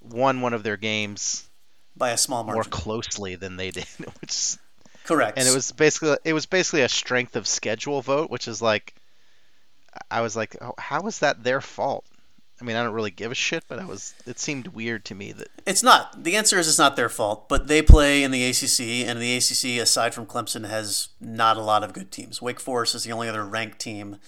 [0.01, 1.49] won one of their games
[1.97, 3.85] by a small margin more closely than they did,
[4.21, 4.57] which
[5.05, 5.39] Correct.
[5.39, 8.95] and it was basically it was basically a strength of schedule vote, which is like
[10.11, 12.05] I was like, oh, how is that their fault?
[12.61, 15.15] I mean, I don't really give a shit, but I was it seemed weird to
[15.15, 16.25] me that It's not.
[16.25, 19.37] The answer is it's not their fault, but they play in the ACC, and the
[19.37, 22.43] ACC, aside from Clemson, has not a lot of good teams.
[22.43, 24.19] Wake Forest is the only other ranked team,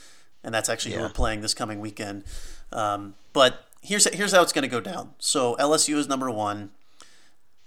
[0.43, 2.25] and that's actually who we're playing this coming weekend.
[2.73, 5.13] Um, but here's here's how it's going to go down.
[5.19, 6.71] So LSU is number one.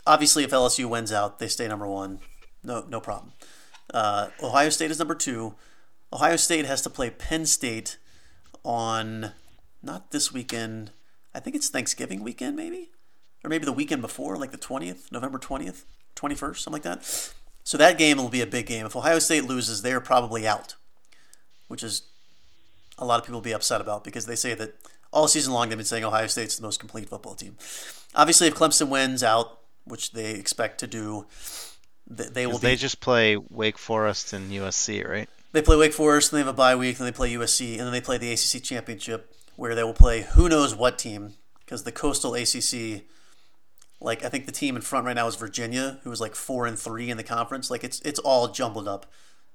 [0.08, 2.20] Obviously, if LSU wins out, they stay number one.
[2.64, 3.34] No, no problem.
[3.94, 5.54] Uh, Ohio State is number two.
[6.14, 7.98] Ohio State has to play Penn State
[8.64, 9.32] on
[9.84, 10.92] not this weekend.
[11.34, 12.90] I think it's Thanksgiving weekend, maybe
[13.46, 15.84] or maybe the weekend before, like the 20th, November 20th,
[16.16, 17.32] 21st, something like that.
[17.64, 18.86] So that game will be a big game.
[18.86, 20.76] If Ohio State loses, they're probably out,
[21.68, 22.02] which is
[22.98, 24.76] a lot of people will be upset about because they say that
[25.12, 27.56] all season long they've been saying Ohio State's the most complete football team.
[28.16, 31.28] Obviously, if Clemson wins out, which they expect to do,
[32.16, 32.68] th- they will be.
[32.68, 35.30] they just play Wake Forest and USC, right?
[35.56, 37.80] They play Wake Forest, then they have a bye week, then they play USC, and
[37.80, 41.84] then they play the ACC championship, where they will play who knows what team, because
[41.84, 43.04] the Coastal ACC,
[44.02, 46.66] like I think the team in front right now is Virginia, who was like four
[46.66, 47.72] and three in the conference.
[47.72, 49.06] Like it's it's all jumbled up.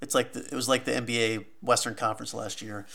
[0.00, 2.86] It's like the, it was like the NBA Western Conference last year.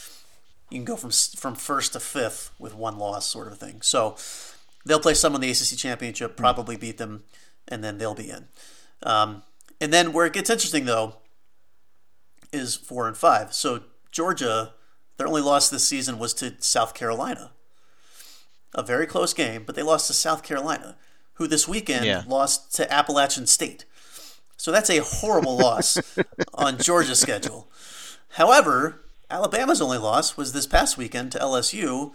[0.71, 3.83] You can go from from first to fifth with one loss, sort of thing.
[3.83, 4.15] So
[4.83, 7.23] they'll play someone in the ACC championship, probably beat them,
[7.67, 8.47] and then they'll be in.
[9.03, 9.43] Um,
[9.79, 11.17] and then where it gets interesting though
[12.51, 13.53] is four and five.
[13.53, 14.73] So Georgia,
[15.17, 17.51] their only loss this season was to South Carolina.
[18.73, 20.97] A very close game, but they lost to South Carolina,
[21.35, 22.23] who this weekend Yeah.
[22.27, 23.85] lost to Appalachian State.
[24.57, 25.97] So that's a horrible loss
[26.53, 27.69] on Georgia's schedule.
[28.31, 32.13] However, Alabama's only loss was this past weekend to LSU,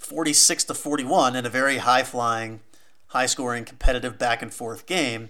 [0.00, 2.60] 46 to 41 in a very high flying,
[3.08, 5.28] high scoring, competitive back and forth game.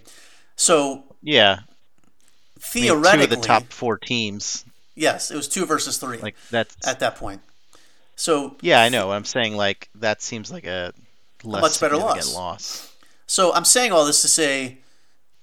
[0.55, 1.59] So Yeah,
[2.61, 4.65] I mean, theoretically, two of the top four teams.
[4.95, 7.41] yes, it was two versus three Like that's at that point.
[8.15, 9.11] So yeah, I know.
[9.11, 10.93] I'm saying like that seems like a
[11.43, 12.35] less much better loss.
[12.35, 12.95] loss.
[13.27, 14.79] So I'm saying all this to say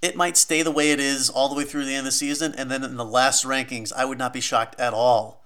[0.02, 2.12] it might stay the way it is all the way through the end of the
[2.12, 5.42] season, and then in the last rankings, I would not be shocked at all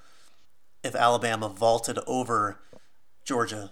[0.82, 2.59] if Alabama vaulted over
[3.24, 3.70] Georgia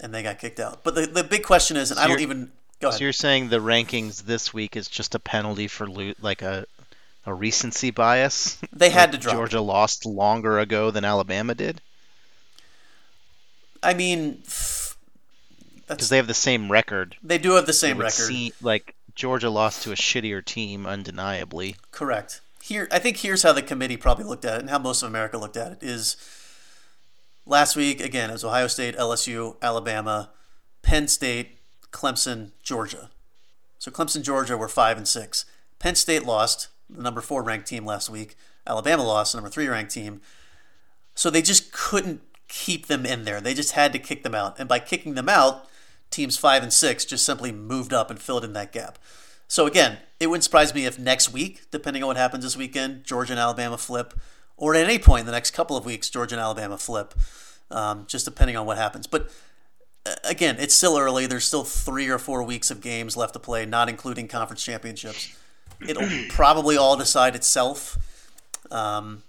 [0.00, 0.84] and they got kicked out.
[0.84, 2.98] But the, the big question is, and I don't even go ahead.
[2.98, 6.66] So you're saying the rankings this week is just a penalty for lo- like a
[7.28, 8.58] a recency bias?
[8.72, 9.34] They had Like to drop.
[9.36, 11.80] Georgia lost longer ago than Alabama did
[13.82, 14.42] I mean,
[15.86, 17.16] because they have the same record.
[17.22, 18.12] they do have the same record.
[18.12, 21.76] seem- like Georgia lost to a shittier team, undeniably.
[21.92, 22.40] Correct.
[22.62, 25.08] Here, I think here's how the committee probably looked at it, and how most of
[25.08, 26.16] America looked at it is
[27.46, 30.30] last week again it was Ohio State, LSU, Alabama,
[30.82, 31.58] Penn State,
[31.92, 33.10] Clemson, Georgia.
[33.78, 35.44] So Clemson, Georgia were five and six.
[35.78, 38.36] Penn State lost, the number four ranked team last week.
[38.66, 40.20] Alabama lost, the number three ranked team.
[41.14, 43.40] So they just couldn't keep them in there.
[43.40, 45.66] They just had to kick them out, and by kicking them out,
[46.10, 48.98] teams five and six just simply moved up and filled in that gap.
[49.46, 53.04] So again, it wouldn't surprise me if next week, depending on what happens this weekend,
[53.04, 54.14] Georgia and Alabama flip,
[54.56, 57.14] or at any point in the next couple of weeks, Georgia and Alabama flip,
[57.70, 59.06] um, just depending on what happens.
[59.06, 59.30] But
[60.04, 61.26] uh, again, it's still early.
[61.26, 65.34] There's still three or four weeks of games left to play, not including conference championships.
[65.86, 67.98] It'll probably all decide itself.
[68.70, 69.22] Um,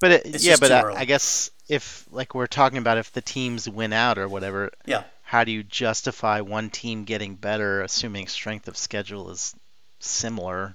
[0.00, 1.00] But it, It's yeah, but I.
[1.00, 5.04] I guess if like we're talking about if the teams win out or whatever, yeah,
[5.22, 9.54] how do you justify one team getting better, assuming strength of schedule is
[10.00, 10.74] similar?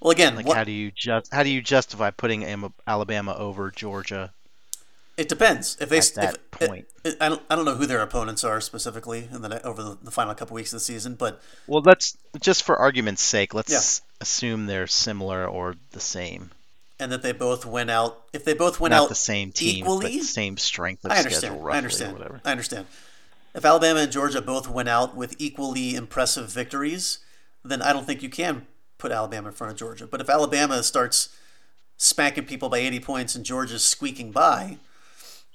[0.00, 2.44] Well, again, Like what, how do you just how do you justify putting
[2.86, 4.32] Alabama over Georgia?
[5.16, 5.76] It depends.
[5.80, 6.86] If they at that if, eh, point?
[7.04, 9.98] it- I don't, I don't know who their opponents are specifically in the over the,
[10.02, 13.72] the final couple weeks of the season, but Well, let's just for argument's sake, let's
[13.72, 13.80] Yeah.
[14.20, 16.50] assume they're similar or the same.
[16.98, 18.22] and that they both went out.
[18.32, 21.36] If they both went Not out the same team, equally, same strength of I schedule,
[21.36, 21.54] understand.
[21.54, 22.12] I or understand.
[22.14, 22.40] whatever.
[22.44, 22.86] I understand.
[23.54, 27.18] If Alabama and Georgia both went out with equally impressive victories,
[27.62, 28.66] then I don't think you can
[28.98, 30.06] put Alabama in front of Georgia.
[30.06, 31.28] But if Alabama starts
[31.98, 34.78] spanking people by 80 points and Georgia's squeaking by,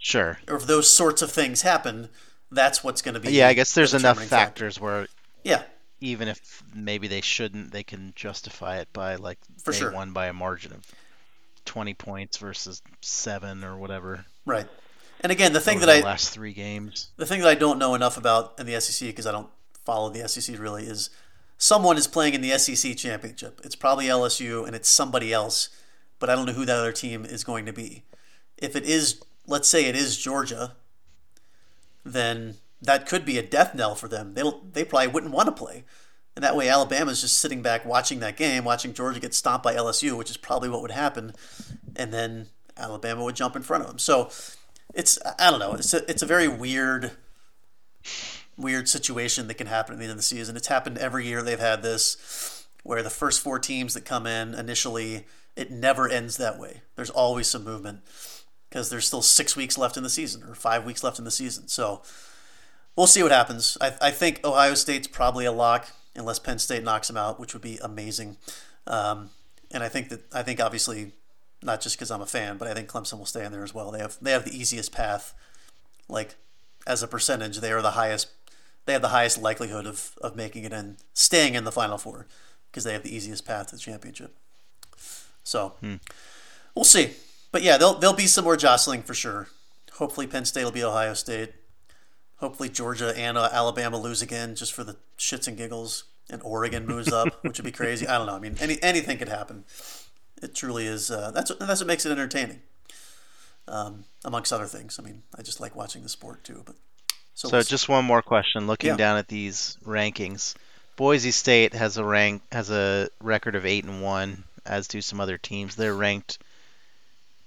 [0.03, 0.40] Sure.
[0.48, 2.10] or if those sorts of things happen,
[2.52, 3.32] that's what's going to be.
[3.32, 4.65] Yeah, I guess there's enough determining factor.
[4.65, 5.07] factors where
[5.44, 5.64] Yeah,
[6.02, 9.91] even if maybe they shouldn't, they can justify it by like For they sure.
[9.91, 10.84] won by a margin of
[11.65, 14.26] 20 points versus seven or whatever.
[14.45, 14.68] right.
[15.23, 17.11] And again, the thing that the I last three games.
[17.18, 19.49] the thing that I don't know enough about in the SEC because I don't
[19.86, 21.11] follow the SEC really is
[21.60, 23.61] someone is playing in the SEC championship.
[23.64, 25.69] It's probably LSU and it's somebody else,
[26.18, 28.02] but I don't know who that other team is going to be.
[28.57, 30.74] If it is, let's say it is Georgia,
[32.04, 34.34] then that could be a death knell for them.
[34.34, 34.44] They
[34.74, 35.84] they probably wouldn't want to play.
[36.36, 39.76] And that way Alabama's just sitting back watching that game, watching Georgia get stomped by
[39.76, 41.34] LSU, which is probably what would happen,
[41.96, 42.48] and then
[42.78, 44.00] Alabama would jump in front of them.
[44.00, 44.30] So
[44.94, 45.74] it's I don't know.
[45.74, 47.12] It's a, it's a very weird
[48.58, 50.56] weird situation that can happen at the end of the season.
[50.56, 54.54] It's happened every year they've had this, where the first four teams that come in
[54.54, 56.82] initially, it never ends that way.
[56.96, 58.02] There's always some movement
[58.72, 61.31] because there's still six weeks left in the season or five weeks left in the
[61.31, 61.68] season.
[61.68, 62.02] So
[62.95, 63.77] we'll see what happens.
[63.81, 67.53] I, I think Ohio State's probably a lock unless Penn State knocks them out, which
[67.53, 68.38] would be amazing.
[68.88, 69.31] Um,
[69.72, 71.11] and I think that I think obviously
[71.61, 73.73] not just because I'm a fan, but I think Clemson will stay in there as
[73.73, 73.91] well.
[73.91, 75.34] They have they have the easiest path,
[76.07, 76.35] like
[76.88, 78.30] as a percentage, they are the highest.
[78.85, 82.26] They have the highest likelihood of, of making it and staying in the Final Four,
[82.72, 84.34] because they have the easiest path to the championship.
[85.43, 85.73] So
[86.73, 87.11] we'll see.
[87.52, 89.48] But yeah, there'll there'll be some more jostling for sure.
[89.94, 91.53] Hopefully, Penn State will be Ohio State.
[92.38, 96.06] Hopefully, Georgia and uh, Alabama lose again, just for the shits and giggles.
[96.30, 98.07] And Oregon moves up, which would be crazy.
[98.07, 98.36] I don't know.
[98.36, 99.65] I mean, any anything could happen.
[100.41, 101.11] It truly is.
[101.11, 102.61] Uh, that's what, that's what makes it entertaining.
[103.68, 104.98] Um, amongst other things.
[104.99, 106.64] I mean, I just like watching the sport too.
[106.65, 106.76] But
[107.36, 108.65] so, So we'll- just one more question.
[108.68, 108.98] Looking Yeah.
[108.98, 110.56] down at these rankings,
[110.95, 115.19] Boise State has a rank has a record of eight and one, as do some
[115.22, 115.76] other teams.
[115.76, 116.40] They're ranked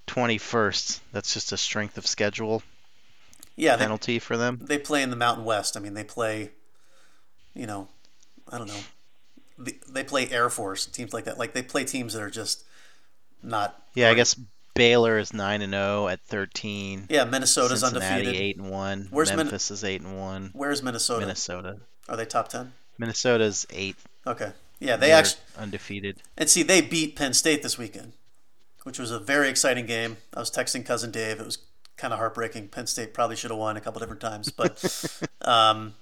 [0.06, 1.00] 21st.
[1.12, 2.62] That's just a strength of schedule
[3.56, 4.58] yeah, they, penalty for them.
[4.62, 5.76] they play in the Mountain West.
[5.76, 6.50] I mean, they play,
[7.54, 7.88] you know,
[8.50, 8.80] I don't know.
[9.58, 11.38] The- They play Air Force teams like that.
[11.38, 12.64] Like they play teams that are just
[13.42, 13.80] not.
[13.94, 14.34] Yeah, I guess
[14.74, 17.06] Baylor is nine and zero at 13.
[17.08, 18.40] Yeah, Minnesota's Cincinnati undefeated.
[18.42, 19.06] eight and one.
[19.10, 20.50] Where's Min- Memphis is eight and one.
[20.52, 21.20] Where's Minnesota?
[21.20, 21.76] Minnesota.
[22.08, 22.72] Are they top ten?
[22.98, 24.04] Minnesota's eighth.
[24.26, 24.52] Okay.
[24.80, 26.16] Yeah, they They're actually undefeated.
[26.36, 28.12] and see they beat Penn State this weekend,
[28.84, 30.16] which was a very exciting game.
[30.32, 31.40] I was texting cousin Dave.
[31.40, 31.58] It was
[31.96, 32.68] kind of heartbreaking.
[32.68, 34.82] Penn State probably should have won a couple different times, but
[35.42, 35.94] um,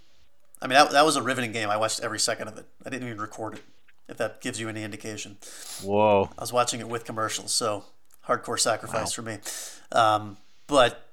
[0.60, 1.70] I mean that, that was a riveting game.
[1.70, 2.66] I watched every second of it.
[2.84, 3.62] I didn't even record it.
[4.08, 5.38] If that gives you any indication.
[5.82, 6.28] Whoa.
[6.36, 7.84] I was watching it with commercials, so
[8.26, 9.38] hardcore sacrifice for me.
[9.90, 10.36] Um,
[10.66, 11.08] but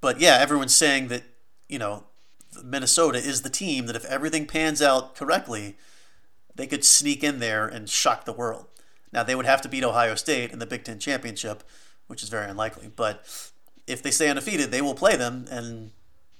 [0.00, 1.22] but yeah, everyone's saying that
[1.68, 2.04] you know
[2.62, 5.76] Minnesota is the team that if everything pans out correctly,
[6.54, 8.66] they could sneak in there and shock the world.
[9.12, 11.62] Now they would have to beat Ohio State in the Big Ten championship,
[12.06, 12.90] which is very unlikely.
[12.94, 13.24] But
[13.86, 15.90] if they stay undefeated, they will play them, and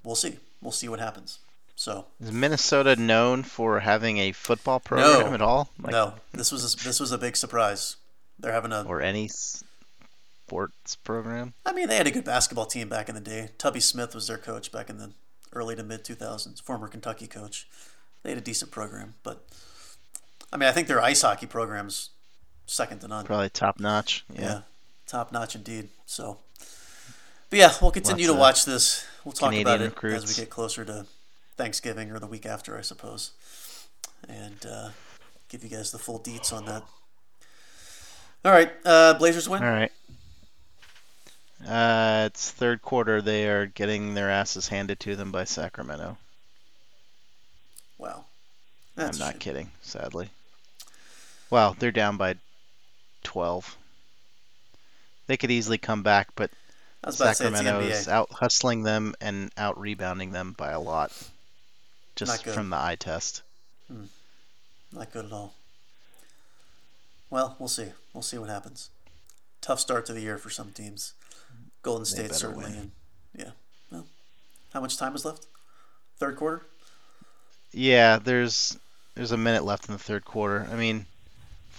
[0.04, 0.38] we'll see.
[0.60, 1.38] We'll see what happens.
[1.74, 5.34] So Is Minnesota known for having a football program No.
[5.34, 5.70] at all?
[5.80, 7.96] Like, no, this was a, this was a big surprise.
[8.38, 11.54] They're having a Or any sports program?
[11.66, 13.50] I mean, they had a good basketball team back in the day.
[13.58, 15.12] Tubby Smith was their coach back in the
[15.52, 17.66] early to mid 2000s, former Kentucky coach.
[18.22, 19.44] They had a decent program, but
[20.52, 22.10] I mean, I think their ice hockey program's
[22.66, 23.24] second to none.
[23.24, 24.24] Probably top notch.
[24.32, 24.62] Yeah,
[25.06, 25.88] top notch indeed.
[26.06, 26.38] So,
[27.50, 29.06] but yeah, we'll continue Lots to watch this.
[29.24, 30.24] We'll talk Canadian about it recruits.
[30.24, 31.06] as we get closer to
[31.56, 33.32] Thanksgiving or the week after, I suppose,
[34.28, 34.88] and uh,
[35.48, 36.82] give you guys the full deets on that.
[38.44, 39.62] All right, uh, Blazers win.
[39.62, 39.92] All right.
[41.64, 43.22] Uh, it's third quarter.
[43.22, 46.16] They are getting their asses handed to them by Sacramento.
[47.98, 48.24] Wow,
[48.96, 50.30] That's I'm not kidding, sadly.
[51.50, 52.34] Well, they're down by
[53.22, 53.76] 12.
[55.26, 56.50] They could easily come back, but
[57.04, 60.32] I was about to say it's the Sacramento is out hustling them and out rebounding
[60.32, 61.12] them by a lot.
[62.14, 63.42] Just from the eye test.
[63.88, 64.04] Hmm.
[64.92, 65.54] Not good at all.
[67.30, 67.86] Well, we'll see.
[68.12, 68.90] We'll see what happens.
[69.62, 71.14] Tough start to the year for some teams.
[71.82, 72.72] Golden State certainly.
[72.72, 72.90] And
[73.36, 73.50] yeah.
[73.90, 74.06] Well,
[74.74, 75.46] how much time is left?
[76.18, 76.66] Third quarter.
[77.72, 78.78] Yeah, there's
[79.14, 80.68] there's a minute left in the third quarter.
[80.70, 81.06] I mean,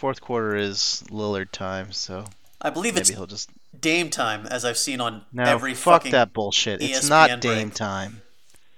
[0.04, 2.26] fourth quarter is Lillard time, so
[2.62, 3.50] I believe maybe it's he'll just
[3.80, 5.44] Dame time, as I've seen on no.
[5.44, 6.12] every fuck fucking.
[6.12, 6.82] that bullshit.
[6.82, 7.40] It's ESPN not break.
[7.40, 8.22] Dame time.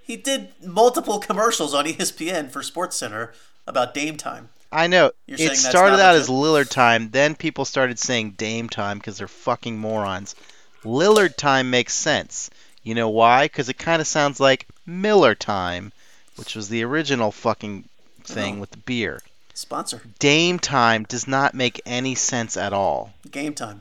[0.00, 3.32] He did multiple commercials on ESPN for SportsCenter
[3.66, 4.50] about Dame time.
[4.70, 5.10] I know.
[5.26, 9.18] You're saying it started out as Lillard time, then people started saying Dame time because
[9.18, 10.36] they're fucking morons.
[10.84, 12.50] Lillard time makes sense.
[12.84, 13.46] You know why?
[13.46, 15.90] Because it kind of sounds like Miller time,
[16.36, 17.82] which was the original fucking
[18.20, 18.22] oh.
[18.22, 18.60] thing Oh.
[18.60, 19.22] with the beer.
[19.56, 20.02] Sponsor.
[20.18, 23.14] Dame time does not make any sense at all.
[23.30, 23.80] Game time.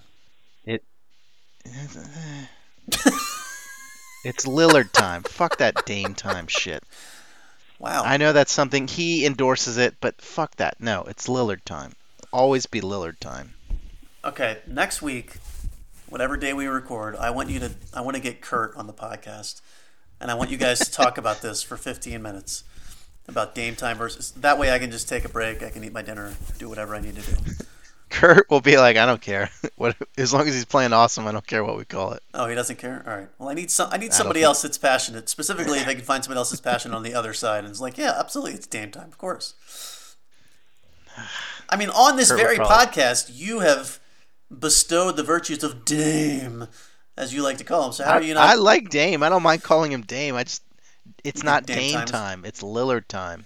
[0.63, 0.81] It.
[4.23, 5.23] It's Lillard time.
[5.23, 6.81] fuck that Dame time shit.
[7.77, 8.03] Wow.
[8.05, 10.79] I know that's something he endorses it, but fuck that.
[10.79, 11.91] No, it's Lillard time.
[12.31, 13.53] Always be Lillard time.
[14.23, 15.39] Okay, next week
[16.07, 18.93] whatever day we record, I want you to I want to get Kurt on the
[18.93, 19.59] podcast,
[20.21, 22.63] and I want you guys to talk about this for 15 minutes
[23.27, 24.31] about game time versus.
[24.31, 25.63] That way, I can just take a break.
[25.63, 27.35] I can eat my dinner, do whatever I need to do.
[28.09, 29.49] Kurt will be like, I don't care.
[29.77, 32.23] What as long as he's playing awesome, I don't care what we call it.
[32.33, 33.03] Oh, he doesn't care.
[33.05, 33.27] All right.
[33.37, 33.89] Well, I need some.
[33.91, 35.27] I need somebody think- else that's passionate.
[35.27, 37.81] Specifically, if I can find somebody else that's passionate on the other side, and it's
[37.81, 40.15] like, yeah, absolutely, it's game time, of course.
[41.69, 43.99] I mean, on this Kurt very podcast, you have
[44.57, 46.67] bestowed the virtues of Dame,
[47.17, 47.91] as you like to call him.
[47.91, 48.47] So how I, are you not?
[48.47, 49.23] I like Dame.
[49.23, 50.35] I don't mind calling him Dame.
[50.35, 50.63] I just
[51.23, 52.45] it's not Dame Dame times- time.
[52.45, 53.45] It's Lillard time.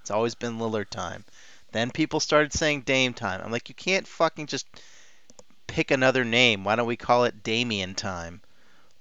[0.00, 1.24] It's always been Lillard time.
[1.72, 3.40] Then people started saying Dame time.
[3.44, 4.66] I'm like, you can't fucking just
[5.66, 6.64] pick another name.
[6.64, 8.40] Why don't we call it Damian time?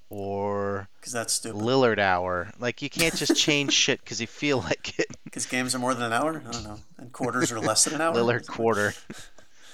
[0.10, 1.62] Or Because that's stupid.
[1.62, 2.52] Lillard hour.
[2.60, 5.08] Like you can't just change shit because you feel like it.
[5.24, 6.42] Because games are more than an hour.
[6.46, 6.80] I don't know.
[6.98, 8.14] And quarters are less than an hour.
[8.14, 8.94] Lillard quarter.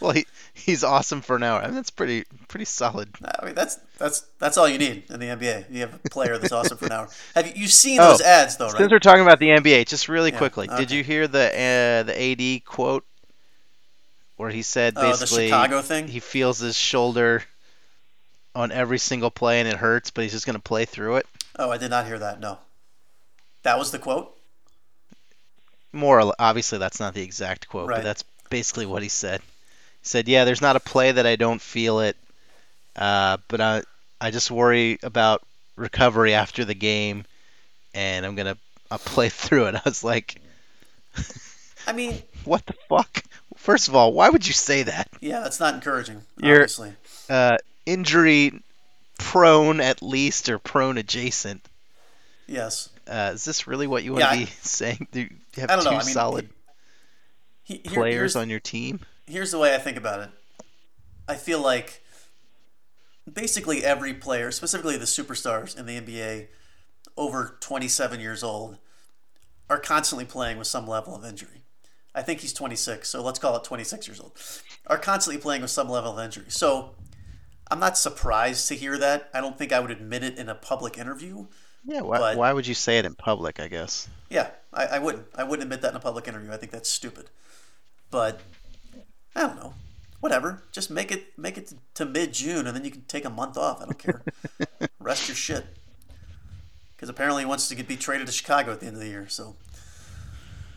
[0.03, 1.61] well, he he's awesome for an hour.
[1.61, 3.09] I mean, that's pretty pretty solid.
[3.41, 5.65] I mean, that's that's that's all you need in the NBA.
[5.69, 7.09] You have a player that's awesome for an hour.
[7.35, 8.77] Have you you've seen Oh, those ads though, right?
[8.77, 12.03] Since we're talking about the NBA, just really Yeah, quickly, did you hear the uh,
[12.03, 13.05] the AD quote
[14.35, 16.07] where he said Oh, the basically Chicago thing?
[16.07, 17.43] he feels his shoulder
[18.55, 21.27] on every single play and it hurts, but he's just going to play through it?
[21.57, 22.39] Oh, I did not hear that.
[22.39, 22.59] No.
[23.63, 24.37] That was the quote.
[25.93, 27.95] More obviously that's not the exact quote, Right.
[27.95, 29.41] but that's basically what he said.
[30.03, 32.17] He said, "Yeah, there's not a play that I don't feel it,
[32.95, 33.83] uh, but I
[34.21, 35.41] I just worry about
[35.77, 37.25] recovery after the game,
[37.93, 38.57] and I'm gonna
[38.91, 40.41] I'll play through it." I was like,
[41.87, 43.23] I mean, "What the fuck?"
[43.55, 45.07] First of all, why would you say that?
[45.21, 46.21] yeah, that's not encouraging.
[46.37, 46.93] You're- obviously.
[47.29, 48.61] uh, injury
[49.19, 51.65] prone at least or prone adjacent.
[52.45, 52.89] Yes.
[53.07, 55.07] Uh, is this really what you want Yeah, to I- be saying?
[55.13, 55.97] Do you have I don't two know.
[55.97, 56.49] I mean, solid
[57.63, 58.99] he- he- players on your team?
[59.27, 60.29] Here's the way I think about it.
[61.27, 62.01] I feel like
[63.31, 66.47] basically every player, specifically the superstars in the NBA,
[67.15, 68.77] over 27 years old,
[69.69, 71.61] are constantly playing with some level of injury.
[72.15, 74.33] I think he's 26, so let's call it 26 years old.
[74.87, 76.45] Are constantly playing with some level of injury.
[76.49, 76.91] So
[77.71, 79.29] I'm not surprised to hear that.
[79.33, 81.47] I don't think I would admit it in a public interview.
[81.85, 82.01] Yeah.
[82.01, 83.59] Why, but- why would you say it in public?
[83.59, 84.07] I guess.
[84.29, 85.25] Yeah, I, I wouldn't.
[85.35, 86.51] I wouldn't admit that in a public interview.
[86.51, 87.29] I think that's stupid.
[88.11, 88.41] But
[89.35, 89.73] I don't know.
[90.19, 90.63] Whatever.
[90.71, 93.57] Just make it make it to mid June, and then you can take a month
[93.57, 93.81] off.
[93.81, 94.21] I don't care.
[94.99, 95.65] Rest your shit.
[96.95, 99.07] Because apparently he wants to get be traded to Chicago at the end of the
[99.09, 99.27] year.
[99.27, 99.55] So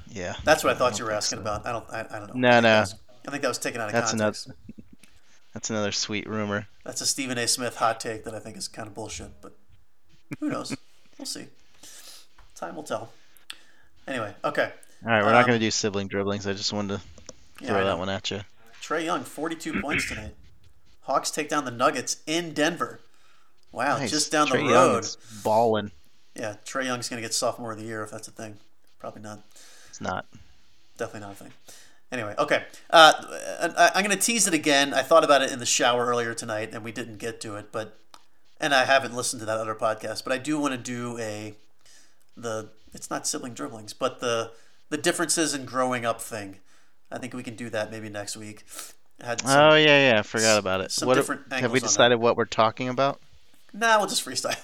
[0.09, 0.35] Yeah.
[0.45, 1.43] that's what I thought don't you were asking so.
[1.43, 1.67] about.
[1.67, 1.85] I don't.
[1.91, 2.41] I, I don't know.
[2.41, 2.69] No, I think no.
[2.69, 2.95] that was-
[3.27, 4.51] I think that was taken out of That's context.
[5.53, 6.69] That's another sweet rumor.
[6.85, 7.49] That's a Stephen A.
[7.49, 9.31] Smith hot take that I think is kind of bullshit.
[9.41, 9.57] But
[10.39, 10.77] who knows?
[11.19, 11.47] we'll see.
[12.55, 13.11] Time will tell.
[14.07, 14.71] Anyway, okay.
[15.05, 16.47] All right, we're not Um, going to do sibling dribblings.
[16.47, 17.03] I just wanted to
[17.61, 18.41] Yeah, throw I that one at you.
[18.83, 20.35] Trae Young, 42 points tonight.
[21.03, 23.01] Hawks take down the Nuggets in Denver.
[23.73, 24.11] Wow, Nice.
[24.11, 25.05] just down Trae the road.
[25.05, 25.93] is balling.
[26.35, 28.57] Yeah, Trae Young's going to get sophomore of the year if that's a thing.
[28.99, 29.41] Probably not.
[29.89, 30.27] It's not.
[30.99, 31.53] Definitely not a thing.
[32.13, 32.65] Anyway, okay.
[32.91, 33.13] Uh,
[33.95, 34.95] I'm going to tease it again.
[34.95, 37.73] I thought about it in the shower earlier tonight, and we didn't get to it.
[37.73, 37.99] But
[38.61, 40.23] and I haven't listened to that other podcast.
[40.25, 41.55] But I do want to do a
[42.37, 44.53] the it's not sibling dribblings, but the
[44.89, 46.59] the differences in growing up thing.
[47.11, 48.65] I think we can do that maybe next week.
[49.23, 50.19] Had some, Oh yeah, yeah.
[50.19, 50.91] I forgot about it.
[50.91, 53.21] some What different have we decided what we're talking about?
[53.73, 54.59] Nah, we'll just freestyle.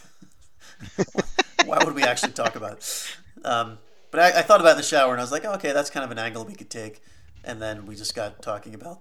[1.67, 3.17] Why would we actually talk about it?
[3.45, 3.79] Um,
[4.11, 5.73] but I, I thought about it in the shower and I was like, oh, okay,
[5.73, 7.03] that's kind of an angle we could take.
[7.45, 9.01] And then we just got talking about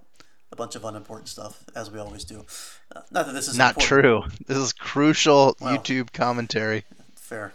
[0.51, 2.45] a bunch of unimportant stuff, as we always do.
[2.95, 4.29] Uh, not that this is Not important.
[4.29, 4.45] true.
[4.47, 5.75] This is crucial Wow.
[5.77, 6.85] YouTube commentary.
[7.15, 7.53] Fair.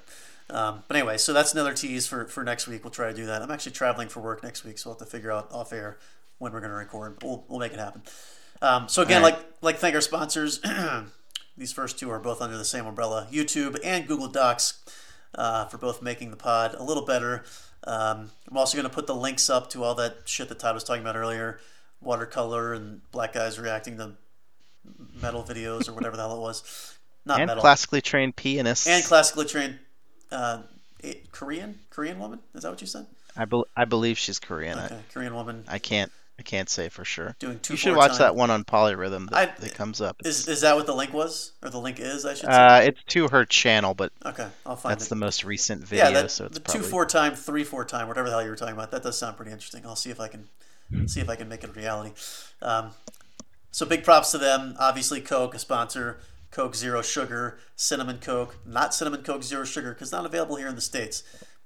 [0.48, 2.84] Um, but anyway, so that's another tease for, for next week.
[2.84, 3.42] We'll try to do that.
[3.42, 5.98] I'm actually traveling for work next week, so we'll have to figure out off air
[6.38, 7.22] when we're going to record.
[7.22, 8.02] We'll, we'll make it happen.
[8.62, 9.34] Um, so again, right.
[9.34, 10.60] like like thank our sponsors.
[11.58, 14.82] These first two are both under the same umbrella: YouTube and Google Docs,
[15.34, 17.44] uh, for both making the pod a little better.
[17.84, 20.74] Um, I'm also going to put the links up to all that shit that Todd
[20.74, 21.60] was talking about earlier,
[22.00, 24.12] watercolor and black guys reacting to
[25.20, 26.96] metal videos or whatever the hell it was.
[27.24, 28.86] Not and metal classically trained pianists.
[28.86, 29.78] and classically trained
[30.30, 30.62] uh,
[31.02, 32.40] eh, Korean Korean woman.
[32.54, 33.06] Is that what you said?
[33.36, 34.78] I, bel I believe she's Korean.
[34.78, 36.12] Okay, Korean woman I, I can't.
[36.38, 37.34] I can't say for sure.
[37.38, 37.72] doing two.
[37.72, 38.18] You should watch time.
[38.18, 40.20] that one on Polyrhythm that, I- that comes up.
[40.24, 42.26] Is is that what the link was, or the link is?
[42.26, 42.52] I should say.
[42.52, 45.08] uh, it's to her channel, but okay, I'll find that's it.
[45.08, 47.86] the most recent video, yeah, that, so it's the probably two four time, three four
[47.86, 48.90] time, whatever the hell you were talking about.
[48.90, 49.86] That does sound pretty interesting.
[49.86, 50.46] I'll see if I can
[51.06, 52.12] see if I can make it a reality.
[52.60, 52.90] Um,
[53.70, 54.74] so big props to them.
[54.78, 56.18] Obviously, Coke, a sponsor.
[56.56, 60.74] Coke Zero Sugar, Cinnamon Coke, not Cinnamon Coke Zero Sugar because not available here in
[60.74, 61.22] the states.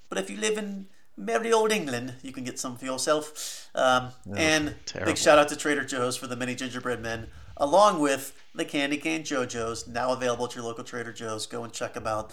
[0.08, 0.86] But if you live in
[1.16, 3.68] merry old England, you can get some for yourself.
[3.72, 5.12] Um, and terrible.
[5.12, 7.28] big shout out to Trader Joe's for the mini gingerbread men.
[7.56, 11.46] along with the Candy Cane Joe-Joe's, now available at your local Trader Joe's.
[11.46, 12.32] Go and check them out.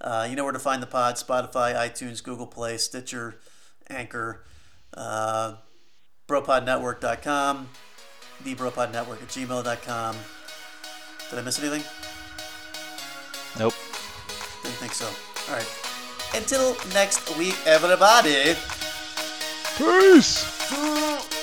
[0.00, 3.36] Uh, you know where to find the pod Spotify, iTunes, Google Play, Stitcher,
[3.88, 4.42] Anchor,
[4.94, 5.54] uh,
[6.26, 7.68] bropodnetwork.com,
[8.42, 10.16] thebropodnetwork at gmail.com.
[11.30, 11.82] Did I miss anything?
[13.58, 13.74] Nope.
[14.62, 15.06] Didn't think so.
[15.50, 15.68] All right.
[16.34, 18.56] Until next week, everybody.
[19.78, 20.70] Peace.
[20.70, 21.33] Bye.